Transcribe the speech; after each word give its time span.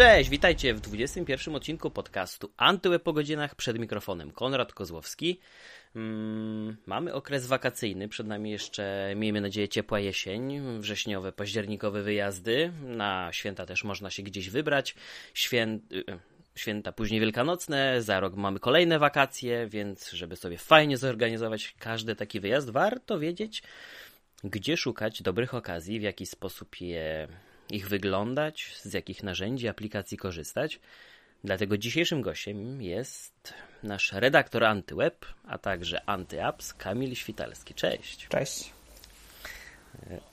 Cześć, 0.00 0.30
witajcie 0.30 0.74
w 0.74 0.80
21 0.80 1.56
odcinku 1.56 1.90
podcastu 1.90 2.52
Antyłeb 2.56 3.02
po 3.02 3.12
godzinach 3.12 3.54
przed 3.54 3.78
mikrofonem 3.78 4.30
Konrad 4.30 4.72
Kozłowski. 4.72 5.40
Mm, 5.96 6.76
mamy 6.86 7.14
okres 7.14 7.46
wakacyjny, 7.46 8.08
przed 8.08 8.26
nami 8.26 8.50
jeszcze, 8.50 9.12
miejmy 9.16 9.40
nadzieję, 9.40 9.68
ciepła 9.68 10.00
jesień, 10.00 10.60
wrześniowe, 10.78 11.32
październikowe 11.32 12.02
wyjazdy. 12.02 12.72
Na 12.82 13.28
święta 13.32 13.66
też 13.66 13.84
można 13.84 14.10
się 14.10 14.22
gdzieś 14.22 14.50
wybrać. 14.50 14.94
Świę... 15.34 15.78
y, 15.92 16.04
Święta 16.54 16.92
później 16.92 17.20
wielkanocne, 17.20 18.02
za 18.02 18.20
rok 18.20 18.34
mamy 18.36 18.60
kolejne 18.60 18.98
wakacje, 18.98 19.66
więc 19.66 20.10
żeby 20.10 20.36
sobie 20.36 20.58
fajnie 20.58 20.96
zorganizować 20.96 21.74
każdy 21.78 22.16
taki 22.16 22.40
wyjazd, 22.40 22.70
warto 22.70 23.18
wiedzieć, 23.18 23.62
gdzie 24.44 24.76
szukać 24.76 25.22
dobrych 25.22 25.54
okazji, 25.54 26.00
w 26.00 26.02
jaki 26.02 26.26
sposób 26.26 26.80
je, 26.80 27.28
ich 27.70 27.88
wyglądać, 27.88 28.74
z 28.82 28.92
jakich 28.92 29.22
narzędzi, 29.22 29.68
aplikacji 29.68 30.16
korzystać. 30.16 30.80
Dlatego 31.44 31.78
dzisiejszym 31.78 32.22
gościem 32.22 32.82
jest 32.82 33.54
nasz 33.82 34.12
redaktor 34.12 34.64
AntyWeb, 34.64 35.26
a 35.48 35.58
także 35.58 36.08
AntyApps 36.08 36.74
Kamil 36.74 37.14
Świtalski. 37.14 37.74
Cześć. 37.74 38.28
Cześć. 38.28 38.72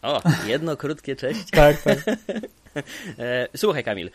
O, 0.01 0.21
jedno 0.45 0.77
krótkie 0.77 1.15
cześć. 1.15 1.49
Tak, 1.61 1.81
tak. 1.81 1.97
E, 3.19 3.47
Słuchaj 3.55 3.83
Kamil, 3.83 4.11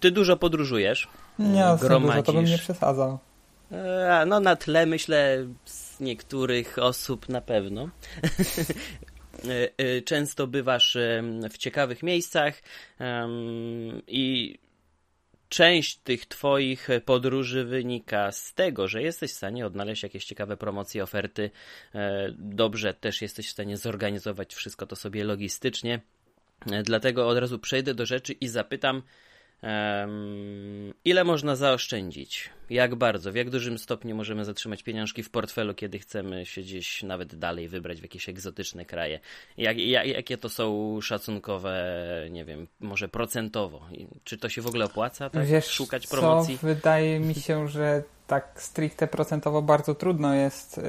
ty 0.00 0.10
dużo 0.10 0.36
podróżujesz. 0.36 1.08
Nie, 1.38 1.64
gromadzisz. 1.80 2.14
dużo, 2.14 2.22
to 2.22 2.32
bym 2.32 2.44
nie 2.44 2.58
przesadzał. 2.58 3.18
E, 3.72 4.24
No 4.26 4.40
na 4.40 4.56
tle 4.56 4.86
myślę 4.86 5.46
z 5.64 6.00
niektórych 6.00 6.78
osób 6.78 7.28
na 7.28 7.40
pewno. 7.40 7.88
E, 9.48 9.70
e, 9.78 10.02
Często 10.02 10.46
bywasz 10.46 10.96
w 11.50 11.58
ciekawych 11.58 12.02
miejscach 12.02 12.62
i 14.06 14.58
część 15.48 15.98
tych 15.98 16.26
twoich 16.26 16.88
podróży 17.04 17.64
wynika 17.64 18.32
z 18.32 18.54
tego, 18.54 18.88
że 18.88 19.02
jesteś 19.02 19.32
w 19.32 19.36
stanie 19.36 19.66
odnaleźć 19.66 20.02
jakieś 20.02 20.24
ciekawe 20.24 20.56
promocje, 20.56 21.02
oferty. 21.02 21.50
E, 21.94 22.28
Dobrze 22.38 22.94
też 22.94 23.22
jesteś 23.22 23.48
w 23.48 23.52
stanie 23.52 23.76
zorganizować 23.76 24.54
wszystko 24.54 24.86
to 24.86 24.96
sobie 24.96 25.24
logistycznie. 25.24 26.00
Dlatego 26.84 27.28
od 27.28 27.38
razu 27.38 27.58
przejdę 27.58 27.94
do 27.94 28.06
rzeczy 28.06 28.32
i 28.32 28.48
zapytam, 28.48 29.02
em, 29.64 30.94
ile 31.04 31.24
można 31.24 31.56
zaoszczędzić? 31.56 32.50
Jak 32.70 32.94
bardzo? 32.94 33.32
W 33.32 33.34
jak 33.34 33.50
dużym 33.50 33.78
stopniu 33.78 34.16
możemy 34.16 34.44
zatrzymać 34.44 34.82
pieniążki 34.82 35.22
w 35.22 35.30
portfelu, 35.30 35.74
kiedy 35.74 35.98
chcemy 35.98 36.46
się 36.46 36.60
gdzieś 36.60 37.02
nawet 37.02 37.34
dalej 37.34 37.68
wybrać 37.68 37.98
w 38.00 38.02
jakieś 38.02 38.28
egzotyczne 38.28 38.84
kraje? 38.84 39.20
Jak, 39.56 39.78
jak, 39.78 40.06
jakie 40.06 40.38
to 40.38 40.48
są 40.48 40.98
szacunkowe, 41.00 41.96
nie 42.30 42.44
wiem, 42.44 42.66
może 42.80 43.08
procentowo? 43.08 43.86
Czy 44.24 44.38
to 44.38 44.48
się 44.48 44.62
w 44.62 44.66
ogóle 44.66 44.84
opłaca, 44.84 45.30
tak? 45.30 45.46
Wiesz 45.46 45.66
Szukać 45.66 46.06
co, 46.06 46.16
promocji? 46.16 46.58
wydaje 46.62 47.20
mi 47.20 47.34
się, 47.44 47.68
że 47.68 48.02
tak 48.26 48.52
stricte 48.56 49.06
procentowo 49.06 49.62
bardzo 49.62 49.94
trudno 49.94 50.34
jest 50.34 50.78
y, 50.78 50.82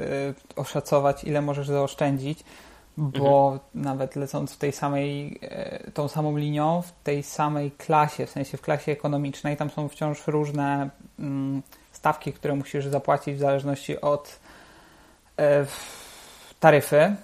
oszacować, 0.56 1.24
ile 1.24 1.42
możesz 1.42 1.66
zaoszczędzić, 1.66 2.38
bo 2.96 3.52
Mhm. 3.52 3.60
nawet 3.74 4.16
lecąc 4.16 4.52
w 4.52 4.56
tej 4.56 4.72
samej, 4.72 5.38
y, 5.86 5.90
tą 5.90 6.08
samą 6.08 6.36
linią, 6.36 6.82
w 6.82 6.92
tej 7.04 7.22
samej 7.22 7.70
klasie, 7.70 8.26
w 8.26 8.30
sensie 8.30 8.56
w 8.56 8.60
klasie 8.60 8.92
ekonomicznej, 8.92 9.56
tam 9.56 9.70
są 9.70 9.88
wciąż 9.88 10.26
różne 10.26 10.90
mm, 11.18 11.62
stawki, 11.92 12.32
które 12.32 12.54
musisz 12.54 12.86
zapłacić 12.86 13.36
w 13.36 13.38
zależności 13.38 14.00
od 14.00 14.38
e, 15.38 15.66
taryfy, 16.60 16.96
e, 16.96 17.16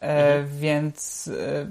Mhm. 0.00 0.58
więc 0.58 1.28
e, 1.28 1.66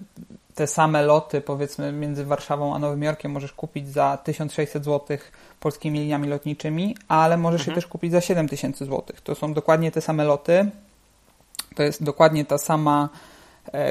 te 0.56 0.68
same 0.68 1.02
loty, 1.02 1.42
powiedzmy, 1.42 1.92
między 1.92 2.26
Warszawą 2.26 2.76
a 2.76 2.80
Nowym 2.80 3.04
Jorkiem 3.04 3.32
możesz 3.32 3.54
kupić 3.54 3.90
za 3.90 4.18
1600 4.18 4.86
zł 4.86 5.18
polskimi 5.60 6.00
liniami 6.00 6.28
lotniczymi, 6.28 6.98
ale 7.08 7.38
możesz 7.38 7.62
Mhm. 7.62 7.76
je 7.76 7.82
też 7.82 7.90
kupić 7.90 8.12
za 8.12 8.22
7000 8.22 8.86
zł. 8.86 9.04
To 9.24 9.36
są 9.36 9.54
dokładnie 9.54 9.92
te 9.92 10.02
same 10.02 10.24
loty, 10.24 10.70
to 11.76 11.84
jest 11.84 12.04
dokładnie 12.04 12.46
ta 12.46 12.58
sama 12.58 13.10
e, 13.14 13.35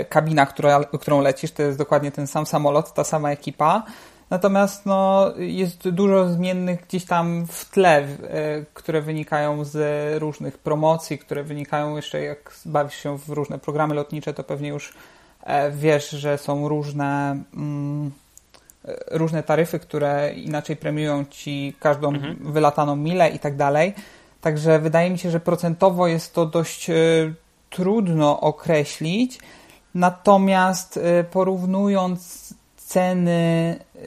kabina, 0.08 0.46
która, 0.46 0.84
którą 0.84 1.20
lecisz, 1.20 1.52
to 1.52 1.62
jest 1.62 1.78
dokładnie 1.78 2.12
ten 2.12 2.26
sam 2.26 2.46
samolot, 2.46 2.94
ta 2.94 3.04
sama 3.04 3.30
ekipa. 3.30 3.82
Natomiast 4.30 4.86
no, 4.86 5.32
jest 5.36 5.88
dużo 5.88 6.28
zmiennych 6.28 6.86
gdzieś 6.86 7.04
tam 7.04 7.46
w 7.46 7.70
tle, 7.70 7.98
e, 7.98 8.06
które 8.74 9.02
wynikają 9.02 9.64
z 9.64 9.76
różnych 10.22 10.58
promocji, 10.58 11.18
które 11.18 11.44
wynikają 11.44 11.96
jeszcze, 11.96 12.22
jak 12.22 12.52
bawisz 12.66 12.94
się 12.94 13.18
w 13.18 13.28
różne 13.28 13.58
programy 13.58 13.94
lotnicze, 13.94 14.34
to 14.34 14.44
pewnie 14.44 14.68
już 14.68 14.94
e, 15.42 15.70
wiesz, 15.70 16.10
że 16.10 16.38
są 16.38 16.68
różne, 16.68 17.42
mm, 17.54 18.10
e, 18.84 18.94
różne 19.10 19.42
taryfy, 19.42 19.78
które 19.78 20.32
inaczej 20.34 20.76
premiują 20.76 21.24
ci 21.30 21.74
każdą 21.80 22.08
Mhm. 22.08 22.52
wylataną 22.52 22.96
milę 22.96 23.28
i 23.30 23.38
tak 23.38 23.56
dalej. 23.56 23.94
Także 24.40 24.78
wydaje 24.78 25.10
mi 25.10 25.18
się, 25.18 25.30
że 25.30 25.40
procentowo 25.40 26.06
jest 26.06 26.34
to 26.34 26.46
dość 26.46 26.90
e, 26.90 26.94
trudno 27.70 28.40
określić. 28.40 29.38
Natomiast 29.94 30.96
e, 30.96 31.24
porównując 31.24 32.54
ceny 32.76 33.76
e, 33.96 34.00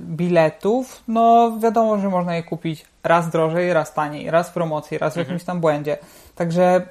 biletów, 0.00 1.02
no 1.08 1.52
wiadomo, 1.62 1.98
że 1.98 2.08
można 2.08 2.36
je 2.36 2.42
kupić 2.42 2.84
raz 3.04 3.30
drożej, 3.30 3.72
raz 3.72 3.94
taniej, 3.94 4.30
raz 4.30 4.50
w 4.50 4.52
promocji, 4.52 4.98
raz 4.98 5.14
w 5.14 5.16
Mhm. 5.16 5.26
jakimś 5.34 5.46
tam 5.46 5.60
błędzie. 5.60 5.98
Także 6.34 6.86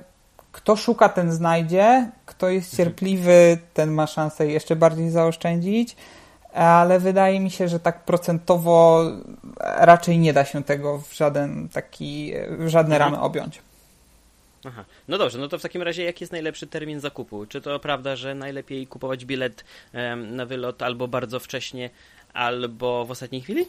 kto 0.52 0.76
szuka, 0.76 1.10
ten 1.10 1.32
znajdzie. 1.32 2.10
Kto 2.26 2.50
jest 2.50 2.78
cierpliwy, 2.78 3.58
ten 3.74 3.92
ma 3.92 4.08
szansę 4.08 4.48
jeszcze 4.48 4.76
bardziej 4.76 5.10
zaoszczędzić. 5.10 5.96
Ale 6.54 7.00
wydaje 7.00 7.40
mi 7.40 7.52
się, 7.52 7.68
że 7.68 7.80
tak 7.80 8.00
procentowo 8.06 9.04
raczej 9.60 10.20
nie 10.20 10.34
da 10.34 10.46
się 10.46 10.64
tego 10.64 10.98
w 10.98 11.14
żaden 11.14 11.70
taki, 11.70 12.34
w 12.50 12.68
żadne 12.68 12.96
Mhm. 12.96 13.14
ramy 13.14 13.24
objąć. 13.26 13.62
Aha. 14.66 14.86
No 15.08 15.18
dobrze, 15.18 15.40
no 15.40 15.48
to 15.48 15.60
w 15.60 15.62
takim 15.62 15.82
razie 15.82 16.04
jaki 16.04 16.24
jest 16.24 16.32
najlepszy 16.32 16.68
termin 16.68 17.00
zakupu? 17.00 17.46
Czy 17.46 17.62
to 17.62 17.80
prawda, 17.80 18.16
że 18.16 18.36
najlepiej 18.36 18.88
kupować 18.88 19.26
bilet 19.26 19.64
em, 19.94 20.36
na 20.36 20.46
wylot 20.46 20.82
albo 20.82 21.08
bardzo 21.08 21.40
wcześnie, 21.40 21.90
albo 22.34 23.06
w 23.06 23.12
ostatniej 23.12 23.42
chwili? 23.42 23.66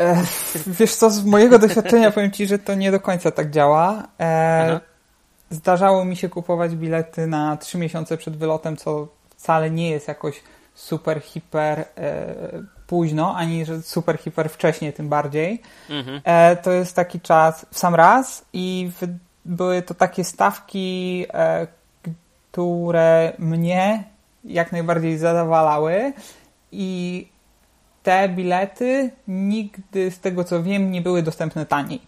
E, 0.00 0.22
wiesz 0.66 0.94
co, 0.94 1.10
z 1.10 1.24
mojego 1.24 1.58
doświadczenia 1.58 2.10
powiem 2.10 2.32
Ci, 2.32 2.46
że 2.46 2.58
to 2.58 2.74
nie 2.74 2.90
do 2.90 3.00
końca 3.00 3.30
tak 3.30 3.50
działa. 3.50 4.08
E, 4.20 4.80
zdarzało 5.50 6.04
mi 6.04 6.16
się 6.16 6.28
kupować 6.28 6.76
bilety 6.76 7.26
na 7.26 7.56
trzy 7.56 7.78
miesiące 7.78 8.16
przed 8.16 8.36
wylotem, 8.36 8.76
co 8.76 9.08
wcale 9.36 9.70
nie 9.70 9.90
jest 9.90 10.08
jakoś 10.08 10.42
super, 10.74 11.20
hiper 11.20 11.78
e, 11.78 12.34
późno, 12.86 13.36
ani 13.36 13.64
że 13.64 13.82
super, 13.82 14.18
hiper 14.18 14.50
wcześnie 14.50 14.92
tym 14.92 15.08
bardziej. 15.08 15.62
Mhm. 15.90 16.20
E, 16.24 16.56
to 16.56 16.72
jest 16.72 16.96
taki 16.96 17.20
czas 17.20 17.66
w 17.70 17.78
sam 17.78 17.94
raz 17.94 18.44
i 18.52 18.90
w, 19.00 19.06
były 19.46 19.82
to 19.82 19.94
takie 19.94 20.24
stawki, 20.24 21.26
e, 21.34 21.66
które 22.52 23.32
mnie 23.38 24.04
jak 24.44 24.72
najbardziej 24.72 25.18
zadowalały 25.18 26.12
i 26.72 27.28
te 28.02 28.28
bilety 28.28 29.10
nigdy 29.28 30.10
z 30.10 30.20
tego 30.20 30.44
co 30.44 30.62
wiem 30.62 30.90
nie 30.90 31.00
były 31.02 31.22
dostępne 31.22 31.66
taniej. 31.66 32.00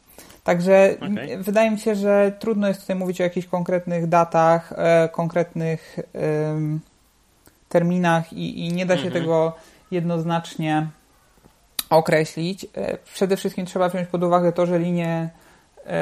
Także 0.44 0.96
m- 1.00 1.18
wydaje 1.42 1.70
mi 1.70 1.78
się, 1.78 1.94
że 1.94 2.32
trudno 2.38 2.68
jest 2.68 2.80
tutaj 2.80 2.96
mówić 2.96 3.20
o 3.20 3.24
jakichś 3.24 3.46
konkretnych 3.46 4.06
datach, 4.08 4.72
e, 4.76 5.08
konkretnych 5.12 5.98
terminach 7.68 8.32
i, 8.32 8.66
i 8.66 8.72
nie 8.72 8.86
da 8.86 8.96
się 8.96 9.06
Mhm. 9.06 9.22
tego 9.22 9.52
jednoznacznie 9.90 10.86
określić. 11.90 12.66
E, 12.76 12.98
Przede 13.14 13.36
wszystkim 13.36 13.66
trzeba 13.66 13.88
wziąć 13.88 14.08
pod 14.08 14.22
uwagę 14.22 14.52
to, 14.52 14.66
że 14.66 14.78
linie 14.78 15.30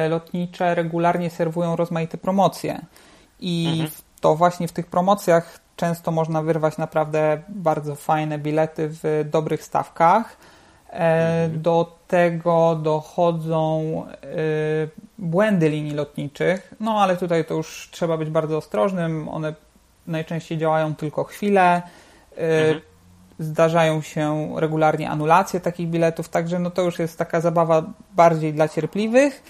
lotnicze 0.09 0.75
regularnie 0.75 1.31
serwują 1.31 1.77
rozmaite 1.77 2.19
promocje 2.19 2.81
i 3.41 3.67
Mhm. 3.73 3.91
to 4.21 4.37
właśnie 4.37 4.69
w 4.69 4.73
tych 4.73 4.87
promocjach 4.87 5.61
często 5.77 6.11
można 6.11 6.43
wyrwać 6.43 6.79
naprawdę 6.79 7.43
bardzo 7.49 7.95
fajne 7.95 8.39
bilety 8.39 8.89
w 8.91 9.25
dobrych 9.31 9.63
stawkach. 9.63 10.37
E, 10.91 11.43
Mhm. 11.43 11.63
Do 11.63 11.99
tego 12.09 12.77
dochodzą 12.83 13.83
e, 14.23 14.27
błędy 15.19 15.69
linii 15.69 15.95
lotniczych, 15.95 16.75
no 16.81 17.01
ale 17.03 17.17
tutaj 17.17 17.45
to 17.45 17.55
już 17.55 17.89
trzeba 17.93 18.17
być 18.17 18.31
bardzo 18.31 18.57
ostrożnym. 18.57 19.29
One 19.29 19.55
najczęściej 20.07 20.59
działają 20.59 20.95
tylko 20.95 21.25
chwilę. 21.25 21.83
E, 22.39 22.41
Mhm. 22.41 22.81
Zdarzają 23.39 24.01
się 24.03 24.53
regularnie 24.57 25.11
anulacje 25.11 25.61
takich 25.61 25.89
biletów, 25.89 26.29
także 26.29 26.59
no 26.59 26.71
to 26.71 26.83
już 26.83 26.99
jest 26.99 27.19
taka 27.19 27.41
zabawa 27.41 27.83
bardziej 28.13 28.53
dla 28.55 28.69
cierpliwych. 28.69 29.43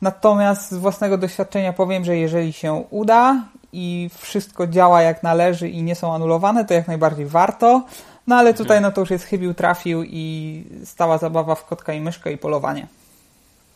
Natomiast 0.00 0.70
z 0.70 0.74
własnego 0.74 1.18
doświadczenia 1.18 1.72
powiem, 1.72 2.04
że 2.04 2.16
jeżeli 2.16 2.52
się 2.52 2.84
uda 2.90 3.44
i 3.72 4.10
wszystko 4.18 4.66
działa 4.66 5.02
jak 5.02 5.22
należy 5.22 5.68
i 5.68 5.82
nie 5.82 5.94
są 5.94 6.14
anulowane, 6.14 6.64
to 6.64 6.74
jak 6.74 6.88
najbardziej 6.88 7.26
warto. 7.26 7.84
No 8.26 8.36
ale 8.36 8.54
tutaj 8.54 8.80
no 8.80 8.92
to 8.92 9.00
już 9.00 9.10
jest 9.10 9.24
chybił, 9.24 9.54
trafił 9.54 10.04
i 10.04 10.64
stała 10.84 11.18
zabawa 11.18 11.54
w 11.54 11.66
kotka 11.66 11.92
i 11.92 12.00
myszkę 12.00 12.32
i 12.32 12.38
polowanie. 12.38 12.86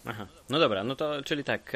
Aha. 0.07 0.27
No 0.51 0.59
dobra, 0.59 0.85
no 0.85 0.97
to 0.97 1.23
czyli 1.23 1.45
tak. 1.45 1.73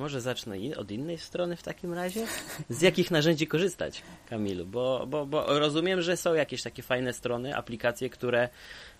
Może 0.00 0.20
zacznę 0.20 0.56
od 0.76 0.90
innej 0.90 1.18
strony 1.18 1.56
w 1.56 1.62
takim 1.62 1.94
razie. 1.94 2.26
Z 2.68 2.82
jakich 2.82 3.10
narzędzi 3.10 3.46
korzystać, 3.46 4.02
Kamilu? 4.28 4.66
Bo, 4.66 5.06
bo, 5.06 5.26
bo 5.26 5.58
rozumiem, 5.58 6.02
że 6.02 6.16
są 6.16 6.34
jakieś 6.34 6.62
takie 6.62 6.82
fajne 6.82 7.12
strony, 7.12 7.56
aplikacje, 7.56 8.10
które 8.10 8.48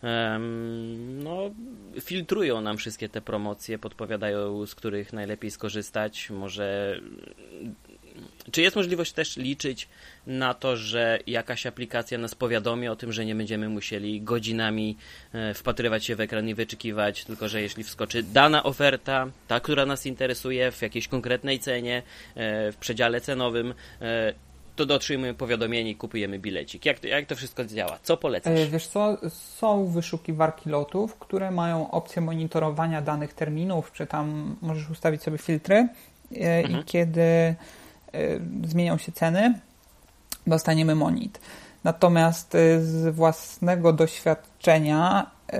um, 0.02 1.22
no, 1.22 1.50
filtrują 2.00 2.60
nam 2.60 2.76
wszystkie 2.76 3.08
te 3.08 3.20
promocje, 3.20 3.78
podpowiadają, 3.78 4.66
z 4.66 4.74
których 4.74 5.12
najlepiej 5.12 5.50
skorzystać. 5.50 6.30
Może 6.30 7.00
czy 8.50 8.62
jest 8.62 8.76
możliwość 8.76 9.12
też 9.12 9.36
liczyć 9.36 9.88
na 10.26 10.54
to, 10.54 10.76
że 10.76 11.18
jakaś 11.26 11.66
aplikacja 11.66 12.18
nas 12.18 12.34
powiadomi 12.34 12.88
o 12.88 12.96
tym, 12.96 13.12
że 13.12 13.24
nie 13.24 13.34
będziemy 13.34 13.68
musieli 13.68 14.22
godzinami 14.22 14.96
e, 15.32 15.54
wpatrywać 15.54 16.04
się 16.04 16.16
w 16.16 16.20
ekran 16.20 16.48
i 16.48 16.54
wyczekiwać, 16.54 17.24
tylko 17.24 17.48
że 17.48 17.62
jeśli 17.62 17.84
wskoczy 17.84 18.22
dana 18.22 18.62
oferta, 18.62 19.26
ta, 19.48 19.60
która 19.60 19.86
nas 19.86 20.06
interesuje 20.06 20.72
w 20.72 20.82
jakiejś 20.82 21.08
konkretnej 21.08 21.58
cenie, 21.58 22.02
e, 22.34 22.72
w 22.72 22.76
przedziale 22.76 23.20
cenowym, 23.20 23.74
e, 24.02 24.34
to 24.76 24.86
dotrzymujemy 24.86 25.38
powiadomienie 25.38 25.90
i 25.90 25.96
kupujemy 25.96 26.38
bilecik. 26.38 26.84
Jak, 26.86 27.04
jak 27.04 27.26
to 27.26 27.36
wszystko 27.36 27.64
działa? 27.64 27.98
Co 28.02 28.16
polecasz? 28.16 28.68
Wiesz 28.68 28.86
co, 28.86 29.18
są 29.30 29.86
wyszukiwarki 29.86 30.70
lotów, 30.70 31.14
które 31.14 31.50
mają 31.50 31.90
opcję 31.90 32.22
monitorowania 32.22 33.02
danych 33.02 33.34
terminów, 33.34 33.92
czy 33.92 34.06
tam 34.06 34.56
możesz 34.60 34.90
ustawić 34.90 35.22
sobie 35.22 35.38
filtry 35.38 35.88
mhm. 36.30 36.80
i 36.80 36.84
kiedy 36.84 37.20
Y, 37.20 37.79
zmienią 38.64 38.98
się 38.98 39.12
ceny, 39.12 39.60
dostaniemy 40.46 40.94
monit. 40.94 41.40
Natomiast 41.84 42.54
y, 42.54 42.86
z 42.86 43.14
własnego 43.14 43.92
doświadczenia 43.92 45.30
y, 45.52 45.56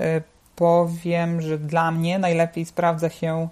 powiem, 0.55 1.41
że 1.41 1.57
dla 1.57 1.91
mnie 1.91 2.19
najlepiej 2.19 2.65
sprawdza 2.65 3.09
się 3.09 3.47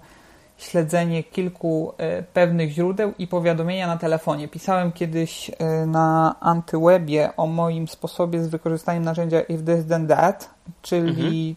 śledzenie 0.58 1.22
kilku 1.22 1.92
pewnych 2.32 2.70
źródeł 2.70 3.12
i 3.18 3.26
powiadomienia 3.26 3.86
na 3.86 3.96
telefonie. 3.96 4.48
Pisałem 4.48 4.92
kiedyś 4.92 5.50
na 5.86 6.36
Antywebie 6.40 7.30
o 7.36 7.46
moim 7.46 7.88
sposobie 7.88 8.44
z 8.44 8.48
wykorzystaniem 8.48 9.04
narzędzia 9.04 9.40
If 9.40 9.62
This 9.64 9.86
Then 9.88 10.06
That, 10.08 10.50
czyli 10.82 11.48
mhm. 11.48 11.56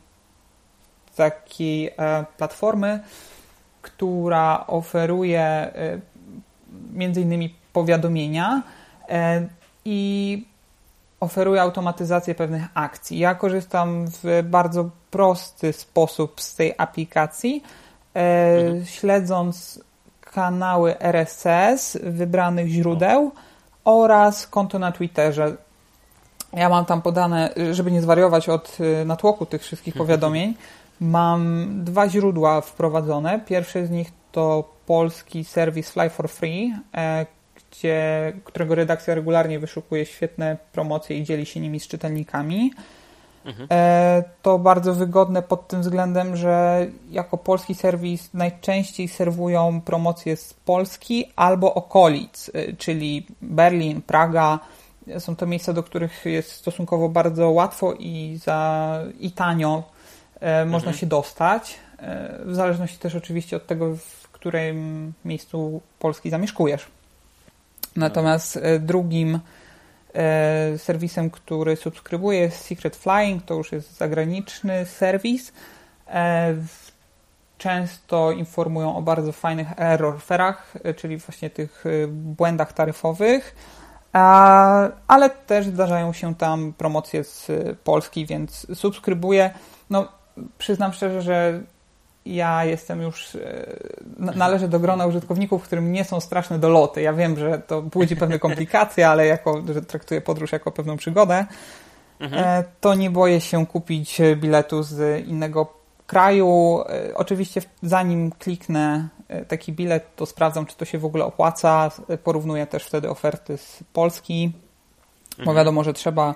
takiej 1.16 1.92
platformy, 2.38 3.00
która 3.82 4.68
oferuje 4.68 5.72
między 6.94 7.22
innymi 7.22 7.56
powiadomienia 7.74 8.64
e, 9.10 9.48
i 9.86 10.46
oferuje 11.20 11.62
automatyzację 11.62 12.36
pewnych 12.36 12.64
akcji. 12.74 13.20
Ja 13.20 13.36
korzystam 13.36 14.06
w 14.24 14.44
bardzo 14.44 14.90
prosty 15.12 15.74
sposób 15.74 16.42
z 16.42 16.56
tej 16.56 16.74
aplikacji, 16.78 17.64
e, 18.16 18.20
mhm. 18.58 18.86
śledząc 18.86 19.84
kanały 20.22 21.00
RSS 21.00 21.98
wybranych 22.04 22.68
źródeł 22.68 23.32
oraz 23.86 24.48
konto 24.48 24.80
na 24.80 24.92
Twitterze. 24.92 25.56
Ja 26.54 26.70
mam 26.70 26.86
tam 26.86 27.02
podane, 27.02 27.54
żeby 27.72 27.92
nie 27.92 28.02
zwariować 28.02 28.50
od 28.50 28.78
e, 29.02 29.06
natłoku 29.06 29.46
tych 29.46 29.62
wszystkich 29.62 29.94
powiadomień, 30.04 30.54
mam 31.00 31.68
dwa 31.84 32.10
źródła 32.10 32.62
wprowadzone. 32.62 33.40
Pierwsze 33.40 33.88
z 33.88 33.90
nich 33.90 34.12
to 34.32 34.73
polski 34.86 35.44
serwis 35.44 35.90
Fly 35.90 36.10
for 36.10 36.30
Free, 36.30 36.74
e, 36.96 37.26
gdzie, 37.56 38.34
którego 38.44 38.76
redakcja 38.76 39.16
regularnie 39.16 39.60
wyszukuje 39.60 40.06
świetne 40.06 40.58
promocje 40.72 41.18
i 41.18 41.24
dzieli 41.24 41.46
się 41.46 41.60
nimi 41.60 41.80
z 41.80 41.88
czytelnikami. 41.88 42.72
Mhm. 43.46 43.68
E, 43.72 44.24
to 44.42 44.60
bardzo 44.60 44.94
wygodne 44.94 45.42
pod 45.42 45.68
tym 45.68 45.82
względem, 45.82 46.36
że 46.36 46.86
jako 47.12 47.38
polski 47.38 47.76
serwis 47.76 48.34
najczęściej 48.34 49.08
serwują 49.08 49.82
promocje 49.82 50.38
z 50.38 50.54
Polski 50.54 51.26
albo 51.36 51.74
okolic, 51.74 52.52
e, 52.54 52.74
czyli 52.74 53.28
Berlin, 53.42 54.02
Praga. 54.02 54.60
Są 55.20 55.36
to 55.36 55.46
miejsca, 55.46 55.74
do 55.74 55.84
których 55.84 56.26
jest 56.26 56.52
stosunkowo 56.52 57.10
bardzo 57.10 57.50
łatwo 57.50 57.94
i, 57.94 58.40
za, 58.44 59.00
i 59.20 59.32
tanio 59.32 59.84
można 60.66 60.90
mhm. 60.90 60.98
się 60.98 61.06
dostać. 61.06 61.80
W 62.46 62.56
zależności 62.56 62.98
też 62.98 63.16
oczywiście 63.16 63.58
od 63.58 63.68
tego, 63.68 63.98
którym 64.44 65.14
miejscu 65.26 65.82
Polski 66.00 66.30
zamieszkujesz. 66.30 66.88
Natomiast 67.96 68.58
e, 68.58 68.80
drugim 68.80 69.40
e, 70.14 70.78
serwisem, 70.78 71.30
który 71.30 71.76
subskrybuję 71.76 72.40
jest 72.40 72.66
Secret 72.66 72.96
Flying, 72.96 73.44
to 73.44 73.54
już 73.54 73.72
jest 73.72 73.98
zagraniczny 73.98 74.86
serwis. 74.86 75.54
E, 76.08 76.56
często 77.58 78.32
informują 78.32 78.96
o 78.96 79.02
bardzo 79.02 79.32
fajnych 79.32 79.68
errorferach, 79.78 80.74
czyli 80.98 81.18
właśnie 81.18 81.50
tych 81.50 81.84
błędach 82.08 82.74
taryfowych, 82.74 83.56
ale 85.08 85.30
też 85.48 85.66
zdarzają 85.68 86.14
się 86.14 86.36
tam 86.36 86.74
promocje 86.74 87.24
z 87.24 87.52
Polski, 87.84 88.26
więc 88.26 88.68
subskrybuję. 88.74 89.54
No, 89.90 90.08
przyznam 90.58 90.94
szczerze, 90.94 91.22
że 91.22 91.62
ja 92.26 92.66
jestem 92.66 93.02
już, 93.02 93.36
e, 93.36 93.66
należę 94.36 94.68
do 94.68 94.80
grona 94.80 95.06
użytkowników, 95.06 95.64
którym 95.64 95.92
nie 95.92 96.04
są 96.04 96.20
straszne 96.20 96.60
doloty. 96.60 97.02
Ja 97.02 97.14
wiem, 97.14 97.38
że 97.38 97.60
to 97.60 97.82
budzi 97.82 98.16
pewne 98.16 98.40
komplikacje, 98.40 99.10
ale 99.10 99.28
jako, 99.28 99.64
że 99.74 99.82
traktuję 99.82 100.22
podróż 100.22 100.52
jako 100.52 100.72
pewną 100.72 100.98
przygodę, 100.98 101.46
mhm. 102.20 102.44
E, 102.44 102.64
to 102.82 102.94
nie 102.94 103.10
boję 103.10 103.42
się 103.42 103.66
kupić 103.66 104.22
biletu 104.36 104.84
z 104.84 105.28
innego 105.28 105.74
kraju. 106.08 106.84
E, 106.90 107.16
oczywiście 107.16 107.62
zanim 107.84 108.32
kliknę 108.32 109.08
taki 109.48 109.74
bilet, 109.74 110.16
to 110.16 110.26
sprawdzam, 110.26 110.66
czy 110.66 110.76
to 110.76 110.86
się 110.86 111.00
w 111.00 111.06
ogóle 111.06 111.26
opłaca. 111.26 111.92
Porównuję 112.24 112.68
też 112.68 112.84
wtedy 112.84 113.10
oferty 113.10 113.58
z 113.58 113.84
Polski, 113.94 114.52
bo 115.38 115.42
mhm. 115.42 115.58
wiadomo, 115.58 115.84
że 115.84 115.94
trzeba 115.94 116.36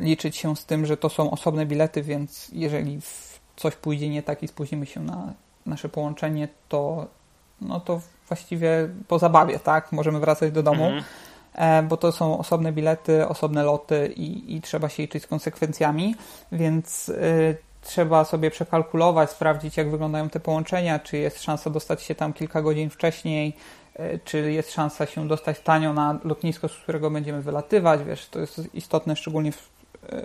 liczyć 0.00 0.36
się 0.36 0.56
z 0.56 0.66
tym, 0.66 0.86
że 0.86 0.96
to 0.96 1.08
są 1.08 1.30
osobne 1.30 1.66
bilety, 1.66 2.02
więc 2.02 2.48
jeżeli 2.52 3.00
w 3.00 3.32
coś 3.56 3.76
pójdzie 3.76 4.08
nie 4.08 4.22
tak 4.22 4.42
i 4.42 4.48
spóźnimy 4.48 4.86
się 4.86 5.00
na 5.00 5.32
nasze 5.66 5.88
połączenie, 5.88 6.48
to, 6.68 7.06
no 7.60 7.80
to 7.80 8.00
właściwie 8.28 8.88
po 9.08 9.18
zabawie, 9.18 9.58
tak? 9.58 9.92
Możemy 9.92 10.20
wracać 10.20 10.52
do 10.52 10.62
domu, 10.62 10.84
mhm. 10.84 11.04
E, 11.54 11.82
bo 11.82 11.96
to 11.96 12.12
są 12.12 12.38
osobne 12.38 12.72
bilety, 12.72 13.28
osobne 13.28 13.62
loty 13.62 14.12
i, 14.16 14.56
i 14.56 14.60
trzeba 14.60 14.88
się 14.88 15.02
liczyć 15.02 15.22
z 15.22 15.26
konsekwencjami, 15.26 16.14
więc 16.52 17.08
y, 17.08 17.56
trzeba 17.82 18.24
sobie 18.24 18.50
przekalkulować, 18.50 19.30
sprawdzić, 19.30 19.76
jak 19.76 19.90
wyglądają 19.90 20.30
te 20.30 20.40
połączenia, 20.40 20.98
czy 20.98 21.16
jest 21.18 21.42
szansa 21.42 21.70
dostać 21.70 22.02
się 22.02 22.14
tam 22.14 22.32
kilka 22.32 22.62
godzin 22.62 22.90
wcześniej, 22.90 23.56
y, 24.00 24.20
czy 24.24 24.52
jest 24.52 24.72
szansa 24.72 25.06
się 25.06 25.28
dostać 25.28 25.60
tanio 25.60 25.92
na 25.92 26.18
lotnisko, 26.24 26.68
z 26.68 26.76
którego 26.76 27.10
będziemy 27.10 27.42
wylatywać. 27.42 28.04
Wiesz, 28.04 28.28
to 28.28 28.40
jest 28.40 28.74
istotne 28.74 29.16
szczególnie 29.16 29.52
w, 29.52 29.70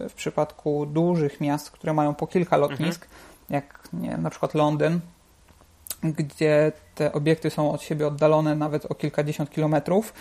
w 0.10 0.14
przypadku 0.14 0.86
dużych 0.86 1.42
miast, 1.42 1.72
które 1.72 1.94
mają 1.94 2.16
po 2.16 2.28
kilka 2.28 2.58
lotnisk. 2.58 3.04
Mhm 3.04 3.28
jak 3.50 3.90
nie, 3.94 4.18
na 4.18 4.30
przykład 4.30 4.54
Londyn, 4.54 5.00
gdzie 6.04 6.72
te 6.96 7.14
obiekty 7.14 7.50
są 7.50 7.72
od 7.72 7.82
siebie 7.82 8.08
oddalone 8.08 8.56
nawet 8.56 8.86
o 8.86 8.96
kilkadziesiąt 8.96 9.50
kilometrów. 9.50 10.14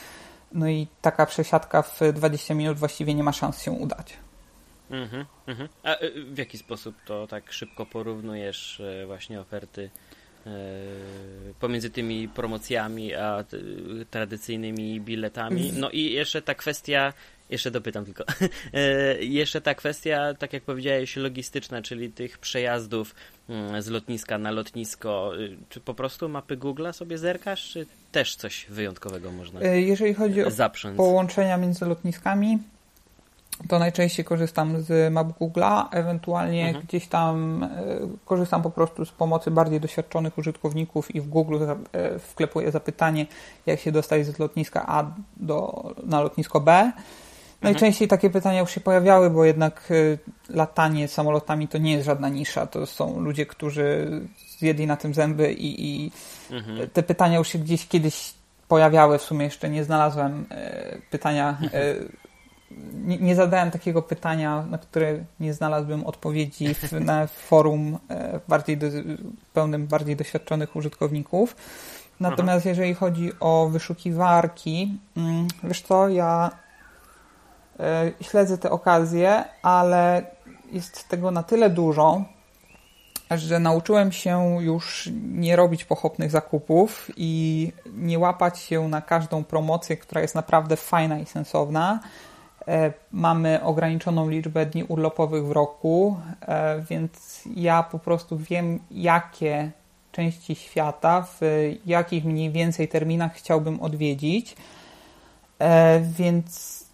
No 0.52 0.68
i 0.68 0.86
taka 1.02 1.26
przesiadka 1.26 1.82
w 1.82 2.00
20 2.12 2.54
minut 2.54 2.78
właściwie 2.78 3.14
nie 3.14 3.22
ma 3.22 3.32
szans 3.32 3.62
się 3.62 3.70
udać. 3.70 4.16
Mhm, 4.90 5.26
mhm. 5.46 5.68
A 5.82 6.02
y, 6.02 6.24
w 6.24 6.38
jaki 6.38 6.58
sposób 6.58 6.94
to 7.06 7.26
tak 7.26 7.52
szybko 7.52 7.86
porównujesz 7.86 8.80
e, 8.80 9.06
właśnie 9.06 9.40
oferty 9.40 9.90
e, 10.46 10.50
pomiędzy 11.60 11.90
tymi 11.90 12.28
promocjami 12.28 13.14
a 13.14 13.44
tradycyjnymi 14.10 15.00
biletami? 15.00 15.72
No 15.76 15.90
i 15.90 16.12
jeszcze 16.12 16.42
ta 16.42 16.54
kwestia 16.54 17.12
jeszcze 17.50 17.70
dopytam 17.70 18.04
tylko. 18.04 18.24
E, 18.72 19.24
jeszcze 19.24 19.60
ta 19.60 19.74
kwestia, 19.74 20.34
tak 20.34 20.52
jak 20.52 20.62
powiedziałeś, 20.62 21.16
logistyczna, 21.16 21.82
czyli 21.82 22.12
tych 22.12 22.38
przejazdów 22.38 23.14
mm, 23.48 23.82
z 23.82 23.88
lotniska 23.88 24.38
na 24.38 24.50
lotnisko. 24.50 25.32
Y, 25.38 25.56
czy 25.68 25.80
po 25.80 25.94
prostu 25.94 26.28
mapy 26.28 26.56
Google'a 26.56 26.92
sobie 26.92 27.18
zerkasz, 27.18 27.70
czy 27.70 27.86
też 28.12 28.36
coś 28.36 28.66
wyjątkowego 28.68 29.32
można 29.32 29.60
e, 29.60 29.80
Jeżeli 29.80 30.14
chodzi 30.14 30.44
o 30.44 30.50
zaprząc? 30.50 30.96
połączenia 30.96 31.56
między 31.56 31.84
lotniskami, 31.84 32.58
to 33.68 33.78
najczęściej 33.78 34.24
korzystam 34.24 34.82
z 34.82 35.12
map 35.12 35.28
Google'a, 35.28 35.84
ewentualnie 35.90 36.66
mhm. 36.66 36.86
gdzieś 36.86 37.06
tam 37.06 37.62
e, 37.62 37.68
korzystam 38.24 38.62
po 38.62 38.70
prostu 38.70 39.04
z 39.04 39.10
pomocy 39.10 39.50
bardziej 39.50 39.80
doświadczonych 39.80 40.38
użytkowników 40.38 41.14
i 41.14 41.20
w 41.20 41.28
Google 41.28 41.58
wklepuję 42.18 42.70
zapytanie, 42.70 43.26
jak 43.66 43.80
się 43.80 43.92
dostać 43.92 44.26
z 44.26 44.38
lotniska 44.38 44.84
A 44.86 45.04
do, 45.36 45.84
na 46.04 46.20
lotnisko 46.20 46.60
B 46.60 46.92
Najczęściej 47.62 48.08
takie 48.08 48.30
pytania 48.30 48.60
już 48.60 48.70
się 48.70 48.80
pojawiały, 48.80 49.30
bo 49.30 49.44
jednak 49.44 49.90
y, 49.90 50.18
latanie 50.48 51.08
samolotami 51.08 51.68
to 51.68 51.78
nie 51.78 51.92
jest 51.92 52.06
żadna 52.06 52.28
nisza. 52.28 52.66
To 52.66 52.86
są 52.86 53.20
ludzie, 53.20 53.46
którzy 53.46 54.10
zjedli 54.58 54.86
na 54.86 54.96
tym 54.96 55.14
zęby 55.14 55.52
i, 55.52 55.86
i 55.86 56.10
mhm. 56.50 56.90
te 56.90 57.02
pytania 57.02 57.38
już 57.38 57.48
się 57.48 57.58
gdzieś 57.58 57.88
kiedyś 57.88 58.34
pojawiały. 58.68 59.18
W 59.18 59.22
sumie 59.22 59.44
jeszcze 59.44 59.70
nie 59.70 59.84
znalazłem 59.84 60.46
y, 60.52 61.02
pytania. 61.10 61.58
Y, 61.74 62.08
nie, 62.94 63.18
nie, 63.18 63.34
zadałem 63.34 63.70
takiego 63.70 64.02
pytania, 64.02 64.66
na 64.70 64.78
które 64.78 65.24
nie 65.40 65.54
znalazłbym 65.54 66.06
odpowiedzi 66.06 66.74
w, 66.74 66.92
na 66.92 67.26
forum 67.26 67.98
bardziej 68.48 68.76
do, 68.76 68.86
pełnym 69.52 69.86
bardziej 69.86 70.16
doświadczonych 70.16 70.76
użytkowników. 70.76 71.56
Natomiast 72.20 72.60
Aha. 72.60 72.68
jeżeli 72.68 72.94
chodzi 72.94 73.32
o 73.40 73.68
wyszukiwarki, 73.72 74.98
mm, 75.16 75.48
wiesz 75.64 75.82
co, 75.82 76.08
ja 76.08 76.50
śledzę 78.20 78.58
te 78.58 78.70
okazje, 78.70 79.44
ale 79.62 80.22
jest 80.72 81.08
tego 81.08 81.30
na 81.30 81.42
tyle 81.42 81.70
dużo, 81.70 82.24
że 83.30 83.58
nauczyłem 83.58 84.12
się 84.12 84.56
już 84.60 85.10
nie 85.22 85.56
robić 85.56 85.84
pochopnych 85.84 86.30
zakupów 86.30 87.10
i 87.16 87.72
nie 87.92 88.18
łapać 88.18 88.58
się 88.58 88.88
na 88.88 89.00
każdą 89.00 89.44
promocję, 89.44 89.96
która 89.96 90.20
jest 90.20 90.34
naprawdę 90.34 90.76
fajna 90.76 91.18
i 91.18 91.26
sensowna. 91.26 92.00
E, 92.68 92.92
mamy 93.12 93.62
ograniczoną 93.62 94.28
liczbę 94.28 94.66
dni 94.66 94.84
urlopowych 94.84 95.46
w 95.46 95.50
roku, 95.50 96.16
e, 96.40 96.80
więc 96.90 97.42
ja 97.56 97.82
po 97.82 97.98
prostu 97.98 98.38
wiem, 98.38 98.78
jakie 98.90 99.70
części 100.12 100.54
świata, 100.54 101.26
w 101.40 101.40
jakich 101.86 102.24
mniej 102.24 102.50
więcej 102.50 102.88
terminach 102.88 103.34
chciałbym 103.34 103.80
odwiedzić. 103.80 104.56
E, 105.58 106.00
więc 106.00 106.85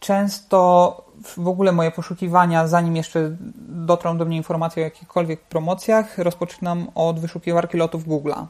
często 0.00 1.04
w 1.36 1.48
ogóle 1.48 1.72
moje 1.72 1.90
poszukiwania, 1.90 2.66
zanim 2.66 2.96
jeszcze 2.96 3.36
dotrą 3.68 4.18
do 4.18 4.24
mnie 4.24 4.36
informacje 4.36 4.82
o 4.82 4.84
jakichkolwiek 4.84 5.40
promocjach, 5.40 6.18
rozpoczynam 6.18 6.90
od 6.94 7.20
wyszukiwarki 7.20 7.76
lotów 7.76 8.06
Google'a. 8.06 8.46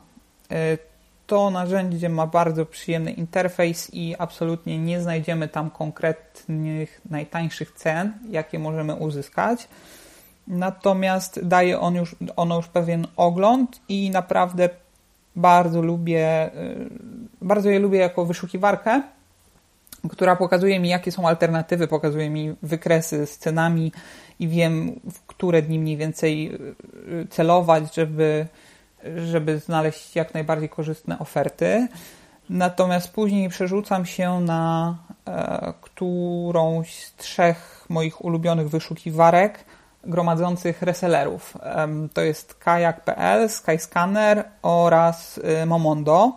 E, 0.50 0.78
to 1.26 1.50
narzędzie 1.50 2.08
ma 2.08 2.26
bardzo 2.26 2.66
przyjemny 2.66 3.12
interfejs 3.12 3.90
i 3.94 4.14
absolutnie 4.18 4.78
nie 4.78 5.00
znajdziemy 5.00 5.48
tam 5.48 5.70
konkretnych 5.70 7.00
najtańszych 7.10 7.72
cen, 7.72 8.12
jakie 8.30 8.58
możemy 8.58 8.94
uzyskać. 8.94 9.68
Natomiast 10.46 11.40
daje 11.46 11.80
on 11.80 11.94
już, 11.94 12.16
ono 12.36 12.56
już 12.56 12.66
pewien 12.66 13.06
ogląd 13.16 13.80
i 13.88 14.10
naprawdę 14.10 14.68
bardzo 15.36 15.82
lubię, 15.82 16.50
y, 16.56 16.90
bardzo 17.42 17.70
je 17.70 17.78
lubię 17.78 17.98
jako 17.98 18.24
wyszukiwarkę, 18.24 19.02
która 20.10 20.36
pokazuje 20.36 20.80
mi, 20.80 20.88
jakie 20.88 21.12
są 21.12 21.28
alternatywy, 21.28 21.88
pokazuje 21.88 22.30
mi 22.30 22.54
wykresy 22.62 23.26
z 23.26 23.38
cenami 23.38 23.92
i 24.40 24.48
wiem, 24.48 25.00
w 25.12 25.20
które 25.26 25.62
dni 25.62 25.78
mniej 25.78 25.96
więcej 25.96 26.54
y, 26.54 27.26
celować, 27.30 27.94
żeby, 27.94 28.46
żeby 29.16 29.58
znaleźć 29.58 30.16
jak 30.16 30.34
najbardziej 30.34 30.68
korzystne 30.68 31.18
oferty. 31.18 31.88
Natomiast 32.50 33.12
później 33.12 33.48
przerzucam 33.48 34.06
się 34.06 34.40
na 34.40 34.96
e, 35.26 35.72
którąś 35.80 37.04
z 37.04 37.14
trzech 37.16 37.86
moich 37.88 38.24
ulubionych 38.24 38.68
wyszukiwarek, 38.68 39.64
gromadzących 40.04 40.82
resellerów. 40.82 41.56
To 42.14 42.20
jest 42.20 42.54
kajak.pl, 42.54 43.48
Skyscanner 43.48 44.44
oraz 44.62 45.38
y, 45.38 45.66
Momondo. 45.66 46.32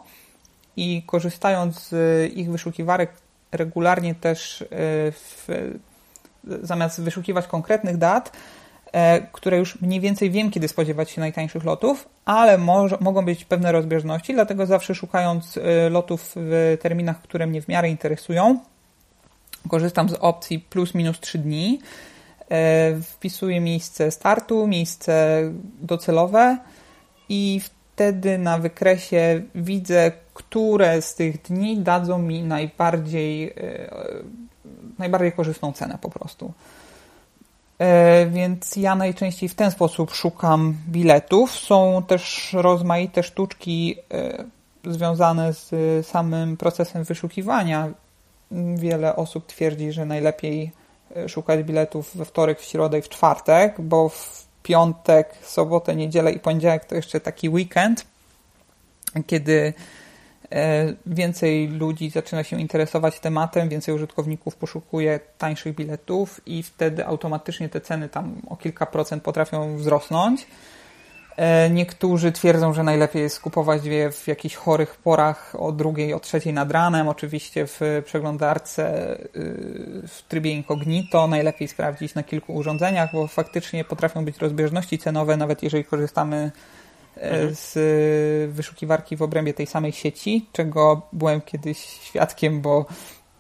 I 0.76 1.04
korzystając 1.06 1.80
z 1.90 2.34
ich 2.34 2.52
wyszukiwarek 2.52 3.12
regularnie 3.52 4.16
też 4.16 4.62
y, 4.62 4.68
w, 5.12 5.48
zamiast 6.44 7.02
wyszukiwać 7.02 7.48
konkretnych 7.48 7.98
dat, 7.98 8.32
e, 8.92 9.22
które 9.22 9.58
już 9.58 9.82
mniej 9.82 10.00
więcej 10.00 10.32
wiem, 10.32 10.52
kiedy 10.52 10.68
spodziewać 10.68 11.12
się 11.12 11.22
najtańszych 11.22 11.64
lotów, 11.64 12.10
ale 12.26 12.58
może, 12.58 12.98
mogą 13.00 13.26
być 13.26 13.46
pewne 13.46 13.72
rozbieżności, 13.72 14.34
dlatego 14.34 14.66
zawsze 14.66 14.96
szukając 14.96 15.58
y, 15.58 15.62
lotów 15.90 16.32
w 16.36 16.78
terminach, 16.82 17.22
które 17.22 17.48
mnie 17.48 17.62
w 17.62 17.68
miarę 17.68 17.90
interesują, 17.90 18.60
korzystam 19.70 20.10
z 20.10 20.14
opcji 20.14 20.60
plus 20.60 20.96
minus 20.96 21.20
3 21.20 21.38
dni 21.38 21.80
wpisuję 23.04 23.62
miejsce 23.62 24.12
startu, 24.12 24.68
miejsce 24.68 25.42
docelowe 25.82 26.58
i 27.30 27.62
wtedy 28.02 28.38
na 28.38 28.58
wykresie 28.58 29.42
widzę, 29.56 30.12
które 30.34 31.02
z 31.02 31.16
tych 31.16 31.42
dni 31.42 31.80
dadzą 31.80 32.18
mi 32.18 32.44
najbardziej, 32.44 33.50
e, 33.50 33.54
najbardziej 35.00 35.32
korzystną 35.32 35.74
cenę 35.74 35.98
po 36.02 36.10
prostu. 36.10 36.54
E, 37.80 38.26
więc 38.26 38.76
ja 38.76 38.96
najczęściej 38.96 39.50
w 39.50 39.56
ten 39.56 39.72
sposób 39.72 40.12
szukam 40.12 40.78
biletów. 40.90 41.52
Są 41.52 42.04
też 42.08 42.54
rozmaite 42.54 43.24
sztuczki 43.24 43.96
związane 44.86 45.54
z 45.54 45.72
samym 46.08 46.58
procesem 46.58 47.04
wyszukiwania. 47.04 47.90
Wiele 48.76 49.16
osób 49.16 49.46
twierdzi, 49.46 49.92
że 49.92 50.06
najlepiej 50.06 50.72
szukać 51.28 51.64
biletów 51.64 52.18
we 52.18 52.26
wtorek, 52.26 52.60
w 52.60 52.64
środę 52.64 53.00
i 53.00 53.02
w 53.02 53.10
czwartek, 53.10 53.82
bo 53.82 54.10
w 54.10 54.51
piątek, 54.64 55.34
sobotę, 55.44 55.96
niedzielę 55.96 56.32
i 56.32 56.40
poniedziałek 56.40 56.86
to 56.86 56.96
jeszcze 56.96 57.20
taki 57.20 57.50
weekend, 57.50 58.06
kiedy 59.28 59.74
e, 60.52 60.94
więcej 61.06 61.68
ludzi 61.68 62.10
zaczyna 62.10 62.44
się 62.44 62.62
interesować 62.62 63.20
tematem, 63.20 63.70
więcej 63.70 63.96
użytkowników 63.96 64.56
poszukuje 64.56 65.20
tańszych 65.38 65.76
biletów 65.76 66.42
i 66.46 66.64
wtedy 66.64 67.06
automatycznie 67.06 67.70
te 67.70 67.82
ceny 67.82 68.10
tam 68.10 68.42
o 68.50 68.56
kilka 68.56 68.86
procent 68.86 69.24
potrafią 69.24 69.78
wzrosnąć. 69.78 70.48
E, 71.42 71.70
niektórzy 71.70 72.32
twierdzą, 72.32 72.74
że 72.74 72.84
najlepiej 72.84 73.22
jest 73.22 73.40
kupować 73.40 73.86
je 73.86 74.12
w 74.12 74.28
jakichś 74.28 74.56
chorych 74.56 74.96
porach 74.96 75.56
o 75.60 75.72
drugiej, 75.72 76.14
o 76.14 76.20
trzeciej 76.20 76.54
nad 76.54 76.72
ranem, 76.72 77.08
oczywiście 77.08 77.68
w 77.68 78.02
przeglądarce 78.06 79.16
y, 79.20 79.28
w 80.08 80.22
trybie 80.28 80.52
incognito, 80.52 81.28
najlepiej 81.28 81.68
sprawdzić 81.68 82.16
na 82.16 82.24
kilku 82.24 82.54
urządzeniach, 82.54 83.10
bo 83.14 83.28
faktycznie 83.28 83.84
potrafią 83.84 84.26
być 84.26 84.38
rozbieżności 84.38 84.98
cenowe, 84.98 85.38
nawet 85.38 85.64
jeżeli 85.64 85.84
korzystamy 85.84 86.52
e, 87.18 87.22
mhm. 87.22 87.56
z 87.56 88.54
wyszukiwarki 88.54 89.16
w 89.16 89.22
obrębie 89.22 89.54
tej 89.54 89.68
samej 89.68 89.92
sieci, 89.92 90.50
czego 90.52 91.02
byłem 91.14 91.42
kiedyś 91.42 91.78
świadkiem, 91.78 92.62
bo 92.62 92.86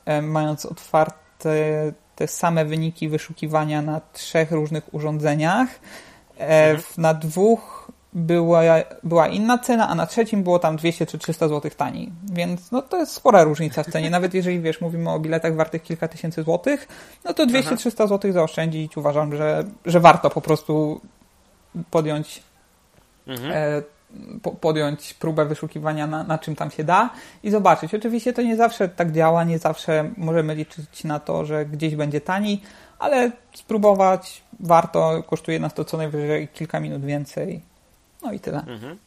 e, 0.06 0.22
mając 0.22 0.66
otwarte 0.66 1.92
te 2.16 2.28
same 2.28 2.66
wyniki 2.66 3.10
wyszukiwania 3.10 3.82
na 3.82 4.02
trzech 4.14 4.52
różnych 4.52 4.94
urządzeniach, 4.94 5.70
mhm. 6.38 6.84
na 6.98 7.14
dwóch 7.14 7.81
była, 8.14 8.62
była 9.04 9.28
inna 9.28 9.58
cena, 9.58 9.90
a 9.90 9.96
na 9.96 10.06
trzecim 10.06 10.44
było 10.44 10.60
tam 10.60 10.76
200 10.76 11.06
czy 11.06 11.18
300 11.18 11.48
zł 11.48 11.72
taniej. 11.78 12.12
Więc 12.34 12.72
no 12.72 12.82
to 12.82 12.98
jest 12.98 13.12
spora 13.12 13.44
różnica 13.44 13.84
w 13.84 13.88
cenie. 13.88 14.10
Nawet 14.10 14.34
jeżeli 14.34 14.60
wiesz, 14.60 14.82
mówimy 14.82 15.10
o 15.10 15.20
biletach 15.20 15.56
wartych 15.56 15.84
kilka 15.84 16.08
tysięcy 16.08 16.44
złotych, 16.44 16.88
no 17.26 17.34
to 17.34 17.46
200-300 17.46 18.08
zł 18.08 18.32
zaoszczędzić 18.32 18.98
uważam, 18.98 19.36
że, 19.36 19.64
że 19.86 20.00
warto 20.00 20.30
po 20.30 20.42
prostu 20.42 21.02
podjąć 21.92 22.44
mhm. 23.28 23.52
e, 23.52 23.82
po, 24.42 24.52
podjąć 24.52 25.14
próbę 25.14 25.46
wyszukiwania 25.46 26.08
na, 26.08 26.24
na 26.24 26.38
czym 26.38 26.56
tam 26.56 26.72
się 26.72 26.84
da 26.84 27.10
i 27.44 27.52
zobaczyć. 27.52 27.96
Oczywiście 27.96 28.34
to 28.34 28.42
nie 28.42 28.56
zawsze 28.56 28.90
tak 28.90 29.12
działa, 29.12 29.44
nie 29.44 29.60
zawsze 29.60 30.12
możemy 30.18 30.56
liczyć 30.56 31.04
na 31.04 31.20
to, 31.20 31.46
że 31.46 31.66
gdzieś 31.66 31.96
będzie 31.96 32.22
taniej, 32.22 32.62
ale 33.00 33.32
spróbować 33.56 34.44
warto, 34.60 35.24
kosztuje 35.24 35.60
nas 35.60 35.74
to 35.74 35.86
co 35.86 35.98
najwyżej 35.98 36.48
kilka 36.48 36.80
minut 36.80 37.06
więcej 37.06 37.71
no 38.24 38.34
i 38.34 38.40
tyle. 38.40 38.58
Mhm. 38.58 38.98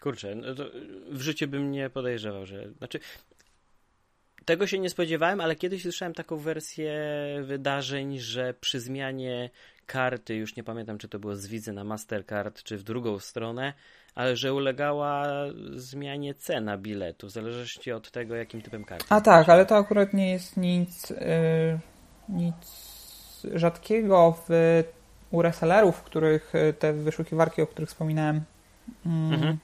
Kurczę, 0.00 0.34
no 0.34 0.54
w 1.10 1.20
życiu 1.20 1.48
bym 1.48 1.70
nie 1.70 1.90
podejrzewał, 1.90 2.46
że. 2.46 2.72
Znaczy, 2.72 3.00
tego 4.44 4.66
się 4.66 4.78
nie 4.78 4.90
spodziewałem, 4.90 5.40
ale 5.40 5.56
kiedyś 5.56 5.82
słyszałem 5.82 6.14
taką 6.14 6.36
wersję 6.36 6.94
wydarzeń, 7.42 8.18
że 8.18 8.54
przy 8.54 8.80
zmianie 8.80 9.50
karty, 9.86 10.34
już 10.34 10.56
nie 10.56 10.64
pamiętam, 10.64 10.98
czy 10.98 11.08
to 11.08 11.18
było 11.18 11.36
z 11.36 11.46
Wizy 11.46 11.72
na 11.72 11.84
Mastercard, 11.84 12.62
czy 12.62 12.78
w 12.78 12.82
drugą 12.82 13.18
stronę, 13.18 13.72
ale 14.14 14.36
że 14.36 14.54
ulegała 14.54 15.26
zmianie 15.74 16.34
cena 16.34 16.78
biletu, 16.78 17.26
w 17.26 17.30
zależności 17.30 17.92
od 17.92 18.10
tego, 18.10 18.34
jakim 18.34 18.62
typem 18.62 18.84
karty. 18.84 19.06
A 19.08 19.20
tak, 19.20 19.48
ale 19.48 19.66
to 19.66 19.76
akurat 19.76 20.14
nie 20.14 20.30
jest 20.30 20.56
nic, 20.56 21.10
yy, 21.10 21.16
nic 22.28 22.56
rzadkiego 23.54 24.38
w 24.48 24.52
resellerów, 25.32 26.02
których 26.02 26.54
e, 26.54 26.72
te 26.72 26.92
wyszukiwarki, 26.92 27.62
o 27.62 27.66
których 27.66 27.88
wspominałem, 27.88 28.40
mm, 29.06 29.32
mhm. 29.32 29.58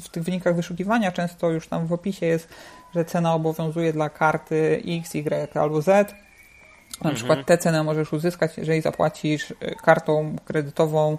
w 0.00 0.08
tych 0.08 0.22
wynikach 0.22 0.56
wyszukiwania 0.56 1.12
często 1.12 1.50
już 1.50 1.68
tam 1.68 1.86
w 1.86 1.92
opisie 1.92 2.26
jest, 2.26 2.48
że 2.94 3.04
cena 3.04 3.34
obowiązuje 3.34 3.92
dla 3.92 4.10
karty 4.10 4.82
X, 4.86 5.14
Y 5.14 5.56
albo 5.60 5.82
Z. 5.82 5.86
Na 5.86 6.96
mhm. 6.96 7.14
przykład 7.14 7.46
tę 7.46 7.58
cenę 7.58 7.82
możesz 7.82 8.12
uzyskać, 8.12 8.58
jeżeli 8.58 8.80
zapłacisz 8.80 9.54
kartą 9.82 10.36
kredytową 10.44 11.18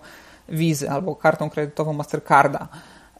Wizy 0.49 0.89
albo 0.89 1.15
kartą 1.15 1.49
kredytową 1.49 1.93
Mastercarda. 1.93 2.67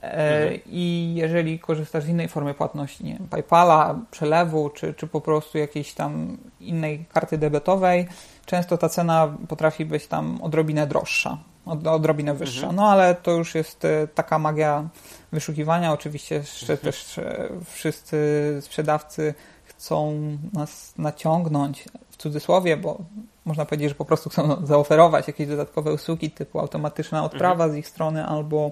E, 0.01 0.44
mhm. 0.44 0.60
I 0.65 1.13
jeżeli 1.15 1.60
korzystasz 1.60 2.03
z 2.03 2.08
innej 2.08 2.27
formy 2.27 2.53
płatności, 2.53 3.03
nie 3.03 3.13
wiem, 3.13 3.27
PayPala, 3.27 4.00
przelewu, 4.12 4.70
czy, 4.70 4.94
czy 4.94 5.08
po 5.08 5.22
prostu 5.22 5.58
jakiejś 5.58 5.94
tam 5.94 6.38
innej 6.60 7.06
karty 7.13 7.38
debetowej, 7.38 8.08
często 8.46 8.77
ta 8.77 8.89
cena 8.89 9.38
potrafi 9.48 9.86
być 9.86 10.08
tam 10.08 10.41
odrobinę 10.41 10.88
droższa, 10.88 11.38
od, 11.65 11.88
odrobinę 11.88 12.34
wyższa. 12.34 12.68
Mhm. 12.68 12.75
No 12.75 12.89
ale 12.89 13.15
to 13.15 13.32
już 13.32 13.56
jest 13.56 13.86
e, 13.86 14.08
taka 14.08 14.39
magia 14.39 14.89
wyszukiwania. 15.32 15.94
Oczywiście 15.94 16.36
jeszcze 16.36 16.74
mhm. 16.74 16.94
też 16.94 17.18
e, 17.18 17.50
wszyscy 17.65 18.18
sprzedawcy 18.62 19.34
chcą 19.63 20.22
nas 20.53 20.94
naciągnąć 20.98 21.86
w 22.10 22.18
cudzysłowie, 22.18 22.77
bo 22.77 22.98
można 23.46 23.65
powiedzieć, 23.65 23.89
że 23.89 23.96
po 23.96 24.06
prostu 24.06 24.29
chcą 24.29 24.65
zaoferować 24.65 25.27
jakieś 25.27 25.48
dodatkowe 25.48 25.94
usługi 25.94 26.32
typu 26.32 26.60
automatyczna 26.60 27.24
odprawa 27.24 27.63
mhm. 27.63 27.72
z 27.72 27.75
ich 27.75 27.88
strony 27.88 28.25
albo 28.25 28.72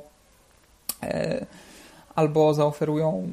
albo 2.15 2.53
zaoferują 2.53 3.29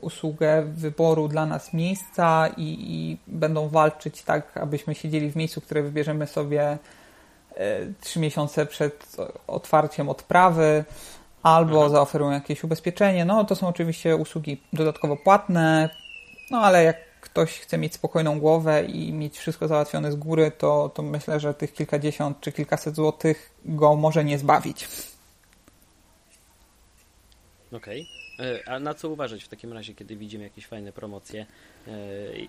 usługę 0.00 0.62
wyboru 0.66 1.28
dla 1.28 1.46
nas 1.46 1.72
miejsca 1.72 2.48
i, 2.56 2.76
i 2.80 3.18
będą 3.26 3.68
walczyć 3.68 4.22
tak, 4.22 4.56
abyśmy 4.56 4.94
siedzieli 4.94 5.30
w 5.30 5.36
miejscu, 5.36 5.60
które 5.60 5.82
wybierzemy 5.82 6.26
sobie 6.26 6.78
trzy 8.00 8.20
miesiące 8.20 8.66
przed 8.66 9.16
otwarciem 9.46 10.08
odprawy, 10.08 10.84
albo 11.42 11.72
mhm. 11.72 11.92
zaoferują 11.92 12.30
jakieś 12.30 12.64
ubezpieczenie. 12.64 13.24
No 13.24 13.44
to 13.44 13.56
są 13.56 13.68
oczywiście 13.68 14.16
usługi 14.16 14.62
dodatkowo 14.72 15.16
płatne, 15.16 15.90
no 16.50 16.58
ale 16.58 16.84
jak 16.84 16.96
ktoś 17.20 17.58
chce 17.58 17.78
mieć 17.78 17.94
spokojną 17.94 18.40
głowę 18.40 18.84
i 18.84 19.12
mieć 19.12 19.38
wszystko 19.38 19.68
załatwione 19.68 20.12
z 20.12 20.16
góry, 20.16 20.50
to, 20.58 20.90
to 20.94 21.02
myślę, 21.02 21.40
że 21.40 21.54
tych 21.54 21.72
kilkadziesiąt 21.72 22.40
czy 22.40 22.52
kilkaset 22.52 22.94
złotych 22.94 23.50
go 23.64 23.96
może 23.96 24.24
nie 24.24 24.38
zbawić. 24.38 24.88
Okej. 27.72 28.08
Okay. 28.34 28.46
E, 28.46 28.68
a 28.68 28.80
na 28.80 28.94
co 28.94 29.08
uważać 29.08 29.44
w 29.44 29.48
takim 29.48 29.72
razie, 29.72 29.94
kiedy 29.94 30.16
widzimy 30.16 30.44
jakieś 30.44 30.66
fajne 30.66 30.92
promocje? 30.92 31.46
E, 31.86 31.92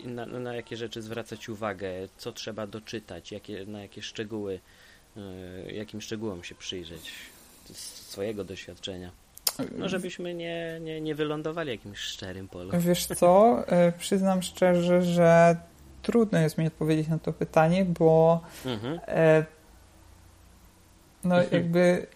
na, 0.08 0.26
na 0.26 0.56
jakie 0.56 0.78
rzeczy 0.78 1.02
zwracać 1.02 1.50
uwagę? 1.50 1.90
Co 2.18 2.32
trzeba 2.32 2.68
doczytać? 2.68 3.32
Jakie, 3.32 3.66
na 3.66 3.82
jakie 3.82 4.02
szczegóły, 4.02 4.60
e, 5.18 5.22
jakim 5.72 6.02
szczegółom 6.02 6.44
się 6.44 6.56
przyjrzeć? 6.56 7.12
Z 7.66 7.78
swojego 8.10 8.44
doświadczenia. 8.44 9.12
No, 9.78 9.90
żebyśmy 9.90 10.34
nie, 10.34 10.80
nie, 10.82 11.02
nie 11.02 11.16
wylądowali 11.16 11.70
jakimś 11.70 12.00
szczerym 12.00 12.48
polu. 12.48 12.72
Wiesz 12.80 13.06
co, 13.06 13.64
przyznam 13.98 14.42
szczerze, 14.42 15.02
że 15.02 15.56
trudno 16.02 16.40
jest 16.40 16.58
mi 16.58 16.68
odpowiedzieć 16.68 17.08
na 17.08 17.20
to 17.20 17.34
pytanie, 17.34 17.86
bo 17.86 18.42
mhm. 18.66 19.00
no 21.24 21.36
jakby 21.52 22.08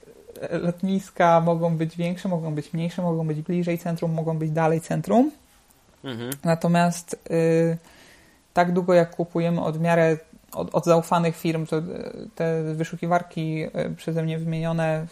lotniska 0.51 1.42
mogą 1.42 1.77
być 1.77 1.98
większe, 1.98 2.30
mogą 2.30 2.56
być 2.56 2.74
mniejsze, 2.74 3.01
mogą 3.01 3.27
być 3.27 3.42
bliżej 3.42 3.77
centrum, 3.77 4.13
mogą 4.13 4.38
być 4.38 4.51
dalej 4.51 4.82
centrum. 4.82 5.32
Mhm. 6.04 6.30
Natomiast 6.44 7.13
y, 7.32 7.77
tak 8.54 8.74
długo 8.74 8.94
jak 8.94 9.15
kupujemy 9.15 9.62
od 9.62 9.82
miarę 9.82 10.18
od, 10.54 10.75
od 10.75 10.86
zaufanych 10.86 11.38
firm, 11.38 11.65
to 11.65 11.82
te 12.36 12.63
wyszukiwarki 12.63 13.65
przeze 13.98 14.24
mnie 14.24 14.39
wymienione 14.39 15.08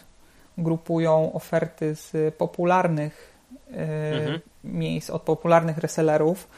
grupują 0.58 1.32
oferty 1.32 1.94
z 1.94 2.34
popularnych 2.34 3.32
e, 3.72 4.12
mhm. 4.12 4.40
miejsc, 4.64 5.10
od 5.10 5.22
popularnych 5.22 5.78
resellerów. 5.78 6.48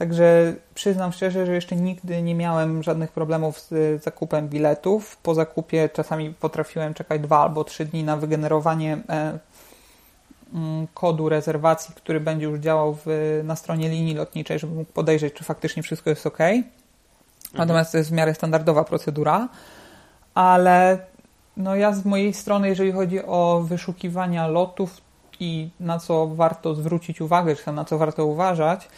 Także 0.00 0.54
przyznam 0.74 1.12
szczerze, 1.12 1.46
że 1.46 1.54
jeszcze 1.54 1.76
nigdy 1.76 2.22
nie 2.22 2.34
miałem 2.34 2.82
żadnych 2.82 3.12
problemów 3.12 3.60
z 3.60 4.02
zakupem 4.02 4.48
biletów. 4.48 5.16
Po 5.16 5.34
zakupie 5.34 5.88
czasami 5.88 6.34
potrafiłem 6.34 6.94
czekać 6.94 7.20
dwa 7.20 7.38
albo 7.38 7.64
trzy 7.64 7.84
dni 7.84 8.04
na 8.04 8.16
wygenerowanie 8.16 8.98
e, 9.08 9.38
mm, 10.54 10.86
kodu 10.94 11.28
rezerwacji, 11.28 11.94
który 11.94 12.20
będzie 12.20 12.46
już 12.46 12.60
działał 12.60 12.98
w, 13.04 13.40
na 13.44 13.56
stronie 13.56 13.88
linii 13.88 14.14
lotniczej, 14.14 14.58
żeby 14.58 14.74
mógł 14.74 14.92
podejrzeć, 14.92 15.34
czy 15.34 15.44
faktycznie 15.44 15.82
wszystko 15.82 16.10
jest 16.10 16.26
ok. 16.26 16.40
Mhm. 16.40 16.64
Natomiast 17.54 17.92
to 17.92 17.98
jest 17.98 18.10
w 18.10 18.12
miarę 18.12 18.34
standardowa 18.34 18.84
procedura, 18.84 19.48
ale 20.34 20.98
no 21.56 21.76
ja 21.76 21.92
z 21.92 22.04
mojej 22.04 22.34
strony, 22.34 22.68
jeżeli 22.68 22.92
chodzi 22.92 23.24
o 23.24 23.62
wyszukiwania 23.64 24.46
lotów 24.46 24.96
i 25.40 25.70
na 25.80 25.98
co 25.98 26.26
warto 26.26 26.74
zwrócić 26.74 27.20
uwagę, 27.20 27.56
czy 27.56 27.72
na 27.72 27.84
co 27.84 27.98
warto 27.98 28.26
uważać, 28.26 28.88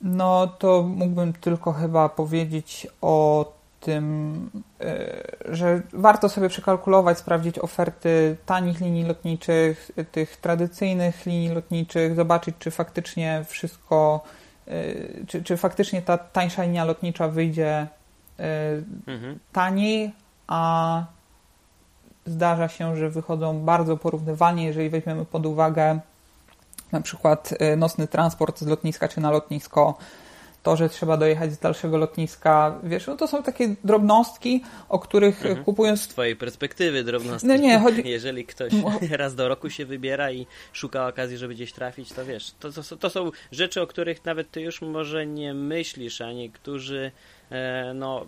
no 0.00 0.46
to 0.46 0.82
mógłbym 0.82 1.32
tylko 1.32 1.72
chyba 1.72 2.08
powiedzieć 2.08 2.86
o 3.00 3.46
tym, 3.80 4.50
e, 4.80 5.22
że 5.48 5.82
warto 5.92 6.28
sobie 6.28 6.48
przekalkulować, 6.48 7.18
sprawdzić 7.18 7.58
oferty 7.58 8.36
tanich 8.46 8.80
linii 8.80 9.04
lotniczych, 9.04 9.90
tych 10.12 10.36
tradycyjnych 10.36 11.26
linii 11.26 11.48
lotniczych, 11.48 12.14
zobaczyć, 12.14 12.54
czy 12.58 12.70
faktycznie 12.70 13.44
wszystko, 13.48 14.20
e, 14.66 15.26
czy, 15.26 15.42
czy 15.42 15.56
faktycznie 15.56 16.02
ta 16.02 16.18
tańsza 16.18 16.62
linia 16.62 16.84
lotnicza 16.84 17.28
wyjdzie 17.28 17.86
e, 18.38 18.82
mhm. 19.06 19.38
taniej, 19.52 20.12
a 20.46 21.04
zdarza 22.26 22.68
się, 22.68 22.96
że 22.96 23.10
wychodzą 23.10 23.60
bardzo 23.60 23.96
porównywalnie, 23.96 24.64
jeżeli 24.64 24.90
weźmiemy 24.90 25.24
pod 25.24 25.46
uwagę 25.46 26.00
na 26.92 27.00
przykład 27.00 27.54
y, 27.72 27.76
nocny 27.76 28.08
transport 28.08 28.58
z 28.58 28.66
lotniska 28.66 29.08
czy 29.08 29.20
na 29.20 29.30
lotnisko, 29.30 29.98
to, 30.62 30.76
że 30.76 30.88
trzeba 30.88 31.16
dojechać 31.16 31.52
z 31.52 31.58
dalszego 31.58 31.96
lotniska, 31.98 32.78
wiesz, 32.82 33.06
no 33.06 33.16
to 33.16 33.28
są 33.28 33.42
takie 33.42 33.74
drobnostki, 33.84 34.64
o 34.88 34.98
których 34.98 35.46
mhm. 35.46 35.64
kupując... 35.64 36.00
Z 36.00 36.08
twojej 36.08 36.36
perspektywy 36.36 37.04
drobnostki. 37.04 37.48
No 37.48 37.56
nie, 37.56 37.78
chodzi... 37.78 38.08
Jeżeli 38.08 38.46
ktoś 38.46 38.72
raz 39.10 39.34
do 39.34 39.48
roku 39.48 39.70
się 39.70 39.86
wybiera 39.86 40.32
i 40.32 40.46
szuka 40.72 41.08
okazji, 41.08 41.38
żeby 41.38 41.54
gdzieś 41.54 41.72
trafić, 41.72 42.12
to 42.12 42.24
wiesz, 42.24 42.54
to, 42.60 42.72
to, 42.72 42.96
to 42.96 43.10
są 43.10 43.30
rzeczy, 43.52 43.82
o 43.82 43.86
których 43.86 44.24
nawet 44.24 44.50
ty 44.50 44.60
już 44.60 44.82
może 44.82 45.26
nie 45.26 45.54
myślisz, 45.54 46.20
a 46.20 46.32
niektórzy 46.32 47.12
e, 47.50 47.92
no 47.94 48.26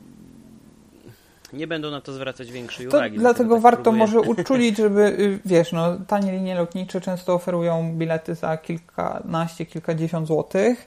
nie 1.52 1.66
będą 1.66 1.90
na 1.90 2.00
to 2.00 2.12
zwracać 2.12 2.52
większej 2.52 2.88
to 2.88 2.96
uwagi. 2.96 3.18
Dlatego 3.18 3.60
warto 3.60 3.92
może 3.92 4.20
uczulić, 4.32 4.76
żeby, 4.76 5.00
y, 5.00 5.40
wiesz, 5.44 5.72
no, 5.72 5.96
tanie 6.06 6.32
linie 6.32 6.54
lotnicze 6.54 7.00
często 7.00 7.34
oferują 7.34 7.92
bilety 7.94 8.34
za 8.34 8.56
kilkanaście, 8.56 9.66
kilkadziesiąt 9.66 10.26
złotych. 10.26 10.86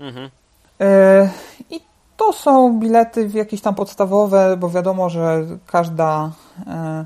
Mhm. 0.00 0.30
E, 0.80 1.30
I 1.70 1.80
to 2.16 2.32
są 2.32 2.80
bilety 2.80 3.30
jakieś 3.34 3.60
tam 3.60 3.74
podstawowe, 3.74 4.56
bo 4.56 4.70
wiadomo, 4.70 5.10
że 5.10 5.46
każda, 5.66 6.32
e, 6.66 7.04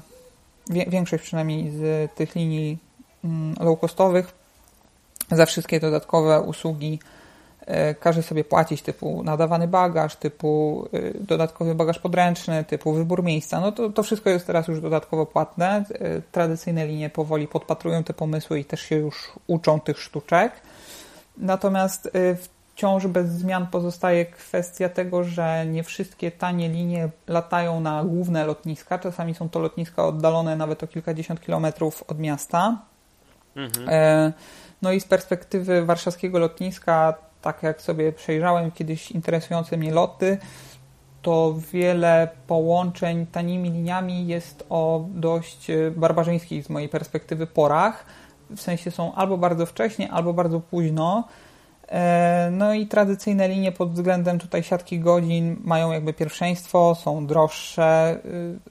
większość 0.70 1.24
przynajmniej 1.24 1.70
z 1.70 2.12
tych 2.14 2.34
linii 2.34 2.78
mm, 3.24 3.54
low 3.60 3.80
costowych 3.80 4.34
za 5.30 5.46
wszystkie 5.46 5.80
dodatkowe 5.80 6.40
usługi 6.40 6.98
każe 8.00 8.22
sobie 8.22 8.44
płacić 8.44 8.82
typu 8.82 9.22
nadawany 9.22 9.68
bagaż, 9.68 10.16
typu 10.16 10.88
e, 10.92 10.98
dodatkowy 11.20 11.74
bagaż 11.74 11.98
podręczny, 11.98 12.64
typu 12.64 12.92
wybór 12.92 13.22
miejsca. 13.22 13.60
No 13.60 13.72
to, 13.72 13.90
to 13.90 14.02
wszystko 14.02 14.30
jest 14.30 14.46
teraz 14.46 14.68
już 14.68 14.80
dodatkowo 14.80 15.26
płatne. 15.26 15.84
E, 15.90 16.20
tradycyjne 16.32 16.86
linie 16.86 17.10
powoli 17.10 17.48
podpatrują 17.48 18.04
te 18.04 18.14
pomysły 18.14 18.60
i 18.60 18.64
też 18.64 18.80
się 18.80 18.96
już 18.96 19.32
uczą 19.46 19.80
tych 19.80 19.98
sztuczek. 20.00 20.52
Natomiast 21.38 22.10
wciąż 22.74 23.06
bez 23.06 23.28
zmian 23.28 23.66
pozostaje 23.66 24.26
kwestia 24.26 24.88
tego, 24.88 25.24
że 25.24 25.66
nie 25.66 25.82
wszystkie 25.82 26.30
tanie 26.30 26.68
linie 26.68 27.08
latają 27.26 27.80
na 27.80 28.04
główne 28.04 28.46
lotniska. 28.46 28.98
Czasami 28.98 29.34
są 29.34 29.48
to 29.48 29.58
lotniska 29.58 30.06
oddalone 30.06 30.56
nawet 30.56 30.82
o 30.82 30.86
kilkadziesiąt 30.86 31.40
kilometrów 31.40 32.04
od 32.08 32.18
miasta. 32.18 32.78
Mhm. 33.56 34.32
No 34.82 34.92
i 34.92 35.00
z 35.00 35.04
perspektywy 35.04 35.84
warszawskiego 35.84 36.38
lotniska 36.38 37.14
tak 37.42 37.62
jak 37.62 37.82
sobie 37.82 38.12
przejrzałem 38.12 38.70
kiedyś 38.70 39.10
interesujące 39.10 39.76
mnie 39.76 39.92
loty, 39.92 40.38
to 41.22 41.54
wiele 41.72 42.28
połączeń 42.46 43.26
tanimi 43.26 43.70
liniami 43.70 44.26
jest 44.26 44.66
o 44.70 45.04
dość 45.08 45.70
e, 45.70 45.90
barbarzyńskich 45.90 46.64
z 46.64 46.70
mojej 46.70 46.88
perspektywy 46.88 47.46
porach. 47.46 48.06
W 48.50 48.60
sensie 48.60 48.90
są 48.90 49.14
albo 49.14 49.38
bardzo 49.38 49.66
wcześnie, 49.66 50.10
albo 50.12 50.32
bardzo 50.32 50.60
późno. 50.60 51.24
E, 51.88 52.48
no 52.52 52.74
i 52.74 52.86
tradycyjne 52.86 53.48
linie 53.48 53.72
pod 53.72 53.92
względem 53.92 54.38
tutaj 54.38 54.62
siatki 54.62 55.00
godzin 55.00 55.56
mają 55.64 55.92
jakby 55.92 56.12
pierwszeństwo, 56.12 56.94
są 56.94 57.26
droższe 57.26 57.84
e, 57.84 58.18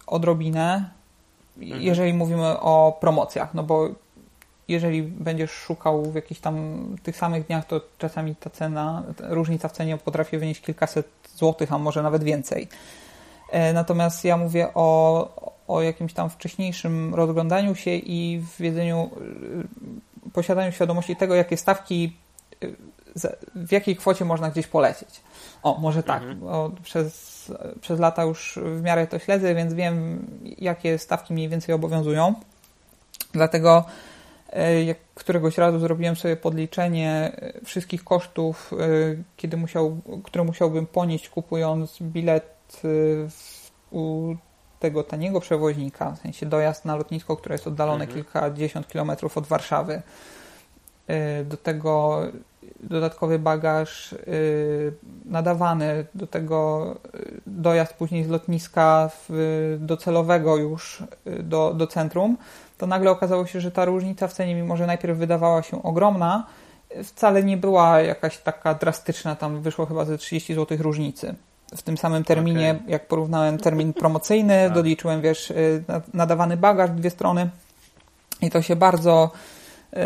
odrobinę, 0.08 0.90
mhm. 1.58 1.82
jeżeli 1.82 2.14
mówimy 2.14 2.60
o 2.60 2.98
promocjach, 3.02 3.54
no 3.54 3.64
bo 3.64 3.90
jeżeli 4.68 5.04
będziesz 5.04 5.52
szukał 5.52 6.12
w 6.12 6.16
jakichś 6.16 6.42
tam 6.42 6.86
tych 7.04 7.18
samych 7.18 7.48
dniach, 7.48 7.66
to 7.66 7.82
czasami 7.98 8.36
ta 8.36 8.50
cena, 8.50 9.04
ta 9.18 9.28
różnica 9.30 9.68
w 9.68 9.72
cenie 9.72 9.98
potrafi 9.98 10.38
wynieść 10.38 10.62
kilkaset 10.62 11.08
złotych, 11.36 11.74
a 11.74 11.78
może 11.78 12.04
nawet 12.04 12.24
więcej. 12.24 12.68
E, 13.52 13.74
natomiast 13.74 14.24
ja 14.24 14.38
mówię 14.38 14.68
o, 14.74 15.30
o 15.68 15.82
jakimś 15.82 16.14
tam 16.14 16.30
wcześniejszym 16.30 17.16
rozglądaniu 17.16 17.76
się 17.76 17.92
i 17.92 18.40
w 18.40 18.62
wiedzeniu, 18.62 19.10
e, 20.26 20.32
posiadaniu 20.32 20.72
świadomości 20.72 21.16
tego, 21.16 21.36
jakie 21.36 21.58
stawki, 21.58 22.18
e, 22.64 22.68
w 23.56 23.72
jakiej 23.72 23.96
kwocie 23.96 24.26
można 24.26 24.50
gdzieś 24.50 24.68
polecieć. 24.68 25.22
O, 25.64 25.78
może 25.80 26.04
tak, 26.04 26.24
mhm. 26.24 26.72
przez, 26.84 27.36
przez 27.82 28.00
lata 28.00 28.24
już 28.24 28.60
w 28.64 28.82
miarę 28.82 29.08
to 29.08 29.20
śledzę, 29.20 29.56
więc 29.56 29.74
wiem, 29.74 30.26
jakie 30.58 30.98
stawki 30.98 31.34
mniej 31.34 31.50
więcej 31.50 31.76
obowiązują. 31.76 32.34
Dlatego 33.34 33.86
jak 34.86 34.98
któregoś 35.16 35.58
razu 35.58 35.80
zrobiłem 35.80 36.16
sobie 36.16 36.36
podliczenie 36.36 37.32
e, 37.36 37.66
wszystkich 37.66 38.04
kosztów, 38.04 38.74
e, 38.74 38.78
kiedy 39.38 39.58
musiał, 39.58 39.98
które 40.24 40.44
musiałbym 40.44 40.86
ponieść 40.86 41.30
kupując 41.30 41.98
bilet 42.02 42.82
u 43.92 44.36
tego 44.80 45.04
taniego 45.04 45.40
przewoźnika, 45.40 46.12
w 46.12 46.20
sensie 46.20 46.46
dojazd 46.46 46.86
na 46.86 46.96
lotnisko, 46.96 47.38
które 47.38 47.56
jest 47.56 47.68
oddalone 47.68 48.04
mhm. 48.04 48.24
kilkadziesiąt 48.24 48.88
kilometrów 48.88 49.38
od 49.38 49.48
Warszawy. 49.48 50.02
Do 51.46 51.58
tego 51.58 52.22
dodatkowy 52.80 53.40
bagaż 53.40 54.16
nadawany, 55.26 56.06
do 56.16 56.28
tego 56.28 56.96
dojazd 57.48 57.94
później 57.94 58.24
z 58.24 58.28
lotniska 58.28 59.10
docelowego 59.80 60.58
już 60.58 61.04
do, 61.44 61.74
do 61.74 61.88
centrum 61.88 62.38
to 62.78 62.88
nagle 62.88 63.12
okazało 63.12 63.46
się, 63.46 63.62
że 63.62 63.72
ta 63.72 63.86
różnica 63.86 64.28
w 64.28 64.34
cenie, 64.34 64.56
mimo 64.56 64.78
że 64.78 64.88
najpierw 64.88 65.18
wydawała 65.18 65.64
się 65.64 65.84
ogromna, 65.84 66.46
wcale 67.04 67.44
nie 67.44 67.58
była 67.58 68.02
jakaś 68.02 68.38
taka 68.38 68.74
drastyczna, 68.74 69.36
tam 69.36 69.62
wyszło 69.62 69.86
chyba 69.86 70.06
ze 70.06 70.18
30 70.18 70.56
zł 70.56 70.78
różnicy. 70.82 71.36
W 71.76 71.82
tym 71.82 71.98
samym 71.98 72.24
terminie, 72.24 72.76
okay. 72.78 72.92
jak 72.92 73.08
porównałem 73.08 73.58
termin 73.58 73.94
promocyjny, 73.94 74.64
tak. 74.66 74.74
doliczyłem, 74.74 75.22
wiesz, 75.22 75.52
y, 75.52 75.84
nadawany 76.14 76.58
bagaż 76.58 76.90
dwie 76.90 77.10
strony 77.10 77.50
i 78.42 78.50
to 78.50 78.62
się 78.62 78.76
bardzo, 78.76 79.32
y, 79.94 79.98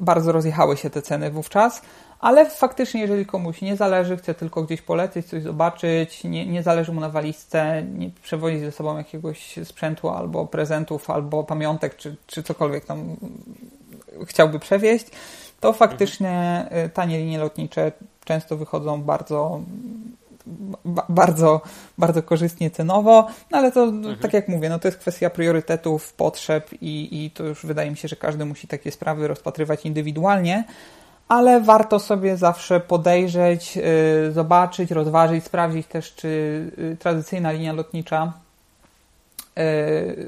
bardzo 0.00 0.32
rozjechały 0.32 0.76
się 0.76 0.90
te 0.90 1.02
ceny 1.02 1.30
wówczas. 1.30 1.82
Ale 2.20 2.50
faktycznie, 2.50 3.00
jeżeli 3.00 3.26
komuś 3.26 3.62
nie 3.62 3.76
zależy, 3.76 4.16
chce 4.16 4.34
tylko 4.34 4.62
gdzieś 4.62 4.82
polecieć, 4.82 5.26
coś 5.26 5.42
zobaczyć, 5.42 6.24
nie, 6.24 6.46
nie 6.46 6.62
zależy 6.62 6.92
mu 6.92 7.00
na 7.00 7.08
walizce, 7.08 7.82
nie 7.82 8.10
przewozić 8.22 8.60
ze 8.60 8.72
sobą 8.72 8.98
jakiegoś 8.98 9.58
sprzętu 9.64 10.08
albo 10.08 10.46
prezentów, 10.46 11.10
albo 11.10 11.44
pamiątek, 11.44 11.96
czy, 11.96 12.16
czy 12.26 12.42
cokolwiek 12.42 12.84
tam 12.84 13.16
chciałby 14.26 14.58
przewieźć, 14.58 15.06
to 15.60 15.72
faktycznie 15.72 16.62
mhm. 16.64 16.90
tanie 16.90 17.18
linie 17.18 17.38
lotnicze 17.38 17.92
często 18.24 18.56
wychodzą 18.56 19.02
bardzo 19.02 19.60
bardzo, 21.08 21.60
bardzo 21.98 22.22
korzystnie 22.22 22.70
cenowo, 22.70 23.28
no 23.50 23.58
ale 23.58 23.72
to 23.72 23.84
mhm. 23.84 24.18
tak 24.18 24.32
jak 24.32 24.48
mówię, 24.48 24.68
no 24.68 24.78
to 24.78 24.88
jest 24.88 24.98
kwestia 24.98 25.30
priorytetów, 25.30 26.12
potrzeb 26.12 26.70
i, 26.72 27.24
i 27.24 27.30
to 27.30 27.44
już 27.44 27.66
wydaje 27.66 27.90
mi 27.90 27.96
się, 27.96 28.08
że 28.08 28.16
każdy 28.16 28.44
musi 28.44 28.68
takie 28.68 28.90
sprawy 28.90 29.28
rozpatrywać 29.28 29.86
indywidualnie, 29.86 30.64
ale 31.28 31.60
warto 31.60 31.98
sobie 31.98 32.36
zawsze 32.36 32.80
podejrzeć, 32.80 33.76
yy, 33.76 34.32
zobaczyć, 34.32 34.90
rozważyć, 34.90 35.44
sprawdzić 35.44 35.86
też, 35.86 36.14
czy 36.14 36.28
yy, 36.78 36.96
tradycyjna 36.96 37.52
linia 37.52 37.72
lotnicza 37.72 38.32
yy, 39.56 39.62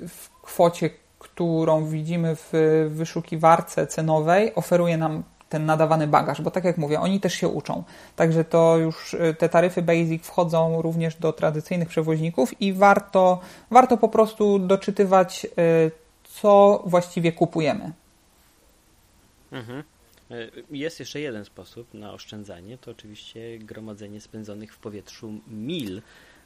w 0.09 0.29
kwocie, 0.43 0.91
którą 1.19 1.85
widzimy 1.85 2.37
w 2.37 2.53
wyszukiwarce 2.91 3.87
cenowej, 3.87 4.55
oferuje 4.55 4.97
nam 4.97 5.23
ten 5.51 5.67
nadawany 5.67 6.07
bagaż, 6.07 6.43
bo 6.43 6.51
tak 6.51 6.65
jak 6.65 6.79
mówię, 6.79 7.01
oni 7.01 7.21
też 7.21 7.35
się 7.35 7.49
uczą. 7.49 7.83
Także 8.17 8.45
to 8.45 8.77
już 8.79 9.15
y, 9.15 9.35
te 9.39 9.49
taryfy 9.49 9.83
basic 9.83 10.27
wchodzą 10.27 10.83
również 10.83 11.17
do 11.17 11.33
tradycyjnych 11.33 11.89
przewoźników 11.89 12.61
i 12.61 12.73
warto, 12.73 13.41
warto 13.71 13.97
po 13.97 14.09
prostu 14.09 14.59
doczytywać, 14.59 15.47
y, 15.47 15.91
co 16.25 16.83
właściwie 16.87 17.33
kupujemy. 17.33 17.93
Mhm. 19.53 19.83
Y, 20.31 20.51
jest 20.71 21.01
jeszcze 21.01 21.21
jeden 21.21 21.45
sposób 21.45 21.95
na 21.95 22.13
oszczędzanie, 22.13 22.79
to 22.79 22.91
oczywiście 22.91 23.59
gromadzenie 23.59 24.21
spędzonych 24.21 24.75
w 24.75 24.79
powietrzu 24.79 25.41
mil. 25.49 26.03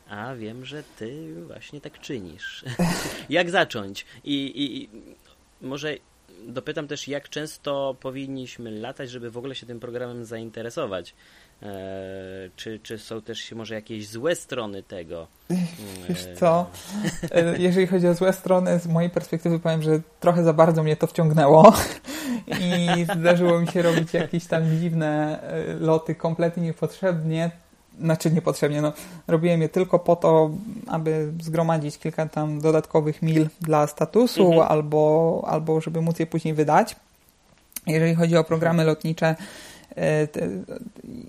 A 0.08 0.34
wiem, 0.34 0.64
że 0.64 0.82
ty 0.98 1.34
właśnie 1.46 1.80
tak 1.80 2.00
czynisz. 2.00 2.64
Jak 3.28 3.50
zacząć? 3.50 4.06
I, 4.24 4.44
i, 4.44 4.82
i 4.82 4.88
może 5.60 5.96
dopytam 6.46 6.88
też, 6.88 7.08
jak 7.08 7.28
często 7.28 7.96
powinniśmy 8.00 8.70
latać, 8.70 9.10
żeby 9.10 9.30
w 9.30 9.38
ogóle 9.38 9.54
się 9.54 9.66
tym 9.66 9.80
programem 9.80 10.24
zainteresować. 10.24 11.14
E, 11.62 11.66
czy, 12.56 12.80
czy 12.82 12.98
są 12.98 13.22
też 13.22 13.52
może 13.52 13.74
jakieś 13.74 14.08
złe 14.08 14.34
strony 14.34 14.82
tego? 14.82 15.26
Wiesz 16.08 16.26
co, 16.38 16.70
e, 17.30 17.58
jeżeli 17.58 17.86
chodzi 17.86 18.08
o 18.08 18.14
złe 18.14 18.32
strony, 18.32 18.78
z 18.78 18.86
mojej 18.86 19.10
perspektywy 19.10 19.58
powiem, 19.58 19.82
że 19.82 20.00
trochę 20.20 20.44
za 20.44 20.52
bardzo 20.52 20.82
mnie 20.82 20.96
to 20.96 21.06
wciągnęło 21.06 21.74
i 22.46 23.04
zdarzyło 23.18 23.60
mi 23.60 23.68
się 23.68 23.82
robić 23.82 24.14
jakieś 24.14 24.46
tam 24.46 24.78
dziwne 24.80 25.40
e, 25.42 25.74
loty 25.74 26.14
kompletnie 26.14 26.62
niepotrzebnie, 26.62 27.50
znaczy 28.00 28.30
niepotrzebnie, 28.30 28.82
no, 28.82 28.92
robiłem 29.28 29.62
je 29.62 29.68
tylko 29.68 29.98
po 29.98 30.16
to, 30.16 30.50
aby 30.86 31.32
zgromadzić 31.40 31.98
kilka 31.98 32.28
tam 32.28 32.60
dodatkowych 32.60 33.22
mil 33.22 33.48
dla 33.60 33.86
statusu 33.86 34.46
mhm. 34.46 34.68
albo, 34.68 35.44
albo 35.46 35.80
żeby 35.80 36.00
móc 36.00 36.18
je 36.18 36.26
później 36.26 36.54
wydać. 36.54 36.96
Jeżeli 37.86 38.14
chodzi 38.14 38.36
o 38.36 38.44
programy 38.44 38.84
lotnicze, 38.84 39.36
e, 39.96 40.28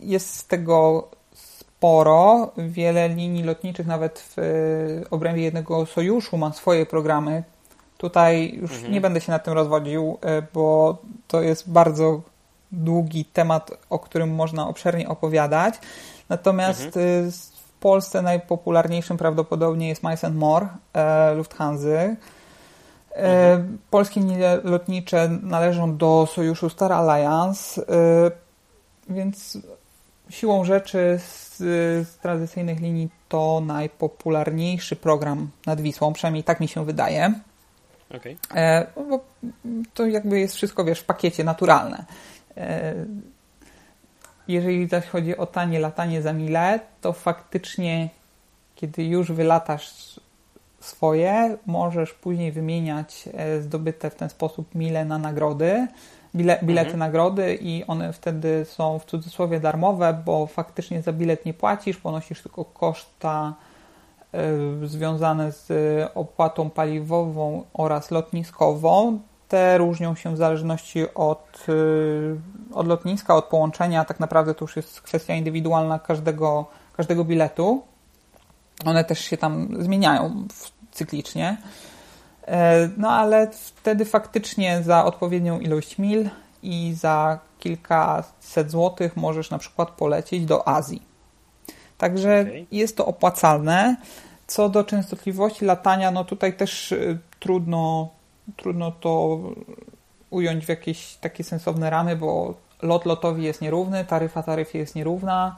jest 0.02 0.36
z 0.36 0.48
tego 0.48 1.08
sporo. 1.34 2.52
Wiele 2.58 3.10
linii 3.10 3.44
lotniczych, 3.44 3.88
nawet 3.88 4.20
w 4.20 4.40
e, 4.40 5.10
obrębie 5.10 5.42
jednego 5.42 5.86
sojuszu, 5.86 6.38
ma 6.38 6.54
swoje 6.54 6.86
programy. 6.86 7.44
Tutaj 7.98 8.54
już 8.62 8.72
mhm. 8.72 8.94
nie 8.94 9.02
będę 9.02 9.22
się 9.22 9.32
nad 9.32 9.44
tym 9.44 9.54
rozwodził, 9.54 10.18
e, 10.22 10.42
bo 10.54 10.98
to 11.28 11.42
jest 11.42 11.70
bardzo 11.70 12.22
długi 12.72 13.26
temat, 13.26 13.72
o 13.90 14.00
którym 14.00 14.36
można 14.36 14.68
obszernie 14.68 15.10
opowiadać. 15.10 15.76
Natomiast 16.30 16.86
mhm. 16.86 17.06
Y, 17.28 17.32
w 17.32 17.80
Polsce 17.80 18.22
najpopularniejszym 18.22 19.18
prawdopodobnie 19.18 19.90
jest 19.90 20.04
Mice 20.04 20.30
More 20.30 20.68
e, 20.94 21.34
Lufthansa. 21.34 21.88
E, 21.90 22.18
mhm. 23.16 23.78
Polskie 23.90 24.20
linie 24.20 24.60
lotnicze 24.64 25.30
należą 25.42 25.98
do 25.98 26.28
sojuszu 26.34 26.70
Star 26.70 26.92
Alliance, 26.94 27.82
e, 27.82 28.32
więc 29.10 29.58
siłą 30.30 30.66
rzeczy 30.66 31.20
z, 31.28 31.58
z, 31.58 32.18
tradycyjnych 32.18 32.80
linii 32.80 33.10
to 33.30 33.62
najpopularniejszy 33.66 34.96
program 34.96 35.50
nad 35.66 35.82
Wisłą, 35.82 36.14
przynajmniej 36.14 36.44
tak 36.44 36.60
mi 36.60 36.68
się 36.68 36.86
wydaje. 36.86 37.34
Okay. 38.10 38.38
Bo 39.10 39.20
to 39.94 40.06
jakby 40.06 40.40
jest 40.40 40.56
wszystko, 40.56 40.86
wiesz, 40.86 41.00
w 41.00 41.06
pakiecie 41.06 41.44
naturalne. 41.44 42.06
Jeżeli 44.48 44.88
zaś 44.88 45.06
chodzi 45.06 45.38
o 45.38 45.46
tanie 45.46 45.80
latanie 45.80 46.22
za 46.22 46.34
mile, 46.34 46.80
to 47.02 47.14
faktycznie, 47.14 48.10
kiedy 48.76 49.04
już 49.04 49.32
wylatasz 49.32 50.20
swoje, 50.80 51.58
możesz 51.66 52.14
później 52.14 52.52
wymieniać 52.52 53.30
e, 53.34 53.62
zdobyte 53.62 54.10
w 54.10 54.16
ten 54.16 54.30
sposób 54.30 54.76
mile 54.76 55.06
na 55.06 55.18
nagrody, 55.18 55.88
bile, 56.36 56.60
bilety 56.64 56.92
mhm. 56.92 57.00
nagrody 57.00 57.56
i 57.62 57.84
one 57.88 58.14
wtedy 58.14 58.66
są 58.66 59.00
w 59.00 59.06
cudzysłowie 59.06 59.60
darmowe, 59.60 60.22
bo 60.26 60.48
faktycznie 60.48 61.02
za 61.02 61.14
bilet 61.14 61.46
nie 61.46 61.54
płacisz, 61.54 61.98
ponosisz 61.98 62.42
tylko 62.42 62.66
koszta 62.66 63.54
związane 64.84 65.52
z 65.52 65.72
opłatą 66.16 66.70
paliwową 66.70 67.64
oraz 67.74 68.12
lotniskową 68.12 69.20
te 69.48 69.78
różnią 69.78 70.16
się 70.16 70.34
w 70.34 70.38
zależności 70.38 71.14
od, 71.16 71.66
y, 71.70 72.38
od 72.74 72.88
lotniska, 72.88 73.36
od 73.36 73.46
połączenia. 73.46 74.06
Tak 74.06 74.20
naprawdę 74.20 74.54
to 74.54 74.64
już 74.66 74.76
jest 74.76 75.02
kwestia 75.02 75.34
indywidualna 75.34 76.00
każdego, 76.00 76.66
każdego 76.98 77.26
biletu. 77.26 77.84
One 78.86 79.04
też 79.04 79.20
się 79.20 79.38
tam 79.38 79.68
zmieniają 79.80 80.48
cyklicznie. 80.92 81.58
E, 82.48 82.90
no 82.98 83.10
ale 83.10 83.52
wtedy 83.52 84.06
faktycznie 84.06 84.84
za 84.84 85.06
odpowiednią 85.06 85.60
ilość 85.60 85.98
mil 85.98 86.30
i 86.64 86.94
za 86.94 87.40
kilkaset 87.60 88.72
złotych 88.72 89.18
możesz 89.18 89.50
na 89.50 89.58
przykład 89.58 89.90
polecieć 89.90 90.46
do 90.46 90.68
Azji. 90.68 91.15
Także 91.98 92.42
okay. 92.42 92.66
jest 92.72 92.98
to 92.98 93.06
opłacalne. 93.06 93.96
Co 94.48 94.70
do 94.70 94.84
częstotliwości 94.84 95.66
latania, 95.66 96.12
no 96.12 96.24
tutaj 96.24 96.58
też 96.58 96.92
y, 96.92 97.18
trudno 97.40 98.10
trudno 98.58 98.92
to 98.92 99.40
ująć 100.30 100.66
w 100.66 100.70
jakieś 100.70 101.16
takie 101.16 101.44
sensowne 101.44 101.90
ramy, 101.90 102.16
bo 102.16 102.54
lot 102.82 103.06
lotowi 103.06 103.44
jest 103.44 103.62
nierówny, 103.62 104.06
taryfa 104.06 104.44
taryfie 104.44 104.80
jest 104.80 104.96
nierówna. 104.96 105.56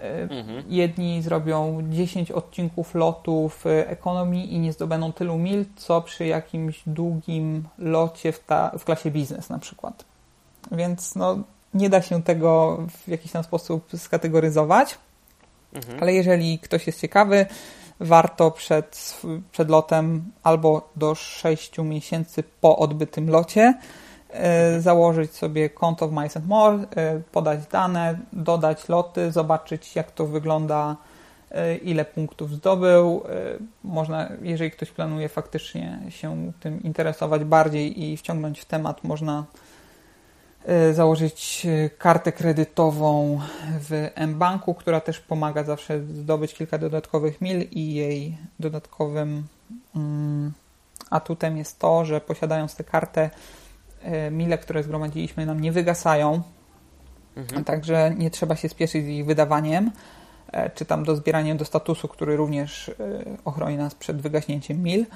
E, 0.00 0.22
mhm. 0.22 0.64
Jedni 0.68 1.22
zrobią 1.22 1.82
10 1.90 2.30
odcinków 2.30 2.94
lotu 2.94 3.48
w 3.48 3.66
ekonomii 3.66 4.54
i 4.54 4.58
nie 4.58 4.72
zdobędą 4.72 5.12
tylu 5.12 5.38
mil, 5.38 5.64
co 5.76 6.00
przy 6.00 6.26
jakimś 6.26 6.82
długim 6.86 7.68
locie 7.78 8.32
w, 8.32 8.44
ta, 8.44 8.72
w 8.78 8.84
klasie 8.84 9.10
biznes 9.10 9.50
na 9.50 9.58
przykład. 9.58 10.04
Więc 10.72 11.14
no, 11.14 11.38
nie 11.74 11.90
da 11.90 12.02
się 12.02 12.22
tego 12.22 12.78
w 13.04 13.08
jakiś 13.08 13.32
tam 13.32 13.44
sposób 13.44 13.88
skategoryzować, 13.96 14.98
mhm. 15.74 15.98
ale 16.00 16.12
jeżeli 16.12 16.58
ktoś 16.58 16.86
jest 16.86 17.00
ciekawy, 17.00 17.46
warto 18.00 18.50
przed, 18.50 19.20
przed 19.52 19.68
lotem 19.68 20.24
albo 20.42 20.90
do 20.96 21.14
6 21.14 21.78
miesięcy 21.78 22.44
po 22.60 22.78
odbytym 22.78 23.30
locie 23.30 23.74
e, 24.30 24.80
założyć 24.80 25.32
sobie 25.32 25.70
konto 25.70 26.08
w 26.08 26.12
Mice 26.12 26.40
More, 26.40 26.78
e, 26.96 27.20
podać 27.32 27.66
dane, 27.66 28.18
dodać 28.32 28.88
loty, 28.88 29.32
zobaczyć 29.32 29.96
jak 29.96 30.10
to 30.10 30.26
wygląda, 30.26 30.96
e, 31.50 31.76
ile 31.76 32.04
punktów 32.04 32.50
zdobył. 32.50 33.22
Można, 33.84 34.28
jeżeli 34.42 34.70
ktoś 34.70 34.90
planuje 34.90 35.28
faktycznie 35.28 35.98
się 36.08 36.52
tym 36.60 36.82
interesować 36.82 37.44
bardziej 37.44 38.02
i 38.04 38.16
wciągnąć 38.16 38.60
w 38.60 38.64
temat, 38.64 39.04
można 39.04 39.44
założyć 40.92 41.66
e, 41.66 41.90
kartę 41.90 42.32
kredytową 42.32 43.40
w 43.80 44.10
mBanku, 44.26 44.74
która 44.74 45.00
też 45.00 45.20
pomaga 45.20 45.64
zawsze 45.64 46.00
zdobyć 46.00 46.54
kilka 46.54 46.78
dodatkowych 46.78 47.40
mil 47.40 47.62
i 47.70 47.94
jej 47.94 48.36
dodatkowym 48.60 49.46
mm, 49.96 50.52
atutem 51.10 51.56
jest 51.56 51.78
to, 51.78 52.04
że 52.04 52.20
posiadając 52.20 52.74
tę 52.76 52.84
kartę 52.84 53.30
e, 54.02 54.30
mile, 54.30 54.58
które 54.58 54.82
zgromadziliśmy 54.82 55.46
nam 55.46 55.60
nie 55.60 55.72
wygasają, 55.72 56.42
mhm. 57.36 57.64
także 57.64 58.14
nie 58.18 58.30
trzeba 58.30 58.56
się 58.56 58.68
spieszyć 58.68 59.04
z 59.04 59.08
ich 59.08 59.26
wydawaniem, 59.26 59.90
czy 60.74 60.84
tam 60.84 61.04
do 61.04 61.16
zbieraniem 61.16 61.56
do 61.56 61.64
statusu, 61.64 62.08
który 62.08 62.36
również 62.36 62.90
ochroni 63.44 63.76
nas 63.76 63.94
przed 63.94 64.22
wygaśnięciem 64.22 64.82
mil. 64.82 65.06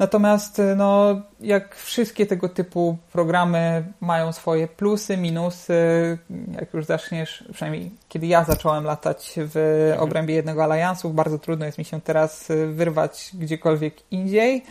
Natomiast 0.00 0.58
y, 0.58 0.76
no, 0.76 1.20
jak 1.40 1.76
wszystkie 1.76 2.26
tego 2.26 2.48
typu 2.48 2.96
programy 3.12 3.92
mają 4.00 4.32
swoje 4.32 4.68
plusy, 4.68 5.16
minusy, 5.16 6.18
jak 6.60 6.74
już 6.74 6.84
zaczniesz, 6.84 7.44
przynajmniej 7.52 7.90
kiedy 8.08 8.26
ja 8.26 8.44
zacząłem 8.44 8.84
latać 8.84 9.34
w 9.36 9.56
mhm. 9.56 10.08
obrębie 10.08 10.34
jednego 10.34 10.64
aliansu, 10.64 11.10
bardzo 11.10 11.38
trudno 11.38 11.66
jest 11.66 11.78
mi 11.78 11.84
się 11.84 12.00
teraz 12.00 12.50
y, 12.50 12.66
wyrwać 12.66 13.30
gdziekolwiek 13.34 13.94
indziej, 14.10 14.64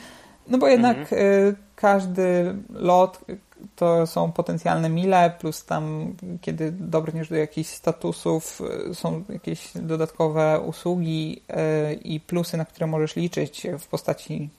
no 0.47 0.57
bo 0.57 0.67
jednak 0.67 0.97
mhm. 0.97 1.21
Y, 1.21 1.55
każdy 1.75 2.55
lot 2.69 3.25
to 3.75 4.07
są 4.07 4.31
potencjalne 4.31 4.89
mile, 4.89 5.31
plus 5.39 5.65
tam, 5.65 6.15
kiedy 6.41 6.71
dobrniesz 6.71 7.29
do 7.29 7.35
jakichś 7.35 7.69
statusów, 7.69 8.61
są 8.93 9.23
jakieś 9.29 9.71
dodatkowe 9.75 10.59
usługi 10.59 11.41
i 12.03 12.19
plusy, 12.19 12.57
na 12.57 12.65
które 12.65 12.87
możesz 12.87 13.15
liczyć 13.15 13.67
w 13.79 13.87
postaci 13.87 14.49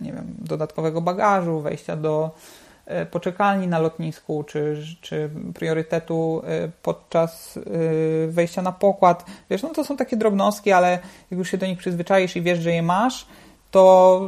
nie 0.00 0.12
wiem, 0.12 0.34
dodatkowego 0.38 1.00
bagażu, 1.00 1.60
wejścia 1.60 1.96
do 1.96 2.30
e, 2.86 3.06
poczekalni 3.06 3.68
na 3.68 3.78
lotnisku, 3.78 4.44
czy, 4.44 4.84
czy 5.00 5.30
priorytetu 5.54 6.42
e, 6.44 6.68
podczas 6.82 7.56
e, 7.56 7.60
wejścia 8.28 8.62
na 8.62 8.72
pokład. 8.72 9.24
Wiesz, 9.50 9.62
no 9.62 9.68
to 9.68 9.84
są 9.84 9.96
takie 9.96 10.16
drobnostki, 10.16 10.72
ale 10.72 10.98
jak 11.30 11.38
już 11.38 11.50
się 11.50 11.58
do 11.58 11.66
nich 11.66 11.78
przyzwyczaisz 11.78 12.36
i 12.36 12.42
wiesz, 12.42 12.58
że 12.58 12.72
je 12.72 12.82
masz, 12.82 13.26
to 13.70 14.20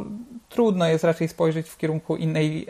trudno 0.49 0.87
jest 0.87 1.03
raczej 1.03 1.27
spojrzeć 1.27 1.69
w 1.69 1.77
kierunku 1.77 2.15
innej 2.15 2.67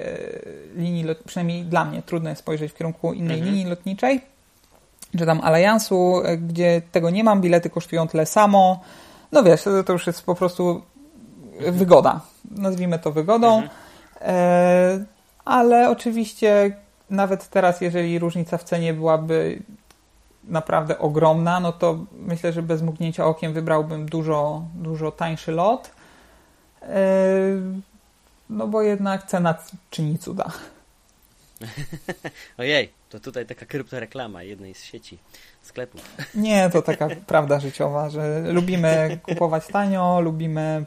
linii, 0.75 1.05
przynajmniej 1.25 1.63
dla 1.63 1.85
mnie 1.85 2.01
trudno 2.01 2.29
jest 2.29 2.41
spojrzeć 2.41 2.71
w 2.71 2.75
kierunku 2.75 3.13
innej 3.13 3.37
mhm. 3.37 3.55
linii 3.55 3.69
lotniczej, 3.69 4.21
czy 5.17 5.25
tam 5.25 5.41
aliansu, 5.43 6.21
gdzie 6.37 6.81
tego 6.91 7.09
nie 7.09 7.23
mam, 7.23 7.41
bilety 7.41 7.69
kosztują 7.69 8.07
tyle 8.07 8.25
samo. 8.25 8.81
No 9.31 9.43
wiesz, 9.43 9.61
to 9.85 9.93
już 9.93 10.07
jest 10.07 10.25
po 10.25 10.35
prostu 10.35 10.81
wygoda. 11.71 12.21
Nazwijmy 12.55 12.99
to 12.99 13.11
wygodą. 13.11 13.55
Mhm. 13.55 13.69
E, 14.21 15.05
ale 15.45 15.89
oczywiście 15.89 16.75
nawet 17.09 17.49
teraz, 17.49 17.81
jeżeli 17.81 18.19
różnica 18.19 18.57
w 18.57 18.63
cenie 18.63 18.93
byłaby 18.93 19.63
naprawdę 20.43 20.99
ogromna, 20.99 21.59
no 21.59 21.73
to 21.73 22.05
myślę, 22.11 22.53
że 22.53 22.61
bez 22.61 22.81
mgnięcia 22.81 23.25
okiem 23.25 23.53
wybrałbym 23.53 24.05
dużo, 24.05 24.65
dużo 24.75 25.11
tańszy 25.11 25.51
lot. 25.51 25.91
E, 26.81 26.97
no 28.49 28.67
bo 28.67 28.81
jednak 28.81 29.27
cena 29.27 29.55
czyni 29.89 30.19
cuda. 30.19 30.51
Ojej, 32.57 32.91
to 33.09 33.19
tutaj 33.19 33.45
taka 33.45 33.65
kryptoreklama 33.65 34.43
jednej 34.43 34.73
z 34.73 34.83
sieci 34.83 35.17
sklepów. 35.65 36.01
Nie, 36.35 36.69
to 36.69 36.81
taka 36.81 37.07
prawda 37.27 37.59
życiowa, 37.59 38.09
że 38.09 38.41
lubimy 38.51 39.19
kupować 39.23 39.67
tanio, 39.67 40.21
lubimy 40.21 40.85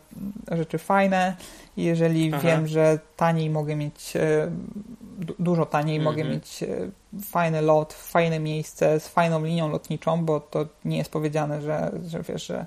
rzeczy 0.52 0.78
fajne 0.78 1.36
i 1.76 1.84
jeżeli 1.84 2.34
Aha. 2.34 2.42
wiem, 2.42 2.66
że 2.66 2.98
taniej 3.16 3.50
mogę 3.50 3.76
mieć, 3.76 4.16
e, 4.16 4.50
dużo 5.38 5.66
taniej 5.66 6.00
mogę 6.00 6.22
mhm. 6.22 6.34
mieć 6.34 6.62
e, 6.62 6.66
fajny 7.24 7.62
lot, 7.62 7.92
fajne 7.92 8.40
miejsce 8.40 9.00
z 9.00 9.08
fajną 9.08 9.44
linią 9.44 9.68
lotniczą, 9.68 10.24
bo 10.24 10.40
to 10.40 10.66
nie 10.84 10.98
jest 10.98 11.10
powiedziane, 11.10 11.62
że, 11.62 11.92
że 12.06 12.22
wiesz, 12.22 12.46
że 12.46 12.66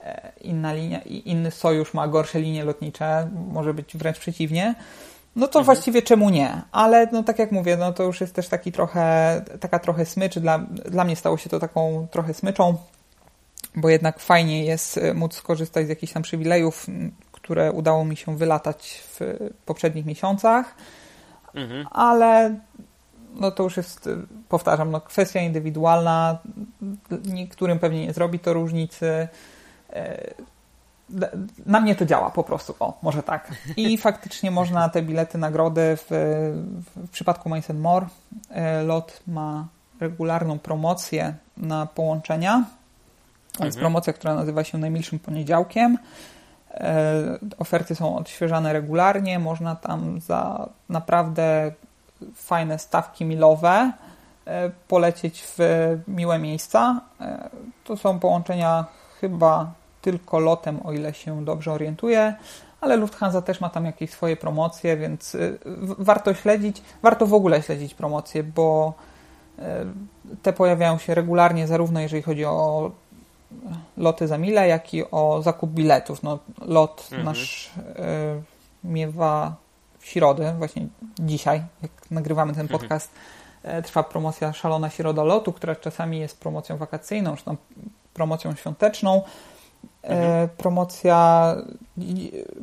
e, 0.00 0.32
inna 0.40 0.72
linia, 0.72 1.02
inny 1.02 1.50
sojusz 1.50 1.94
ma 1.94 2.08
gorsze 2.08 2.40
linie 2.40 2.64
lotnicze, 2.64 3.30
może 3.52 3.74
być 3.74 3.96
wręcz 3.96 4.18
przeciwnie, 4.18 4.74
no 5.36 5.46
to 5.46 5.58
mhm. 5.58 5.64
właściwie 5.64 6.02
czemu 6.02 6.30
nie? 6.30 6.62
Ale 6.72 7.08
no 7.12 7.22
tak 7.22 7.38
jak 7.38 7.52
mówię, 7.52 7.76
no 7.76 7.92
to 7.92 8.02
już 8.02 8.20
jest 8.20 8.34
też 8.34 8.48
taki 8.48 8.72
trochę, 8.72 9.42
taka 9.60 9.78
trochę 9.78 10.06
smycz. 10.06 10.38
Dla, 10.38 10.58
dla 10.68 11.04
mnie 11.04 11.16
stało 11.16 11.36
się 11.36 11.50
to 11.50 11.58
taką 11.58 12.06
trochę 12.10 12.34
smyczą, 12.34 12.76
bo 13.74 13.88
jednak 13.88 14.20
fajnie 14.20 14.64
jest 14.64 14.98
e, 14.98 15.14
móc 15.14 15.34
skorzystać 15.34 15.86
z 15.86 15.88
jakichś 15.88 16.12
tam 16.12 16.22
przywilejów, 16.22 16.86
które 17.32 17.72
udało 17.72 18.04
mi 18.04 18.16
się 18.16 18.36
wylatać 18.36 19.02
w 19.04 19.20
poprzednich 19.66 20.06
miesiącach, 20.06 20.74
mhm. 21.54 21.86
ale 21.90 22.60
no 23.34 23.50
to 23.50 23.62
już 23.62 23.76
jest, 23.76 24.06
e, 24.06 24.10
powtarzam, 24.48 24.90
no 24.90 25.00
kwestia 25.00 25.40
indywidualna. 25.40 26.38
Niektórym 27.24 27.78
pewnie 27.78 28.06
nie 28.06 28.12
zrobi 28.12 28.38
to 28.38 28.52
różnicy 28.52 29.28
e, 29.90 30.34
na 31.66 31.80
mnie 31.80 31.94
to 31.94 32.06
działa 32.06 32.30
po 32.30 32.44
prostu, 32.44 32.74
o, 32.80 32.98
może 33.02 33.22
tak. 33.22 33.52
I 33.76 33.98
faktycznie 34.08 34.50
można 34.50 34.88
te 34.88 35.02
bilety, 35.02 35.38
nagrody 35.38 35.96
w, 35.96 36.06
w 36.96 37.10
przypadku 37.10 37.50
Mice 37.50 37.74
More 37.74 38.06
e, 38.50 38.82
lot 38.82 39.20
ma 39.26 39.66
regularną 40.00 40.58
promocję 40.58 41.34
na 41.56 41.86
połączenia. 41.86 42.64
To 43.52 43.64
jest 43.64 43.76
mhm. 43.76 43.80
promocja, 43.80 44.12
która 44.12 44.34
nazywa 44.34 44.64
się 44.64 44.78
Najmilszym 44.78 45.18
Poniedziałkiem. 45.18 45.98
E, 46.70 47.38
oferty 47.58 47.94
są 47.94 48.16
odświeżane 48.16 48.72
regularnie. 48.72 49.38
Można 49.38 49.76
tam 49.76 50.20
za 50.20 50.68
naprawdę 50.88 51.72
fajne 52.34 52.78
stawki 52.78 53.24
milowe 53.24 53.92
e, 54.46 54.70
polecieć 54.88 55.42
w 55.42 55.58
miłe 56.08 56.38
miejsca. 56.38 57.00
To 57.84 57.96
są 57.96 58.18
połączenia 58.18 58.84
chyba 59.20 59.72
tylko 60.02 60.38
lotem, 60.38 60.80
o 60.84 60.92
ile 60.92 61.14
się 61.14 61.44
dobrze 61.44 61.72
orientuję, 61.72 62.34
ale 62.80 62.96
Lufthansa 62.96 63.42
też 63.42 63.60
ma 63.60 63.70
tam 63.70 63.84
jakieś 63.84 64.10
swoje 64.10 64.36
promocje, 64.36 64.96
więc 64.96 65.34
y, 65.34 65.58
warto 65.98 66.34
śledzić, 66.34 66.82
warto 67.02 67.26
w 67.26 67.34
ogóle 67.34 67.62
śledzić 67.62 67.94
promocje, 67.94 68.42
bo 68.42 68.94
y, 69.58 69.62
te 70.42 70.52
pojawiają 70.52 70.98
się 70.98 71.14
regularnie, 71.14 71.66
zarówno 71.66 72.00
jeżeli 72.00 72.22
chodzi 72.22 72.44
o 72.44 72.90
loty 73.96 74.28
za 74.28 74.38
mile, 74.38 74.68
jak 74.68 74.94
i 74.94 75.10
o 75.10 75.42
zakup 75.42 75.70
biletów. 75.70 76.22
No, 76.22 76.38
lot 76.60 77.08
mhm. 77.12 77.24
nasz 77.24 77.66
y, 77.66 77.70
miewa 78.84 79.56
w 79.98 80.06
środę, 80.06 80.54
właśnie 80.58 80.86
dzisiaj, 81.18 81.62
jak 81.82 81.90
nagrywamy 82.10 82.52
ten 82.52 82.62
mhm. 82.62 82.80
podcast, 82.80 83.10
mhm. 83.64 83.82
trwa 83.82 84.02
promocja 84.02 84.52
Szalona 84.52 84.90
Środa 84.90 85.24
Lotu, 85.24 85.52
która 85.52 85.76
czasami 85.76 86.18
jest 86.18 86.40
promocją 86.40 86.76
wakacyjną, 86.76 87.36
czy 87.36 87.44
tam 87.44 87.56
promocją 88.14 88.54
świąteczną. 88.54 89.22
Mhm. 90.08 90.48
Promocja, 90.48 91.54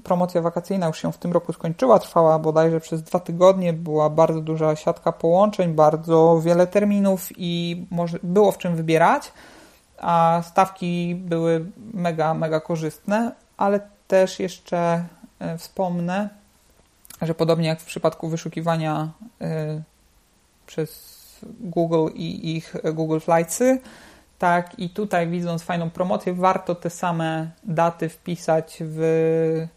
promocja 0.03 0.41
wakacyjna 0.41 0.87
już 0.87 1.01
się 1.01 1.11
w 1.11 1.17
tym 1.17 1.33
roku 1.33 1.53
skończyła, 1.53 1.99
trwała 1.99 2.39
bodajże 2.39 2.79
przez 2.79 3.03
dwa 3.03 3.19
tygodnie, 3.19 3.73
była 3.73 4.09
bardzo 4.09 4.41
duża 4.41 4.75
siatka 4.75 5.11
połączeń, 5.11 5.73
bardzo 5.73 6.41
wiele 6.43 6.67
terminów 6.67 7.29
i 7.37 7.85
może, 7.91 8.19
było 8.23 8.51
w 8.51 8.57
czym 8.57 8.75
wybierać, 8.75 9.31
a 9.97 10.41
stawki 10.45 11.15
były 11.15 11.65
mega, 11.93 12.33
mega 12.33 12.59
korzystne, 12.59 13.31
ale 13.57 13.79
też 14.07 14.39
jeszcze 14.39 15.05
e, 15.39 15.57
wspomnę, 15.57 16.29
że 17.21 17.35
podobnie 17.35 17.67
jak 17.67 17.79
w 17.79 17.85
przypadku 17.85 18.27
wyszukiwania 18.27 19.09
e, 19.41 19.81
przez 20.67 21.15
Google 21.59 22.07
i 22.13 22.55
ich 22.55 22.75
Google 22.93 23.19
Flightsy, 23.19 23.79
tak, 24.39 24.79
i 24.79 24.89
tutaj 24.89 25.27
widząc 25.27 25.63
fajną 25.63 25.89
promocję, 25.89 26.33
warto 26.33 26.75
te 26.75 26.89
same 26.89 27.49
daty 27.63 28.09
wpisać 28.09 28.77
w, 28.81 29.67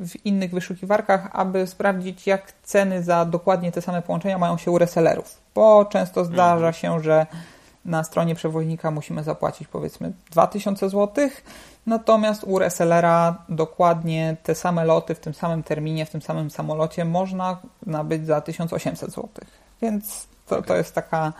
w 0.00 0.26
innych 0.26 0.50
wyszukiwarkach, 0.50 1.28
aby 1.32 1.66
sprawdzić, 1.66 2.26
jak 2.26 2.52
ceny 2.62 3.02
za 3.02 3.24
dokładnie 3.24 3.72
te 3.72 3.82
same 3.82 4.02
połączenia 4.02 4.38
mają 4.38 4.58
się 4.58 4.70
u 4.70 4.78
resellerów. 4.78 5.40
Bo 5.54 5.84
często 5.84 6.24
zdarza 6.24 6.66
mhm. 6.66 6.74
się, 6.74 7.00
że 7.00 7.26
na 7.84 8.04
stronie 8.04 8.34
przewoźnika 8.34 8.90
musimy 8.90 9.22
zapłacić 9.22 9.68
powiedzmy 9.68 10.12
2000 10.30 10.90
zł, 10.90 11.28
natomiast 11.86 12.44
u 12.44 12.58
resellera 12.58 13.42
dokładnie 13.48 14.36
te 14.42 14.54
same 14.54 14.84
loty 14.84 15.14
w 15.14 15.20
tym 15.20 15.34
samym 15.34 15.62
terminie, 15.62 16.06
w 16.06 16.10
tym 16.10 16.22
samym 16.22 16.50
samolocie 16.50 17.04
można 17.04 17.56
nabyć 17.86 18.26
za 18.26 18.40
1800 18.40 19.10
zł. 19.10 19.28
Więc 19.82 20.28
to, 20.48 20.58
okay. 20.58 20.68
to 20.68 20.76
jest 20.76 20.94
taka 20.94 21.32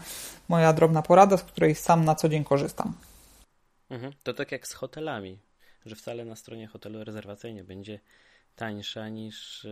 moja 0.48 0.72
drobna 0.72 1.02
porada, 1.02 1.36
z 1.36 1.42
której 1.42 1.74
sam 1.74 2.04
na 2.04 2.14
co 2.14 2.28
dzień 2.28 2.44
korzystam. 2.44 2.94
Mhm. 3.90 4.12
To 4.22 4.34
tak 4.34 4.52
jak 4.52 4.68
z 4.68 4.72
hotelami, 4.72 5.38
że 5.86 5.96
wcale 5.96 6.24
na 6.24 6.36
stronie 6.36 6.66
hotelu 6.66 7.04
rezerwacyjnie 7.04 7.64
będzie 7.64 8.00
tańsza 8.56 9.08
niż 9.08 9.64
e, 9.64 9.68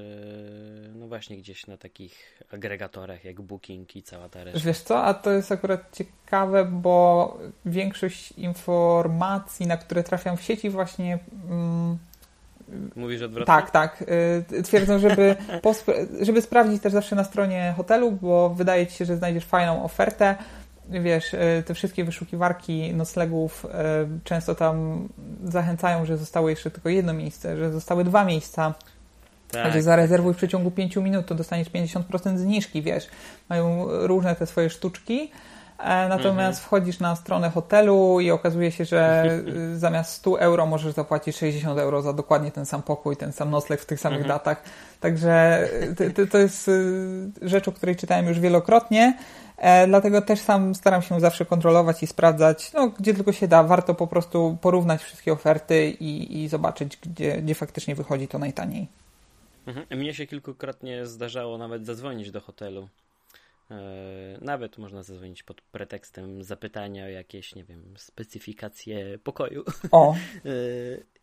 no 0.94 1.08
właśnie 1.08 1.36
gdzieś 1.36 1.66
na 1.66 1.76
takich 1.76 2.42
agregatorach 2.52 3.24
jak 3.24 3.40
Booking 3.40 3.96
i 3.96 4.02
cała 4.02 4.28
ta 4.28 4.44
reszta. 4.44 4.60
Wiesz 4.60 4.80
co, 4.80 5.02
a 5.02 5.14
to 5.14 5.30
jest 5.30 5.52
akurat 5.52 5.96
ciekawe, 5.96 6.64
bo 6.64 7.38
większość 7.64 8.32
informacji, 8.32 9.66
na 9.66 9.76
które 9.76 10.02
trafiam 10.02 10.36
w 10.36 10.42
sieci 10.42 10.70
właśnie 10.70 11.18
mm, 11.48 11.98
Mówisz 12.96 13.22
odwrotnie? 13.22 13.46
Tak, 13.46 13.70
tak. 13.70 14.04
Y, 14.52 14.62
twierdzą, 14.62 14.98
żeby, 14.98 15.36
żeby 16.26 16.42
sprawdzić 16.42 16.82
też 16.82 16.92
zawsze 16.92 17.16
na 17.16 17.24
stronie 17.24 17.74
hotelu, 17.76 18.12
bo 18.12 18.50
wydaje 18.50 18.86
ci 18.86 18.96
się, 18.96 19.04
że 19.04 19.16
znajdziesz 19.16 19.44
fajną 19.44 19.84
ofertę. 19.84 20.36
Wiesz, 20.90 21.34
y, 21.34 21.62
te 21.66 21.74
wszystkie 21.74 22.04
wyszukiwarki 22.04 22.94
noclegów 22.94 23.64
y, 23.64 23.68
często 24.24 24.54
tam 24.54 25.08
zachęcają, 25.44 26.04
że 26.04 26.16
zostało 26.16 26.48
jeszcze 26.48 26.70
tylko 26.70 26.88
jedno 26.88 27.12
miejsce, 27.12 27.56
że 27.56 27.72
zostały 27.72 28.04
dwa 28.04 28.24
miejsca. 28.24 28.74
Tak. 29.50 29.72
Że 29.72 29.82
zarezerwuj 29.82 30.34
w 30.34 30.36
przeciągu 30.36 30.70
5 30.70 30.96
minut, 30.96 31.26
to 31.26 31.34
dostaniesz 31.34 31.70
50% 31.70 32.38
zniżki, 32.38 32.82
wiesz. 32.82 33.08
Mają 33.48 33.86
różne 33.88 34.36
te 34.36 34.46
swoje 34.46 34.70
sztuczki. 34.70 35.30
E, 35.78 36.08
natomiast 36.08 36.58
mhm. 36.58 36.66
wchodzisz 36.66 37.00
na 37.00 37.16
stronę 37.16 37.50
hotelu 37.50 38.20
i 38.20 38.30
okazuje 38.30 38.72
się, 38.72 38.84
że 38.84 39.30
zamiast 39.74 40.12
100 40.12 40.40
euro 40.40 40.66
możesz 40.66 40.94
zapłacić 40.94 41.36
60 41.36 41.78
euro 41.78 42.02
za 42.02 42.12
dokładnie 42.12 42.50
ten 42.50 42.66
sam 42.66 42.82
pokój, 42.82 43.16
ten 43.16 43.32
sam 43.32 43.50
nocleg 43.50 43.80
w 43.80 43.86
tych 43.86 44.00
samych 44.00 44.20
mhm. 44.20 44.38
datach. 44.38 44.62
Także 45.00 45.68
to, 46.14 46.26
to 46.26 46.38
jest 46.38 46.68
y, 46.68 47.30
rzecz, 47.42 47.68
o 47.68 47.72
której 47.72 47.96
czytałem 47.96 48.26
już 48.26 48.40
wielokrotnie. 48.40 49.18
E, 49.56 49.86
dlatego 49.86 50.22
też 50.22 50.40
sam 50.40 50.74
staram 50.74 51.02
się 51.02 51.20
zawsze 51.20 51.44
kontrolować 51.46 52.02
i 52.02 52.06
sprawdzać, 52.06 52.72
no, 52.72 52.88
gdzie 52.88 53.14
tylko 53.14 53.32
się 53.32 53.48
da. 53.48 53.62
Warto 53.62 53.94
po 53.94 54.06
prostu 54.06 54.58
porównać 54.60 55.02
wszystkie 55.02 55.32
oferty 55.32 55.90
i, 55.90 56.42
i 56.42 56.48
zobaczyć, 56.48 56.96
gdzie, 56.96 57.42
gdzie 57.42 57.54
faktycznie 57.54 57.94
wychodzi 57.94 58.28
to 58.28 58.38
najtaniej. 58.38 58.88
Mhm. 59.66 59.86
Mnie 59.98 60.14
się 60.14 60.26
kilkukrotnie 60.26 61.06
zdarzało 61.06 61.58
nawet 61.58 61.86
zadzwonić 61.86 62.30
do 62.30 62.40
hotelu 62.40 62.88
nawet 64.40 64.78
można 64.78 65.02
zadzwonić 65.02 65.42
pod 65.42 65.60
pretekstem 65.60 66.42
zapytania 66.42 67.04
o 67.04 67.08
jakieś, 67.08 67.54
nie 67.54 67.64
wiem, 67.64 67.94
specyfikacje 67.96 69.18
pokoju. 69.18 69.64
O. 69.90 70.14
E, 70.44 70.48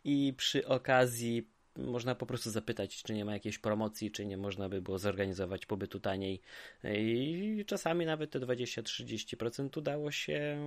I 0.04 0.34
przy 0.38 0.68
okazji 0.68 1.48
można 1.78 2.16
po 2.16 2.26
prostu 2.26 2.50
zapytać, 2.50 3.04
czy 3.04 3.14
nie 3.14 3.26
ma 3.26 3.34
jakiejś 3.34 3.60
promocji, 3.60 4.12
czy 4.12 4.26
nie 4.26 4.38
można 4.38 4.70
by 4.70 4.82
było 4.82 5.00
zorganizować 5.00 5.66
pobytu 5.66 6.00
taniej. 6.00 6.42
I 6.84 7.64
czasami 7.68 8.06
nawet 8.06 8.32
te 8.32 8.40
20-30% 8.40 9.78
udało 9.78 10.12
się 10.12 10.58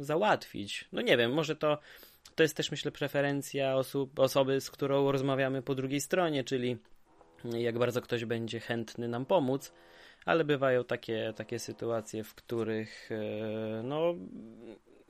załatwić. 0.00 0.88
No 0.92 1.02
nie 1.02 1.16
wiem, 1.16 1.32
może 1.32 1.56
to, 1.56 1.78
to 2.34 2.42
jest 2.42 2.56
też 2.56 2.70
myślę 2.70 2.92
preferencja 2.92 3.76
osób, 3.76 4.18
osoby, 4.18 4.60
z 4.60 4.70
którą 4.70 5.12
rozmawiamy 5.12 5.62
po 5.62 5.74
drugiej 5.74 6.00
stronie, 6.00 6.44
czyli 6.44 6.76
jak 7.44 7.78
bardzo 7.78 8.00
ktoś 8.00 8.24
będzie 8.24 8.60
chętny 8.60 9.08
nam 9.08 9.26
pomóc 9.26 9.72
ale 10.24 10.44
bywają 10.44 10.84
takie, 10.84 11.32
takie 11.36 11.58
sytuacje, 11.58 12.24
w 12.24 12.34
których 12.34 13.10
e, 13.12 13.82
no 13.82 14.14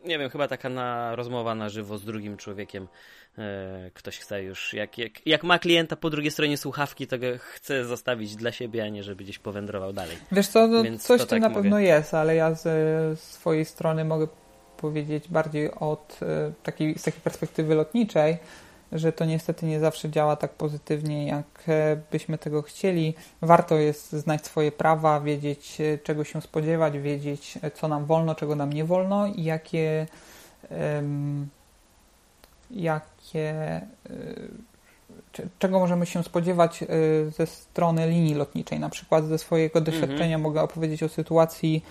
nie 0.05 0.19
wiem, 0.19 0.31
chyba 0.31 0.49
taka 0.49 0.69
na, 0.69 1.17
rozmowa 1.17 1.55
na 1.55 1.69
żywo 1.69 1.99
z 1.99 2.05
drugim 2.05 2.37
człowiekiem. 2.37 2.89
E, 3.39 3.91
ktoś 3.95 4.19
chce 4.19 4.43
już, 4.43 4.73
jak, 4.75 4.99
jak, 4.99 5.27
jak 5.27 5.45
ma 5.45 5.59
klienta 5.59 5.97
po 5.97 6.11
drugiej 6.11 6.31
stronie 6.31 6.57
słuchawki, 6.57 7.07
to 7.07 7.19
go 7.19 7.27
chce 7.39 7.85
zostawić 7.85 8.37
dla 8.37 8.53
siebie, 8.53 8.85
a 8.85 8.89
nie 8.89 9.03
żeby 9.03 9.25
gdzieś 9.25 9.39
powędrował 9.39 9.93
dalej. 9.93 10.17
Wiesz 10.33 10.49
co, 10.49 10.67
no, 10.67 10.83
coś 10.99 11.21
to 11.21 11.27
tak 11.27 11.41
na 11.41 11.51
pewno 11.51 11.79
jest, 11.79 12.15
ale 12.15 12.35
ja 12.35 12.55
z 12.55 13.21
swojej 13.21 13.65
strony 13.65 14.05
mogę 14.05 14.29
powiedzieć 14.77 15.29
bardziej 15.29 15.71
od 15.75 16.19
e, 16.23 16.53
takiej, 16.63 16.99
z 16.99 17.03
takiej 17.03 17.21
perspektywy 17.21 17.75
lotniczej, 17.75 18.37
że 18.95 19.13
to 19.13 19.25
niestety 19.25 19.67
nie 19.67 19.81
zawsze 19.81 20.11
działa 20.11 20.37
tak 20.37 20.53
pozytywnie, 20.53 21.27
jak 21.27 21.47
e, 21.69 21.97
byśmy 22.13 22.39
tego 22.39 22.63
chcieli. 22.63 23.15
Warto 23.43 23.75
jest 23.75 24.13
znać 24.13 24.47
swoje 24.47 24.73
prawa, 24.73 25.21
wiedzieć 25.21 25.81
e, 25.81 25.99
czego 25.99 26.25
się 26.25 26.43
spodziewać, 26.43 26.99
wiedzieć 26.99 27.59
e, 27.63 27.71
co 27.71 27.89
nam 27.89 28.07
wolno, 28.07 28.35
czego 28.35 28.57
nam 28.57 28.73
nie 28.73 28.85
wolno 28.85 29.27
i 29.27 29.45
jakie, 29.45 30.07
um, 30.71 31.49
jakie 32.71 33.81
czego 35.59 35.79
możemy 35.79 36.07
się 36.07 36.23
spodziewać 36.23 36.85
ze 37.37 37.47
strony 37.47 38.09
linii 38.09 38.35
lotniczej. 38.35 38.81
Na 38.81 38.89
przykład 38.89 39.25
ze 39.25 39.39
swojego 39.39 39.79
mhm. 39.79 39.85
doświadczenia 39.85 40.39
mogę 40.39 40.63
opowiedzieć 40.63 41.03
o 41.03 41.09
sytuacji, 41.09 41.85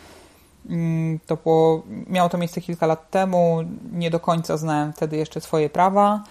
mm, 0.70 1.20
to 1.26 1.36
było, 1.36 1.84
miało 2.08 2.30
to 2.30 2.38
miejsce 2.38 2.62
kilka 2.62 2.88
lat 2.88 3.10
temu, 3.10 3.60
nie 3.92 4.10
do 4.10 4.20
końca 4.20 4.58
znałem 4.58 4.94
wtedy 4.94 5.18
jeszcze 5.18 5.42
swoje 5.42 5.70
prawa. 5.70 6.24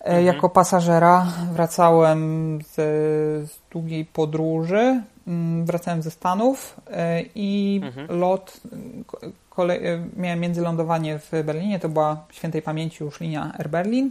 E, 0.00 0.04
mhm. 0.04 0.26
Jako 0.26 0.48
pasażera 0.48 1.26
wracałem 1.52 2.58
z, 2.62 2.74
z, 3.50 3.58
długiej 3.70 4.04
podróży, 4.04 5.02
mm, 5.26 5.66
wracałem 5.66 6.02
ze 6.02 6.10
Stanów 6.10 6.80
e, 6.90 7.22
i 7.34 7.80
mhm. 7.84 8.18
lot, 8.20 8.60
kolej, 9.50 9.86
e, 9.86 10.04
miałem 10.16 10.40
międzylądowanie 10.40 11.18
w 11.18 11.30
Berlinie, 11.44 11.78
to 11.78 11.88
była 11.88 12.24
świętej 12.30 12.62
pamięci 12.62 13.04
już 13.04 13.20
linia 13.20 13.52
Air 13.58 13.68
Berlin. 13.68 14.10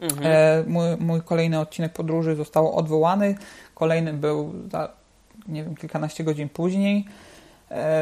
Mhm. 0.00 0.70
Mój, 0.70 0.86
mój, 0.98 1.22
kolejny 1.22 1.60
odcinek 1.60 1.92
podróży 1.92 2.36
został 2.36 2.76
odwołany, 2.76 3.34
kolejny 3.74 4.12
był 4.12 4.52
za, 4.70 4.88
nie 5.48 5.64
wiem, 5.64 5.76
kilkanaście 5.76 6.24
godzin 6.24 6.48
później. 6.48 7.04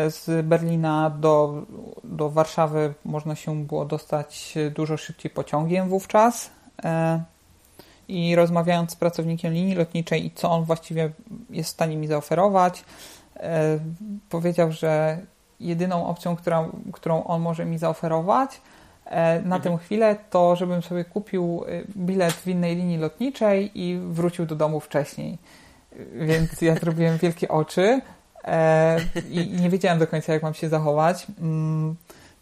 Z 0.08 0.46
Berlina 0.46 1.10
do, 1.10 1.62
do 2.04 2.30
Warszawy 2.30 2.94
można 3.04 3.34
się 3.34 3.64
było 3.64 3.84
dostać 3.84 4.54
dużo 4.74 4.96
szybciej 4.96 5.30
pociągiem 5.30 5.88
wówczas. 5.88 6.50
E, 6.84 7.22
i 8.08 8.36
rozmawiając 8.36 8.90
z 8.90 8.96
pracownikiem 8.96 9.52
linii 9.52 9.74
lotniczej 9.74 10.26
i 10.26 10.30
co 10.30 10.50
on 10.50 10.64
właściwie 10.64 11.10
jest 11.50 11.70
w 11.70 11.72
stanie 11.72 11.96
mi 11.96 12.06
zaoferować, 12.06 12.84
e, 13.36 13.78
powiedział, 14.28 14.72
że 14.72 15.18
jedyną 15.60 16.06
opcją, 16.06 16.36
którą, 16.36 16.70
którą 16.92 17.24
on 17.24 17.40
może 17.40 17.64
mi 17.64 17.78
zaoferować 17.78 18.60
e, 19.04 19.42
na 19.42 19.56
mhm. 19.56 19.62
tę 19.62 19.84
chwilę, 19.84 20.16
to 20.30 20.56
żebym 20.56 20.82
sobie 20.82 21.04
kupił 21.04 21.64
bilet 21.96 22.32
w 22.32 22.46
innej 22.46 22.76
linii 22.76 22.98
lotniczej 22.98 23.70
i 23.74 23.98
wrócił 23.98 24.46
do 24.46 24.56
domu 24.56 24.80
wcześniej. 24.80 25.38
Więc 26.14 26.62
ja 26.62 26.74
zrobiłem 26.74 27.18
wielkie 27.18 27.48
oczy 27.48 28.00
i 29.30 29.48
nie 29.60 29.70
wiedziałem 29.70 29.98
do 29.98 30.06
końca, 30.06 30.32
jak 30.32 30.42
mam 30.42 30.54
się 30.54 30.68
zachować. 30.68 31.26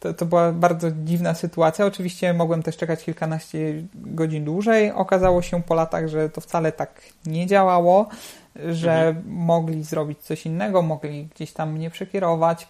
To, 0.01 0.15
to 0.15 0.27
była 0.27 0.53
bardzo 0.53 0.91
dziwna 0.91 1.35
sytuacja. 1.35 1.87
Oczywiście 1.87 2.35
mogłem 2.35 2.63
też 2.63 2.77
czekać 2.77 3.05
kilkanaście 3.05 3.83
godzin 3.95 4.45
dłużej. 4.45 4.93
Okazało 4.93 5.43
się 5.43 5.63
po 5.63 5.75
latach, 5.75 6.09
że 6.09 6.31
to 6.31 6.41
wcale 6.41 6.73
tak 6.73 7.03
nie 7.27 7.47
działało, 7.47 8.09
że 8.57 9.09
mhm. 9.09 9.25
mogli 9.29 9.83
zrobić 9.83 10.19
coś 10.19 10.47
innego, 10.47 10.83
mogli 10.83 11.29
gdzieś 11.35 11.53
tam 11.53 11.73
mnie 11.73 11.91
przekierować. 11.91 12.69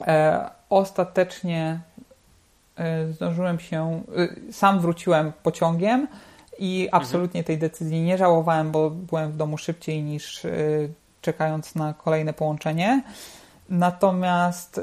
E, 0.00 0.50
ostatecznie 0.70 1.80
e, 2.76 3.12
zdążyłem 3.12 3.60
się, 3.60 4.02
e, 4.48 4.52
sam 4.52 4.80
wróciłem 4.80 5.32
pociągiem 5.42 6.08
i 6.58 6.88
absolutnie 6.92 7.44
tej 7.44 7.58
decyzji 7.58 8.02
nie 8.02 8.18
żałowałem, 8.18 8.70
bo 8.70 8.90
byłem 8.90 9.32
w 9.32 9.36
domu 9.36 9.58
szybciej 9.58 10.02
niż 10.02 10.44
e, 10.44 10.50
czekając 11.20 11.74
na 11.74 11.94
kolejne 11.94 12.32
połączenie. 12.32 13.02
Natomiast 13.68 14.78
e, 14.78 14.82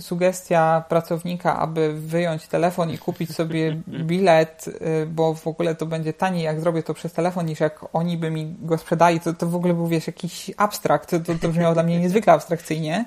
sugestia 0.00 0.84
pracownika, 0.88 1.58
aby 1.58 1.92
wyjąć 1.92 2.46
telefon 2.46 2.90
i 2.90 2.98
kupić 2.98 3.34
sobie 3.34 3.80
bilet, 3.88 4.68
y, 4.68 5.06
bo 5.06 5.34
w 5.34 5.46
ogóle 5.46 5.74
to 5.74 5.86
będzie 5.86 6.12
taniej, 6.12 6.44
jak 6.44 6.60
zrobię 6.60 6.82
to 6.82 6.94
przez 6.94 7.12
telefon, 7.12 7.46
niż 7.46 7.60
jak 7.60 7.84
oni 7.92 8.16
by 8.16 8.30
mi 8.30 8.56
go 8.60 8.78
sprzedali, 8.78 9.20
to, 9.20 9.34
to 9.34 9.46
w 9.46 9.54
ogóle 9.54 9.74
był, 9.74 9.86
wiesz, 9.86 10.06
jakiś 10.06 10.50
abstrakt, 10.56 11.10
to, 11.10 11.34
to 11.40 11.48
brzmiało 11.48 11.74
dla 11.74 11.82
mnie 11.82 12.00
niezwykle 12.00 12.32
abstrakcyjnie. 12.32 13.04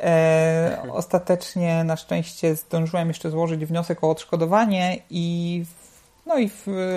E, 0.00 0.82
ostatecznie 0.92 1.84
na 1.84 1.96
szczęście 1.96 2.56
zdążyłem 2.56 3.08
jeszcze 3.08 3.30
złożyć 3.30 3.66
wniosek 3.66 4.04
o 4.04 4.10
odszkodowanie 4.10 4.98
i 5.10 5.64
no 6.26 6.38
i 6.38 6.50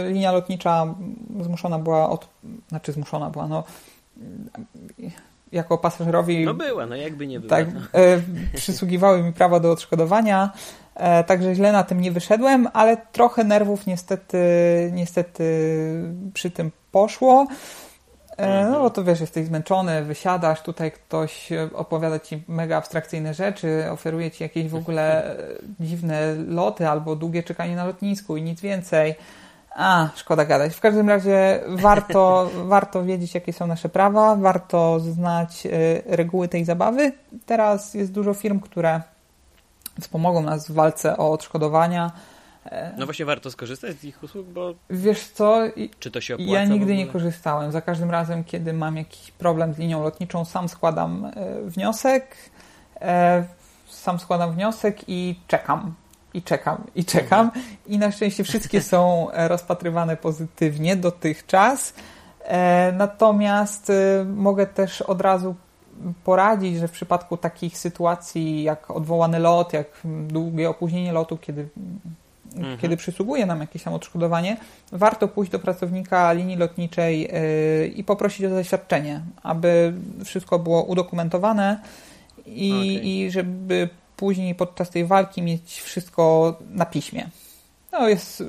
linia 0.08 0.32
lotnicza 0.32 0.96
zmuszona 1.42 1.80
była 1.80 2.10
od, 2.10 2.28
znaczy 2.70 2.92
zmuszona 2.92 3.30
była, 3.30 3.48
no 3.48 3.64
jako 5.52 5.78
pasażerowi. 5.78 6.46
No 6.46 6.54
była, 6.54 6.86
no 6.86 6.96
jakby 6.96 7.28
nie 7.28 7.40
była. 7.40 7.50
Tak, 7.50 7.74
no. 7.74 7.80
e, 7.94 8.22
przysługiwały 8.54 9.24
mi 9.24 9.34
prawa 9.34 9.60
do 9.60 9.72
odszkodowania, 9.72 10.52
e, 10.96 11.24
także 11.24 11.56
źle 11.56 11.72
na 11.72 11.84
tym 11.84 12.02
nie 12.02 12.12
wyszedłem, 12.12 12.68
ale 12.74 12.98
trochę 13.12 13.44
nerwów 13.44 13.88
niestety, 13.88 14.38
niestety 14.94 15.44
przy 16.34 16.52
tym 16.52 16.72
poszło. 16.92 17.48
E, 18.38 18.66
no 18.66 18.80
bo 18.80 18.90
to 18.90 19.04
wiesz, 19.04 19.22
jesteś 19.22 19.46
zmęczony, 19.46 20.04
wysiadasz, 20.04 20.62
tutaj 20.62 20.92
ktoś 20.92 21.50
opowiada 21.74 22.20
ci 22.20 22.44
mega 22.48 22.78
abstrakcyjne 22.78 23.34
rzeczy, 23.34 23.86
oferuje 23.92 24.32
ci 24.32 24.44
jakieś 24.44 24.68
w 24.68 24.76
ogóle 24.76 25.36
dziwne 25.80 26.36
loty 26.48 26.88
albo 26.88 27.16
długie 27.16 27.44
czekanie 27.44 27.76
na 27.76 27.86
lotnisku 27.86 28.38
i 28.38 28.42
nic 28.42 28.62
więcej. 28.62 29.16
A, 29.76 30.10
szkoda 30.16 30.46
gadać. 30.46 30.76
W 30.76 30.80
każdym 30.80 31.10
razie 31.10 31.60
warto, 31.68 32.50
warto 32.66 33.04
wiedzieć, 33.04 33.36
jakie 33.36 33.54
są 33.54 33.68
nasze 33.68 33.90
prawa, 33.90 34.36
warto 34.36 35.00
znać 35.00 35.66
y, 35.66 36.04
reguły 36.06 36.48
tej 36.48 36.66
zabawy. 36.66 37.12
Teraz 37.46 37.94
jest 37.94 38.12
dużo 38.12 38.34
firm, 38.34 38.60
które 38.60 39.02
wspomogą 40.02 40.42
nas 40.42 40.68
w 40.68 40.74
walce 40.74 41.18
o 41.18 41.32
odszkodowania. 41.32 42.12
E, 42.66 42.94
no 42.98 43.06
właśnie 43.06 43.26
warto 43.26 43.52
skorzystać 43.52 43.98
z 43.98 44.04
ich 44.04 44.24
usług, 44.24 44.48
bo... 44.48 44.74
Wiesz 44.90 45.28
co? 45.28 45.60
Czy 46.00 46.12
to 46.12 46.22
się 46.22 46.36
opłaca 46.36 46.52
Ja 46.52 46.66
nigdy 46.66 46.96
nie 46.96 47.08
korzystałem. 47.08 47.72
Za 47.72 47.82
każdym 47.82 48.12
razem, 48.12 48.44
kiedy 48.44 48.74
mam 48.74 48.98
jakiś 48.98 49.32
problem 49.32 49.74
z 49.74 49.78
linią 49.78 50.04
lotniczą, 50.04 50.46
sam 50.46 50.70
składam 50.70 51.26
e, 51.26 51.62
wniosek, 51.62 52.36
e, 53.02 53.44
sam 53.88 54.20
składam 54.20 54.54
wniosek 54.54 54.98
i 55.08 55.40
czekam 55.48 55.94
i 56.34 56.42
czekam, 56.42 56.84
i 56.96 57.06
czekam. 57.06 57.52
I 57.88 57.98
na 57.98 58.12
szczęście 58.12 58.44
wszystkie 58.44 58.82
są 58.92 59.32
e, 59.32 59.48
rozpatrywane 59.48 60.18
pozytywnie 60.18 60.96
dotychczas. 60.96 61.94
E, 62.44 62.92
natomiast 62.92 63.90
e, 63.90 64.26
mogę 64.26 64.68
też 64.68 65.02
od 65.02 65.22
razu 65.22 65.56
poradzić, 66.24 66.78
że 66.78 66.88
w 66.88 66.92
przypadku 66.92 67.38
takich 67.38 67.78
sytuacji 67.78 68.64
jak 68.64 68.92
odwołany 68.92 69.40
lot, 69.40 69.74
jak 69.74 69.88
długie 70.28 70.70
opóźnienie 70.70 71.14
lotu, 71.14 71.38
kiedy, 71.38 71.68
mhm. 72.56 72.78
kiedy 72.78 72.98
przysługuje 72.98 73.46
nam 73.46 73.60
jakieś 73.60 73.84
tam 73.84 73.94
odszkodowanie, 73.94 74.58
warto 74.92 75.28
pójść 75.28 75.52
do 75.52 75.60
pracownika 75.60 76.34
linii 76.34 76.58
lotniczej 76.58 77.30
i 77.96 78.04
poprosić 78.04 78.46
o 78.46 78.50
zaświadczenie, 78.50 79.22
aby 79.44 79.94
wszystko 80.26 80.60
było 80.60 80.84
udokumentowane 80.84 81.80
i, 82.46 82.72
okay. 82.72 83.04
i 83.04 83.32
żeby 83.32 83.90
później 84.22 84.56
podczas 84.56 84.90
tej 84.90 85.06
walki 85.06 85.42
mieć 85.42 85.82
wszystko 85.82 86.56
na 86.70 86.86
piśmie. 86.86 87.30
No 87.92 88.10
jest, 88.10 88.44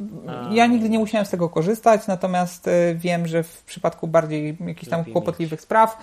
ja 0.51 0.67
nigdy 0.67 0.89
nie 0.89 0.99
musiałem 0.99 1.27
z 1.27 1.31
tego 1.31 1.49
korzystać, 1.49 2.07
natomiast 2.07 2.69
e, 2.69 2.95
wiem, 2.95 3.27
że 3.27 3.43
w 3.43 3.63
przypadku 3.63 4.09
bardziej 4.09 4.57
jakichś 4.67 4.91
tam 4.91 5.05
kłopotliwych 5.05 5.61
spraw 5.61 5.99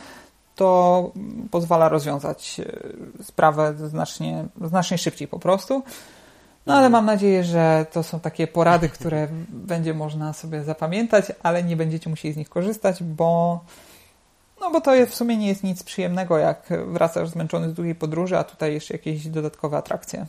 to 0.56 1.12
pozwala 1.52 1.90
rozwiązać 1.90 2.60
e, 2.60 3.24
sprawę 3.24 3.74
znacznie, 3.78 4.46
znacznie 4.62 4.98
szybciej 4.98 5.28
po 5.28 5.40
prostu. 5.40 5.84
No 6.66 6.74
ale 6.74 6.86
mhm. 6.86 6.92
mam 6.92 7.06
nadzieję, 7.06 7.44
że 7.44 7.86
to 7.92 8.04
są 8.04 8.20
takie 8.20 8.48
porady, 8.48 8.90
które 8.90 9.28
będzie 9.72 9.94
można 9.94 10.34
sobie 10.34 10.64
zapamiętać, 10.64 11.26
ale 11.44 11.64
nie 11.64 11.76
będziecie 11.76 12.10
musieli 12.10 12.34
z 12.34 12.38
nich 12.38 12.50
korzystać, 12.50 13.04
bo 13.04 13.60
no 14.62 14.72
bo 14.72 14.82
to 14.82 14.96
jest, 14.96 15.12
w 15.12 15.16
sumie 15.16 15.38
nie 15.38 15.48
jest 15.48 15.64
nic 15.64 15.84
przyjemnego, 15.84 16.38
jak 16.38 16.70
wracasz 16.88 17.30
zmęczony 17.30 17.70
z 17.70 17.74
długiej 17.74 17.96
podróży, 17.96 18.38
a 18.38 18.44
tutaj 18.44 18.74
jeszcze 18.74 18.94
jakieś 18.94 19.28
dodatkowe 19.28 19.78
atrakcje. 19.78 20.26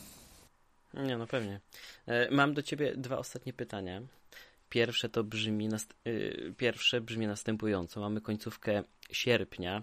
Nie, 0.95 1.17
no 1.19 1.27
pewnie. 1.27 1.61
E, 2.07 2.31
mam 2.31 2.55
do 2.55 2.63
ciebie 2.63 2.93
dwa 2.97 3.19
ostatnie 3.19 3.53
pytania. 3.53 4.03
Pierwsze 4.69 5.09
to 5.09 5.25
brzmi, 5.25 5.69
y, 6.07 6.55
pierwsze 6.57 7.01
brzmi 7.01 7.27
następująco. 7.27 8.01
Mamy 8.01 8.21
końcówkę 8.21 8.83
sierpnia, 9.13 9.83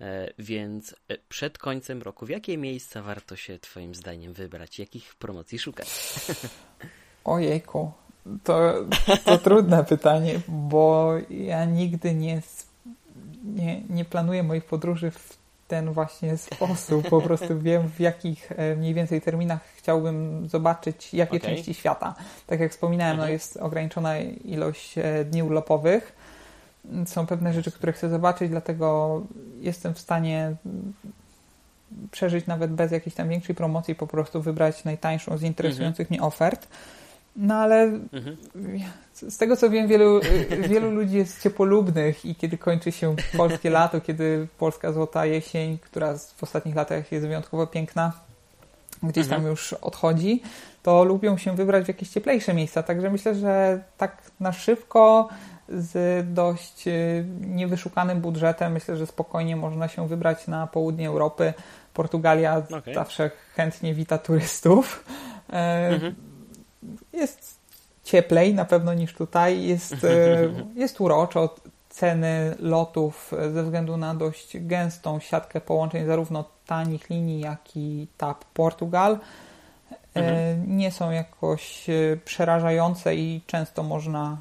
e, 0.00 0.32
więc 0.38 0.94
e, 1.08 1.18
przed 1.28 1.58
końcem 1.58 2.02
roku 2.02 2.26
w 2.26 2.28
jakie 2.28 2.58
miejsca 2.58 3.02
warto 3.02 3.36
się 3.36 3.58
twoim 3.58 3.94
zdaniem 3.94 4.32
wybrać? 4.32 4.78
Jakich 4.78 5.14
promocji 5.14 5.58
szukać? 5.58 5.88
Ojejku, 7.24 7.92
to, 8.44 8.74
to 9.24 9.38
trudne 9.38 9.84
pytanie, 9.84 10.40
bo 10.48 11.12
ja 11.30 11.64
nigdy 11.64 12.14
nie, 12.14 12.42
nie, 13.44 13.80
nie 13.90 14.04
planuję 14.04 14.42
moich 14.42 14.64
podróży 14.64 15.10
w 15.10 15.36
ten 15.68 15.92
właśnie 15.92 16.36
sposób. 16.36 17.08
Po 17.08 17.20
prostu 17.20 17.58
wiem, 17.60 17.88
w 17.88 18.00
jakich 18.00 18.52
e, 18.52 18.76
mniej 18.76 18.94
więcej 18.94 19.20
terminach 19.20 19.60
chciałbym 19.76 20.48
zobaczyć, 20.48 21.14
jakie 21.14 21.36
okay. 21.36 21.50
części 21.50 21.74
świata. 21.74 22.14
Tak 22.46 22.60
jak 22.60 22.72
wspominałem, 22.72 23.16
no 23.16 23.22
mhm. 23.22 23.32
jest 23.32 23.56
ograniczona 23.56 24.18
ilość 24.44 24.98
e, 24.98 25.24
dni 25.24 25.42
urlopowych. 25.42 26.12
Są 27.06 27.26
pewne 27.26 27.52
rzeczy, 27.52 27.72
które 27.72 27.92
chcę 27.92 28.08
zobaczyć, 28.08 28.50
dlatego 28.50 29.20
jestem 29.60 29.94
w 29.94 29.98
stanie 29.98 30.56
przeżyć 32.10 32.46
nawet 32.46 32.72
bez 32.72 32.92
jakiejś 32.92 33.14
tam 33.14 33.28
większej 33.28 33.54
promocji, 33.54 33.94
po 33.94 34.06
prostu 34.06 34.42
wybrać 34.42 34.84
najtańszą 34.84 35.38
z 35.38 35.42
interesujących 35.42 36.06
mhm. 36.06 36.20
mnie 36.20 36.26
ofert. 36.26 36.68
No 37.36 37.54
ale 37.54 37.82
mhm. 37.82 38.36
z 39.12 39.38
tego 39.38 39.56
co 39.56 39.70
wiem, 39.70 39.88
wielu, 39.88 40.20
wielu 40.68 40.90
ludzi 40.90 41.16
jest 41.16 41.42
ciepłolubnych 41.42 42.24
i 42.24 42.34
kiedy 42.34 42.58
kończy 42.58 42.92
się 42.92 43.16
polskie 43.36 43.70
lato, 43.70 44.00
kiedy 44.00 44.48
polska 44.58 44.92
złota 44.92 45.26
jesień, 45.26 45.78
która 45.78 46.18
w 46.36 46.42
ostatnich 46.42 46.74
latach 46.76 47.12
jest 47.12 47.26
wyjątkowo 47.26 47.66
piękna, 47.66 48.12
gdzieś 49.02 49.26
tam 49.28 49.36
mhm. 49.36 49.50
już 49.50 49.72
odchodzi, 49.72 50.42
to 50.82 51.04
lubią 51.04 51.36
się 51.36 51.56
wybrać 51.56 51.84
w 51.84 51.88
jakieś 51.88 52.08
cieplejsze 52.08 52.54
miejsca. 52.54 52.82
Także 52.82 53.10
myślę, 53.10 53.34
że 53.34 53.82
tak 53.96 54.22
na 54.40 54.52
szybko, 54.52 55.28
z 55.68 56.24
dość 56.34 56.88
y, 56.88 57.24
niewyszukanym 57.40 58.20
budżetem, 58.20 58.72
myślę, 58.72 58.96
że 58.96 59.06
spokojnie 59.06 59.56
można 59.56 59.88
się 59.88 60.08
wybrać 60.08 60.46
na 60.46 60.66
południe 60.66 61.08
Europy. 61.08 61.54
Portugalia 61.94 62.62
okay. 62.78 62.94
zawsze 62.94 63.30
chętnie 63.54 63.94
wita 63.94 64.18
turystów. 64.18 65.04
E, 65.52 65.88
mhm 65.88 66.14
jest 67.14 67.64
cieplej 68.04 68.54
na 68.54 68.64
pewno 68.64 68.94
niż 68.94 69.14
tutaj, 69.14 69.62
jest, 69.62 70.04
e, 70.04 70.48
jest 70.82 71.00
uroczo. 71.00 71.54
Ceny 71.88 72.54
lotów 72.58 73.32
e, 73.32 73.50
ze 73.50 73.62
względu 73.62 73.96
na 73.96 74.14
dość 74.14 74.58
gęstą 74.58 75.20
siatkę 75.20 75.60
połączeń 75.60 76.06
zarówno 76.06 76.44
tanich 76.66 77.10
linii, 77.10 77.40
jak 77.40 77.76
i 77.76 78.06
TAP 78.18 78.44
Portugal 78.44 79.18
e, 79.92 79.96
mhm. 80.14 80.76
nie 80.76 80.92
są 80.92 81.10
jakoś 81.10 81.86
przerażające 82.24 83.14
i 83.16 83.40
często 83.46 83.82
można 83.82 84.36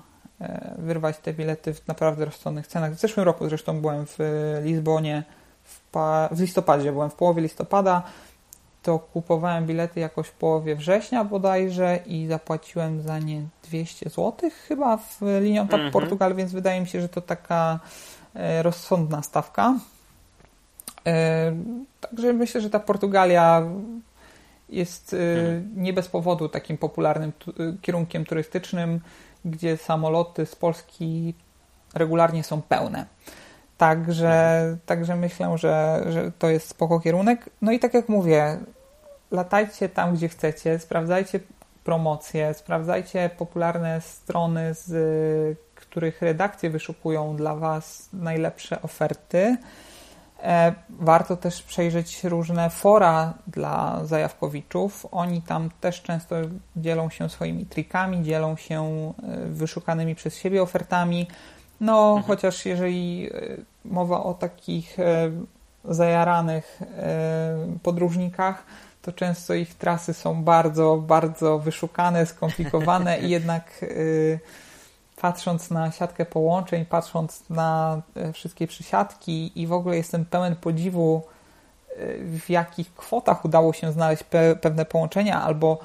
wyrwać 0.77 1.17
te 1.17 1.33
bilety 1.33 1.73
w 1.73 1.87
naprawdę 1.87 2.25
rozsądnych 2.25 2.67
cenach. 2.67 2.93
W 2.93 2.99
zeszłym 2.99 3.25
roku 3.25 3.49
zresztą 3.49 3.81
byłem 3.81 4.05
w 4.05 4.17
Lizbonie 4.63 5.23
w, 5.63 5.79
w 6.31 6.39
listopadzie, 6.39 6.91
byłem 6.91 7.09
w 7.09 7.15
połowie 7.15 7.41
listopada 7.41 8.03
to 8.83 8.99
kupowałem 8.99 9.65
bilety 9.65 9.99
jakoś 9.99 10.27
w 10.27 10.31
połowie 10.31 10.75
września 10.75 11.23
bodajże 11.23 11.99
i 12.05 12.27
zapłaciłem 12.27 13.01
za 13.01 13.19
nie 13.19 13.41
200 13.63 14.09
zł 14.09 14.49
chyba 14.67 14.97
w 14.97 15.21
linią 15.41 15.67
tak 15.67 15.79
mhm. 15.79 15.91
Portugal, 15.91 16.35
więc 16.35 16.51
wydaje 16.51 16.81
mi 16.81 16.87
się, 16.87 17.01
że 17.01 17.09
to 17.09 17.21
taka 17.21 17.79
e, 18.35 18.63
rozsądna 18.63 19.21
stawka. 19.21 19.75
E, 21.07 21.55
także 22.01 22.33
myślę, 22.33 22.61
że 22.61 22.69
ta 22.69 22.79
Portugalia 22.79 23.63
jest 24.69 25.13
e, 25.13 25.17
mhm. 25.17 25.71
nie 25.75 25.93
bez 25.93 26.07
powodu 26.07 26.49
takim 26.49 26.77
popularnym 26.77 27.31
kierunkiem 27.81 28.25
turystycznym, 28.25 28.99
gdzie 29.45 29.77
samoloty 29.77 30.45
z 30.45 30.55
Polski 30.55 31.33
regularnie 31.93 32.43
są 32.43 32.61
pełne. 32.61 33.05
Także, 33.77 34.77
także 34.85 35.15
myślę, 35.15 35.57
że, 35.57 36.03
że 36.09 36.31
to 36.31 36.49
jest 36.49 36.67
spoko 36.67 36.99
kierunek. 36.99 37.49
No 37.61 37.71
i 37.71 37.79
tak 37.79 37.93
jak 37.93 38.09
mówię, 38.09 38.57
latajcie 39.31 39.89
tam, 39.89 40.15
gdzie 40.15 40.29
chcecie, 40.29 40.79
sprawdzajcie 40.79 41.39
promocje, 41.83 42.53
sprawdzajcie 42.53 43.29
popularne 43.37 44.01
strony, 44.01 44.73
z 44.73 45.57
których 45.75 46.21
redakcje 46.21 46.69
wyszukują 46.69 47.35
dla 47.35 47.55
Was 47.55 48.09
najlepsze 48.13 48.81
oferty. 48.81 49.57
E, 50.43 50.73
warto 50.89 51.37
też 51.37 51.63
przejrzeć 51.63 52.23
różne 52.23 52.69
fora 52.69 53.33
dla 53.47 54.05
zajawkowiczów. 54.05 55.05
Oni 55.11 55.41
tam 55.41 55.69
też 55.81 56.01
często 56.01 56.35
dzielą 56.75 57.09
się 57.09 57.29
swoimi 57.29 57.65
trikami, 57.65 58.23
dzielą 58.23 58.55
się 58.55 58.83
e, 58.83 59.45
wyszukanymi 59.47 60.15
przez 60.15 60.37
siebie 60.37 60.63
ofertami. 60.63 61.27
No, 61.83 62.09
mhm. 62.09 62.23
chociaż 62.23 62.65
jeżeli 62.65 63.29
e, 63.33 63.39
mowa 63.85 64.23
o 64.23 64.33
takich 64.33 64.97
zajaranych 65.85 66.81
podróżnikach, 67.83 68.63
to 69.01 69.11
często 69.11 69.53
ich 69.53 69.75
trasy 69.75 70.13
są 70.13 70.43
bardzo, 70.43 70.97
bardzo 70.97 71.59
wyszukane, 71.59 72.25
skomplikowane 72.25 73.19
i 73.19 73.29
jednak 73.37 73.85
patrząc 75.21 75.71
na 75.71 75.91
siatkę 75.91 76.25
połączeń, 76.25 76.85
patrząc 76.85 77.49
na 77.49 78.01
wszystkie 78.33 78.67
przysiadki 78.67 79.61
i 79.61 79.67
w 79.67 79.73
ogóle 79.73 79.97
jestem 79.97 80.25
pełen 80.25 80.55
podziwu, 80.55 81.21
w 82.19 82.49
jakich 82.49 82.95
kwotach 82.95 83.45
udało 83.45 83.73
się 83.73 83.91
znaleźć 83.91 84.23
pe 84.23 84.55
pewne 84.55 84.85
połączenia 84.85 85.41
albo 85.41 85.79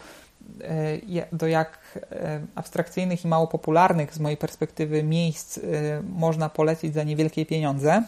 do 1.33 1.47
jak 1.47 1.99
abstrakcyjnych 2.55 3.25
i 3.25 3.29
mało 3.29 3.47
popularnych 3.47 4.15
z 4.15 4.19
mojej 4.19 4.37
perspektywy 4.37 5.03
miejsc 5.03 5.61
można 6.03 6.49
polecić 6.49 6.95
za 6.95 7.03
niewielkie 7.03 7.47
pieniądze. 7.47 8.03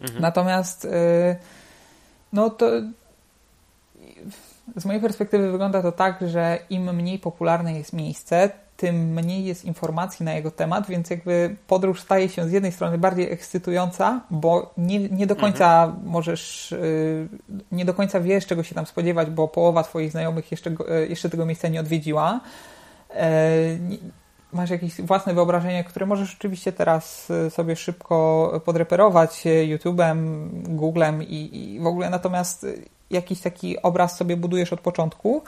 Mhm. 0.00 0.22
Natomiast 0.22 0.86
no 2.32 2.50
to 2.50 2.70
z 4.76 4.84
mojej 4.84 5.02
perspektywy 5.02 5.50
wygląda 5.50 5.82
to 5.82 5.92
tak, 5.92 6.28
że 6.28 6.58
im 6.70 6.96
mniej 6.96 7.18
popularne 7.18 7.78
jest 7.78 7.92
miejsce, 7.92 8.50
tym 8.78 9.12
mniej 9.12 9.44
jest 9.44 9.64
informacji 9.64 10.24
na 10.24 10.32
jego 10.32 10.50
temat, 10.50 10.86
więc 10.88 11.10
jakby 11.10 11.56
podróż 11.66 12.00
staje 12.00 12.28
się 12.28 12.48
z 12.48 12.52
jednej 12.52 12.72
strony 12.72 12.98
bardziej 12.98 13.32
ekscytująca, 13.32 14.20
bo 14.30 14.74
nie, 14.76 14.98
nie 14.98 15.26
do 15.26 15.36
końca 15.36 15.84
mhm. 15.84 16.06
możesz, 16.06 16.72
y, 16.72 17.28
nie 17.72 17.84
do 17.84 17.94
końca 17.94 18.20
wiesz, 18.20 18.46
czego 18.46 18.62
się 18.62 18.74
tam 18.74 18.86
spodziewać, 18.86 19.30
bo 19.30 19.48
połowa 19.48 19.82
Twoich 19.82 20.10
znajomych 20.10 20.50
jeszcze, 20.50 20.70
y, 20.70 21.08
jeszcze 21.08 21.30
tego 21.30 21.46
miejsca 21.46 21.68
nie 21.68 21.80
odwiedziła. 21.80 22.40
E, 23.14 23.50
masz 24.52 24.70
jakieś 24.70 25.00
własne 25.00 25.34
wyobrażenie, 25.34 25.84
które 25.84 26.06
możesz 26.06 26.34
oczywiście 26.34 26.72
teraz 26.72 27.30
y, 27.30 27.50
sobie 27.50 27.76
szybko 27.76 28.60
podreperować 28.64 29.44
YouTube'em, 29.44 30.48
Googlem 30.62 31.22
i, 31.22 31.50
i 31.52 31.80
w 31.80 31.86
ogóle, 31.86 32.10
natomiast 32.10 32.66
jakiś 33.10 33.40
taki 33.40 33.82
obraz 33.82 34.16
sobie 34.16 34.36
budujesz 34.36 34.72
od 34.72 34.80
początku. 34.80 35.42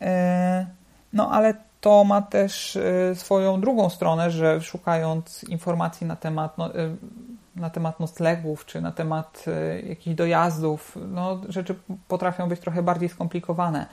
E, 0.00 0.66
no 1.12 1.30
ale 1.30 1.67
to 1.80 2.04
ma 2.04 2.22
też 2.22 2.76
e, 2.76 3.14
swoją 3.14 3.60
drugą 3.60 3.90
stronę, 3.90 4.30
że 4.30 4.60
szukając 4.60 5.44
informacji 5.44 6.06
na 6.06 6.16
temat, 6.16 6.58
no, 6.58 6.74
e, 6.74 6.96
na 7.56 7.70
temat 7.70 8.00
noclegów 8.00 8.66
czy 8.66 8.80
na 8.80 8.92
temat 8.92 9.44
jakichś 9.88 10.16
dojazdów, 10.16 10.98
no, 11.08 11.40
rzeczy 11.48 11.74
potrafią 12.08 12.48
być 12.48 12.60
trochę 12.60 12.82
bardziej 12.82 13.08
skomplikowane. 13.08 13.86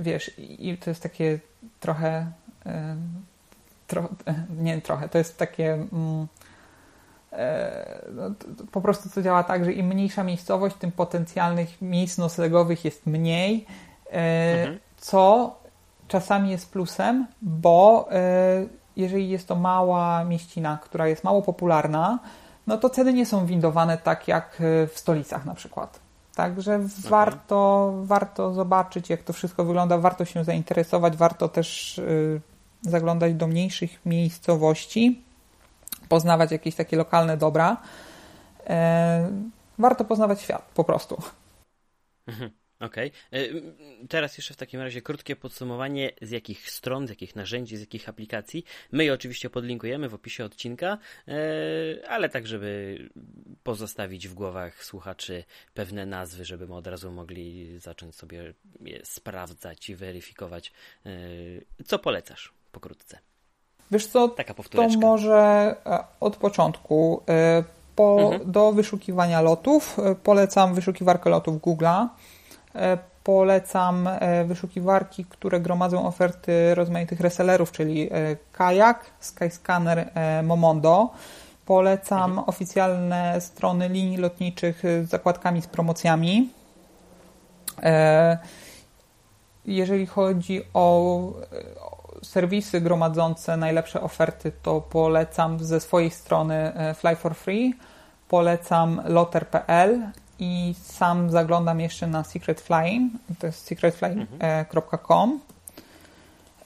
Wiesz, 0.00 0.30
i 0.38 0.78
to 0.78 0.90
jest 0.90 1.02
takie 1.02 1.38
trochę, 1.80 2.26
tro, 3.86 4.08
nie 4.58 4.80
trochę, 4.80 5.08
to 5.08 5.18
jest 5.18 5.38
takie. 5.38 5.72
Mm, 5.72 6.26
E, 7.36 8.02
no, 8.12 8.22
po 8.72 8.80
prostu 8.80 9.10
to 9.10 9.22
działa 9.22 9.42
tak, 9.42 9.64
że 9.64 9.72
im 9.72 9.86
mniejsza 9.86 10.24
miejscowość, 10.24 10.76
tym 10.76 10.92
potencjalnych 10.92 11.82
miejsc 11.82 12.18
noclegowych 12.18 12.84
jest 12.84 13.06
mniej, 13.06 13.66
e, 14.06 14.60
mhm. 14.60 14.78
co 14.96 15.54
czasami 16.08 16.50
jest 16.50 16.72
plusem, 16.72 17.26
bo 17.42 18.08
e, 18.12 18.66
jeżeli 18.96 19.28
jest 19.28 19.48
to 19.48 19.56
mała 19.56 20.24
mieścina, 20.24 20.78
która 20.82 21.08
jest 21.08 21.24
mało 21.24 21.42
popularna, 21.42 22.18
no 22.66 22.78
to 22.78 22.90
ceny 22.90 23.12
nie 23.12 23.26
są 23.26 23.46
windowane 23.46 23.98
tak 23.98 24.28
jak 24.28 24.56
w 24.60 24.98
stolicach 24.98 25.44
na 25.44 25.54
przykład. 25.54 26.06
Także 26.36 26.74
okay. 26.74 27.10
warto, 27.10 27.92
warto 28.02 28.54
zobaczyć, 28.54 29.10
jak 29.10 29.22
to 29.22 29.32
wszystko 29.32 29.64
wygląda, 29.64 29.98
warto 29.98 30.24
się 30.24 30.44
zainteresować, 30.44 31.16
warto 31.16 31.48
też 31.48 31.98
y, 31.98 32.40
zaglądać 32.82 33.34
do 33.34 33.46
mniejszych 33.46 34.06
miejscowości, 34.06 35.22
poznawać 36.08 36.50
jakieś 36.52 36.74
takie 36.74 36.96
lokalne 36.96 37.36
dobra. 37.36 37.76
E, 38.66 39.30
warto 39.78 40.04
poznawać 40.04 40.40
świat 40.40 40.62
po 40.74 40.84
prostu. 40.84 41.16
Mhm. 42.26 42.50
Okej. 42.80 43.12
Okay. 43.32 43.62
Teraz 44.08 44.36
jeszcze 44.36 44.54
w 44.54 44.56
takim 44.56 44.80
razie 44.80 45.02
krótkie 45.02 45.36
podsumowanie, 45.36 46.10
z 46.22 46.30
jakich 46.30 46.70
stron, 46.70 47.06
z 47.06 47.10
jakich 47.10 47.36
narzędzi, 47.36 47.76
z 47.76 47.80
jakich 47.80 48.08
aplikacji. 48.08 48.64
My 48.92 49.04
je 49.04 49.12
oczywiście 49.12 49.50
podlinkujemy 49.50 50.08
w 50.08 50.14
opisie 50.14 50.44
odcinka, 50.44 50.98
e, 51.28 52.08
ale 52.08 52.28
tak, 52.28 52.46
żeby 52.46 52.98
pozostawić 53.62 54.28
w 54.28 54.34
głowach 54.34 54.84
słuchaczy 54.84 55.44
pewne 55.74 56.06
nazwy, 56.06 56.44
żeby 56.44 56.74
od 56.74 56.86
razu 56.86 57.12
mogli 57.12 57.78
zacząć 57.78 58.14
sobie 58.14 58.54
je 58.80 59.00
sprawdzać 59.04 59.88
i 59.88 59.96
weryfikować. 59.96 60.72
E, 61.06 61.10
co 61.84 61.98
polecasz 61.98 62.52
pokrótce? 62.72 63.18
Wiesz 63.90 64.06
co, 64.06 64.28
Taka 64.28 64.54
to 64.54 64.88
może 65.00 65.34
e, 65.86 66.04
od 66.20 66.36
początku. 66.36 67.22
Po, 67.96 68.32
mhm. 68.32 68.52
Do 68.52 68.72
wyszukiwania 68.72 69.40
lotów 69.40 69.96
polecam 70.22 70.74
wyszukiwarkę 70.74 71.30
lotów 71.30 71.60
Google'a 71.60 72.08
E, 72.08 72.35
polecam 73.24 74.08
e, 74.08 74.44
wyszukiwarki, 74.44 75.24
które 75.24 75.60
gromadzą 75.60 76.06
oferty 76.06 76.74
rozmaitych 76.74 77.20
resellerów, 77.20 77.72
czyli 77.72 78.08
e, 78.12 78.36
Kajak, 78.52 79.04
Skyscanner, 79.20 80.10
Momondo. 80.42 81.10
Polecam 81.66 82.30
mhm. 82.30 82.48
oficjalne 82.48 83.40
strony 83.40 83.88
linii 83.88 84.16
lotniczych 84.16 84.82
z 84.82 85.08
zakładkami 85.08 85.62
z 85.62 85.66
promocjami. 85.66 86.48
Jeżeli 89.64 90.06
chodzi 90.06 90.62
o 90.74 91.20
serwisy 92.22 92.80
gromadzące 92.80 93.56
najlepsze 93.56 94.00
oferty, 94.00 94.52
to 94.62 94.80
polecam 94.80 95.64
ze 95.64 95.80
swojej 95.80 96.10
strony 96.10 96.72
Fly 96.94 97.16
for 97.16 97.34
Free. 97.34 97.74
Polecam 98.28 99.02
loter.pl 99.04 100.10
i 100.38 100.74
sam 100.82 101.30
zaglądam 101.30 101.80
jeszcze 101.80 102.06
na 102.06 102.24
Secret 102.24 102.60
Flying, 102.60 103.12
to 103.38 103.46
jest 103.46 103.66
secretflying.com. 103.66 105.40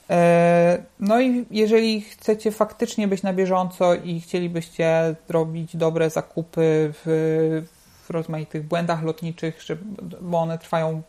E, 0.09 0.83
no 0.99 1.21
i 1.21 1.45
jeżeli 1.51 2.01
chcecie 2.01 2.51
faktycznie 2.51 3.07
być 3.07 3.23
na 3.23 3.33
bieżąco 3.33 3.95
i 3.95 4.21
chcielibyście 4.21 5.15
robić 5.29 5.77
dobre 5.77 6.09
zakupy 6.09 6.93
w, 6.93 7.63
w 8.03 8.09
rozmaitych 8.09 8.67
błędach 8.67 9.03
lotniczych, 9.03 9.61
żeby, 9.61 9.83
bo 10.21 10.39
one 10.39 10.57
trwają 10.57 11.01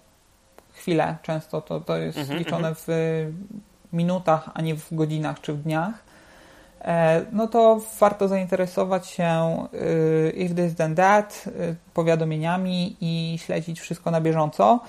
chwilę 0.73 1.17
często, 1.23 1.61
to, 1.61 1.81
to 1.81 1.97
jest 1.97 2.19
mhm, 2.19 2.39
liczone 2.39 2.69
mhm. 2.69 2.75
w 2.75 3.33
minutach, 3.93 4.51
a 4.55 4.63
nie 4.63 4.75
w 4.75 4.95
godzinach 4.95 5.41
czy 5.41 5.53
w 5.53 5.63
dniach, 5.63 6.12
no 7.33 7.47
to 7.49 7.81
warto 8.01 8.29
zainteresować 8.29 9.07
się 9.07 9.57
y, 9.75 10.33
if 10.37 10.55
this 10.55 10.75
then 10.75 10.95
that 10.95 11.45
y, 11.47 11.77
powiadomieniami 11.95 12.97
i 13.01 13.39
śledzić 13.39 13.81
wszystko 13.81 14.11
na 14.11 14.21
bieżąco. 14.21 14.81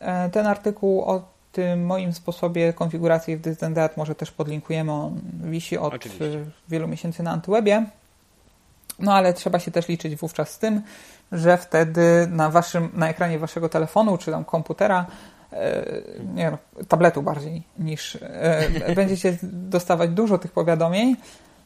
E, 0.00 0.30
ten 0.30 0.46
artykuł 0.46 1.02
o 1.02 1.22
tym 1.52 1.86
moim 1.86 2.12
sposobie 2.12 2.72
konfiguracji 2.72 3.34
if 3.34 3.42
this 3.42 3.58
then 3.58 3.74
that 3.74 3.96
może 3.96 4.14
też 4.14 4.30
podlinkujemy, 4.30 4.92
on 4.92 5.20
wisi 5.44 5.78
od 5.78 5.94
Oczywiście. 5.94 6.44
wielu 6.68 6.88
miesięcy 6.88 7.22
na 7.22 7.30
Antywebie. 7.30 7.86
No 8.98 9.14
ale 9.14 9.32
trzeba 9.32 9.58
się 9.58 9.70
też 9.70 9.88
liczyć 9.88 10.16
wówczas 10.16 10.50
z 10.50 10.58
tym, 10.58 10.82
że 11.32 11.58
wtedy 11.58 12.26
na, 12.30 12.50
waszym, 12.50 12.88
na 12.94 13.08
ekranie 13.08 13.38
waszego 13.38 13.68
telefonu 13.68 14.18
czy 14.18 14.30
tam 14.30 14.44
komputera 14.44 15.06
E, 15.06 15.33
nie 16.34 16.50
no, 16.50 16.58
tabletu 16.88 17.22
bardziej 17.22 17.62
niż 17.78 18.18
e, 18.22 18.94
będziecie 18.96 19.38
dostawać 19.42 20.10
dużo 20.10 20.38
tych 20.38 20.52
powiadomień, 20.52 21.16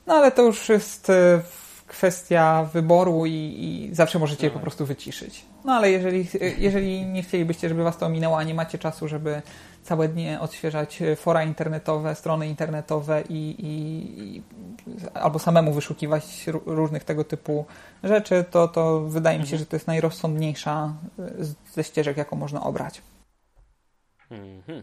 no 0.06 0.14
ale 0.14 0.32
to 0.32 0.42
już 0.42 0.68
jest 0.68 1.10
e, 1.10 1.40
kwestia 1.86 2.68
wyboru 2.72 3.26
i, 3.26 3.32
i 3.32 3.94
zawsze 3.94 4.18
możecie 4.18 4.46
je 4.46 4.50
po 4.50 4.58
prostu 4.58 4.86
wyciszyć. 4.86 5.44
No 5.64 5.72
ale 5.72 5.90
jeżeli, 5.90 6.28
jeżeli 6.58 7.06
nie 7.06 7.22
chcielibyście, 7.22 7.68
żeby 7.68 7.82
was 7.82 7.98
to 7.98 8.06
ominęło, 8.06 8.38
a 8.38 8.42
nie 8.42 8.54
macie 8.54 8.78
czasu, 8.78 9.08
żeby 9.08 9.42
całe 9.82 10.08
dnie 10.08 10.40
odświeżać 10.40 11.02
fora 11.16 11.44
internetowe, 11.44 12.14
strony 12.14 12.48
internetowe 12.48 13.22
i, 13.28 13.56
i, 13.58 14.42
albo 15.14 15.38
samemu 15.38 15.72
wyszukiwać 15.72 16.46
różnych 16.66 17.04
tego 17.04 17.24
typu 17.24 17.64
rzeczy, 18.04 18.44
to, 18.50 18.68
to 18.68 19.00
wydaje 19.00 19.38
mi 19.38 19.46
się, 19.46 19.52
mhm. 19.52 19.58
że 19.58 19.66
to 19.66 19.76
jest 19.76 19.86
najrozsądniejsza 19.86 20.94
ze 21.72 21.84
ścieżek, 21.84 22.16
jaką 22.16 22.36
można 22.36 22.62
obrać. 22.62 23.02
Mhm. 24.30 24.82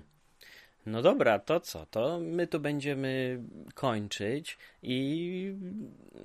No 0.86 1.02
dobra, 1.02 1.39
to 1.39 1.60
co? 1.60 1.86
To 1.86 2.20
my 2.22 2.48
tu 2.48 2.60
będziemy 2.60 3.39
kończyć 3.74 4.58
i 4.84 5.56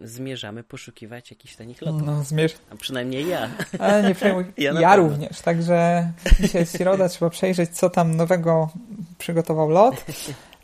zmierzamy 0.02 0.64
poszukiwać 0.64 1.30
jakichś 1.30 1.56
tanich 1.56 1.82
lotów. 1.82 2.02
No, 2.06 2.24
zmierz... 2.24 2.54
A 2.70 2.76
przynajmniej 2.76 3.28
ja. 3.28 3.50
Ale 3.78 4.02
nie 4.02 4.14
przejmuj. 4.14 4.44
Ja, 4.58 4.80
ja 4.80 4.96
również. 4.96 5.40
Także 5.40 6.08
dzisiaj 6.40 6.62
jest 6.62 6.76
środa, 6.76 7.08
trzeba 7.08 7.30
przejrzeć, 7.30 7.70
co 7.70 7.90
tam 7.90 8.16
nowego 8.16 8.70
przygotował 9.18 9.68
lot. 9.70 10.04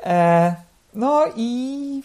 E, 0.02 0.54
no 0.94 1.24
i 1.36 2.02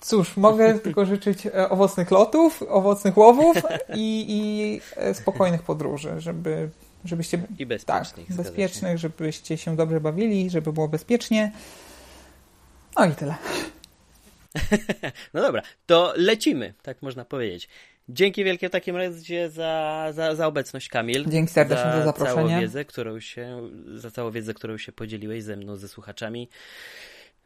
cóż, 0.00 0.36
mogę 0.36 0.74
tylko 0.78 1.06
życzyć 1.06 1.46
e, 1.46 1.68
owocnych 1.68 2.10
lotów, 2.10 2.62
owocnych 2.68 3.16
łowów 3.16 3.56
i, 3.94 4.26
i 4.28 4.80
e, 4.96 5.14
spokojnych 5.14 5.62
podróży, 5.62 6.14
żeby 6.18 6.70
żebyście 7.04 7.42
I 7.58 7.66
bezpiecznych, 7.66 8.28
tak, 8.28 8.36
bezpiecznych, 8.36 8.98
żebyście 8.98 9.56
się 9.56 9.76
dobrze 9.76 10.00
bawili, 10.00 10.50
żeby 10.50 10.72
było 10.72 10.88
bezpiecznie. 10.88 11.52
No 12.96 13.04
i 13.04 13.14
tyle. 13.14 13.34
no 15.34 15.40
dobra, 15.42 15.62
to 15.86 16.12
lecimy, 16.16 16.74
tak 16.82 17.02
można 17.02 17.24
powiedzieć. 17.24 17.68
Dzięki 18.08 18.44
wielkie 18.44 18.68
w 18.68 18.72
takim 18.72 18.96
razie 18.96 19.50
za, 19.50 20.06
za, 20.12 20.34
za 20.34 20.46
obecność, 20.46 20.88
Kamil. 20.88 21.24
Dzięki 21.28 21.52
serdecznie 21.52 21.84
za, 21.84 21.98
za 21.98 22.04
zaproszenie. 22.04 22.48
Całą 22.48 22.60
wiedzę, 22.60 22.84
którą 22.84 23.20
się, 23.20 23.70
za 23.94 24.10
całą 24.10 24.30
wiedzę, 24.30 24.54
którą 24.54 24.78
się 24.78 24.92
podzieliłeś 24.92 25.42
ze 25.42 25.56
mną, 25.56 25.76
ze 25.76 25.88
słuchaczami. 25.88 26.48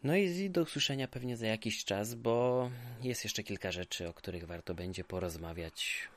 No 0.05 0.17
i 0.17 0.51
do 0.51 0.63
usłyszenia 0.63 1.09
pewnie 1.09 1.37
za 1.37 1.47
jakiś 1.47 1.85
czas, 1.85 2.15
bo 2.15 2.71
jest 3.03 3.25
jeszcze 3.25 3.43
kilka 3.43 3.73
rzeczy, 3.73 4.09
o 4.09 4.13
których 4.13 4.47
warto 4.47 4.75
będzie 4.75 5.05
porozmawiać 5.05 6.09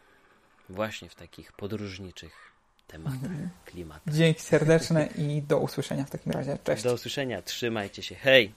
właśnie 0.69 1.09
w 1.09 1.15
takich 1.15 1.51
podróżniczych 1.51 2.56
temat 2.87 3.13
mhm. 3.13 3.49
klimatu. 3.65 4.11
Dzięki 4.11 4.41
serdeczne 4.41 5.09
i 5.17 5.41
do 5.41 5.59
usłyszenia 5.59 6.05
w 6.05 6.09
takim 6.09 6.31
razie. 6.31 6.57
Cześć. 6.63 6.83
Do 6.83 6.93
usłyszenia. 6.93 7.41
Trzymajcie 7.41 8.03
się. 8.03 8.15
Hej! 8.15 8.53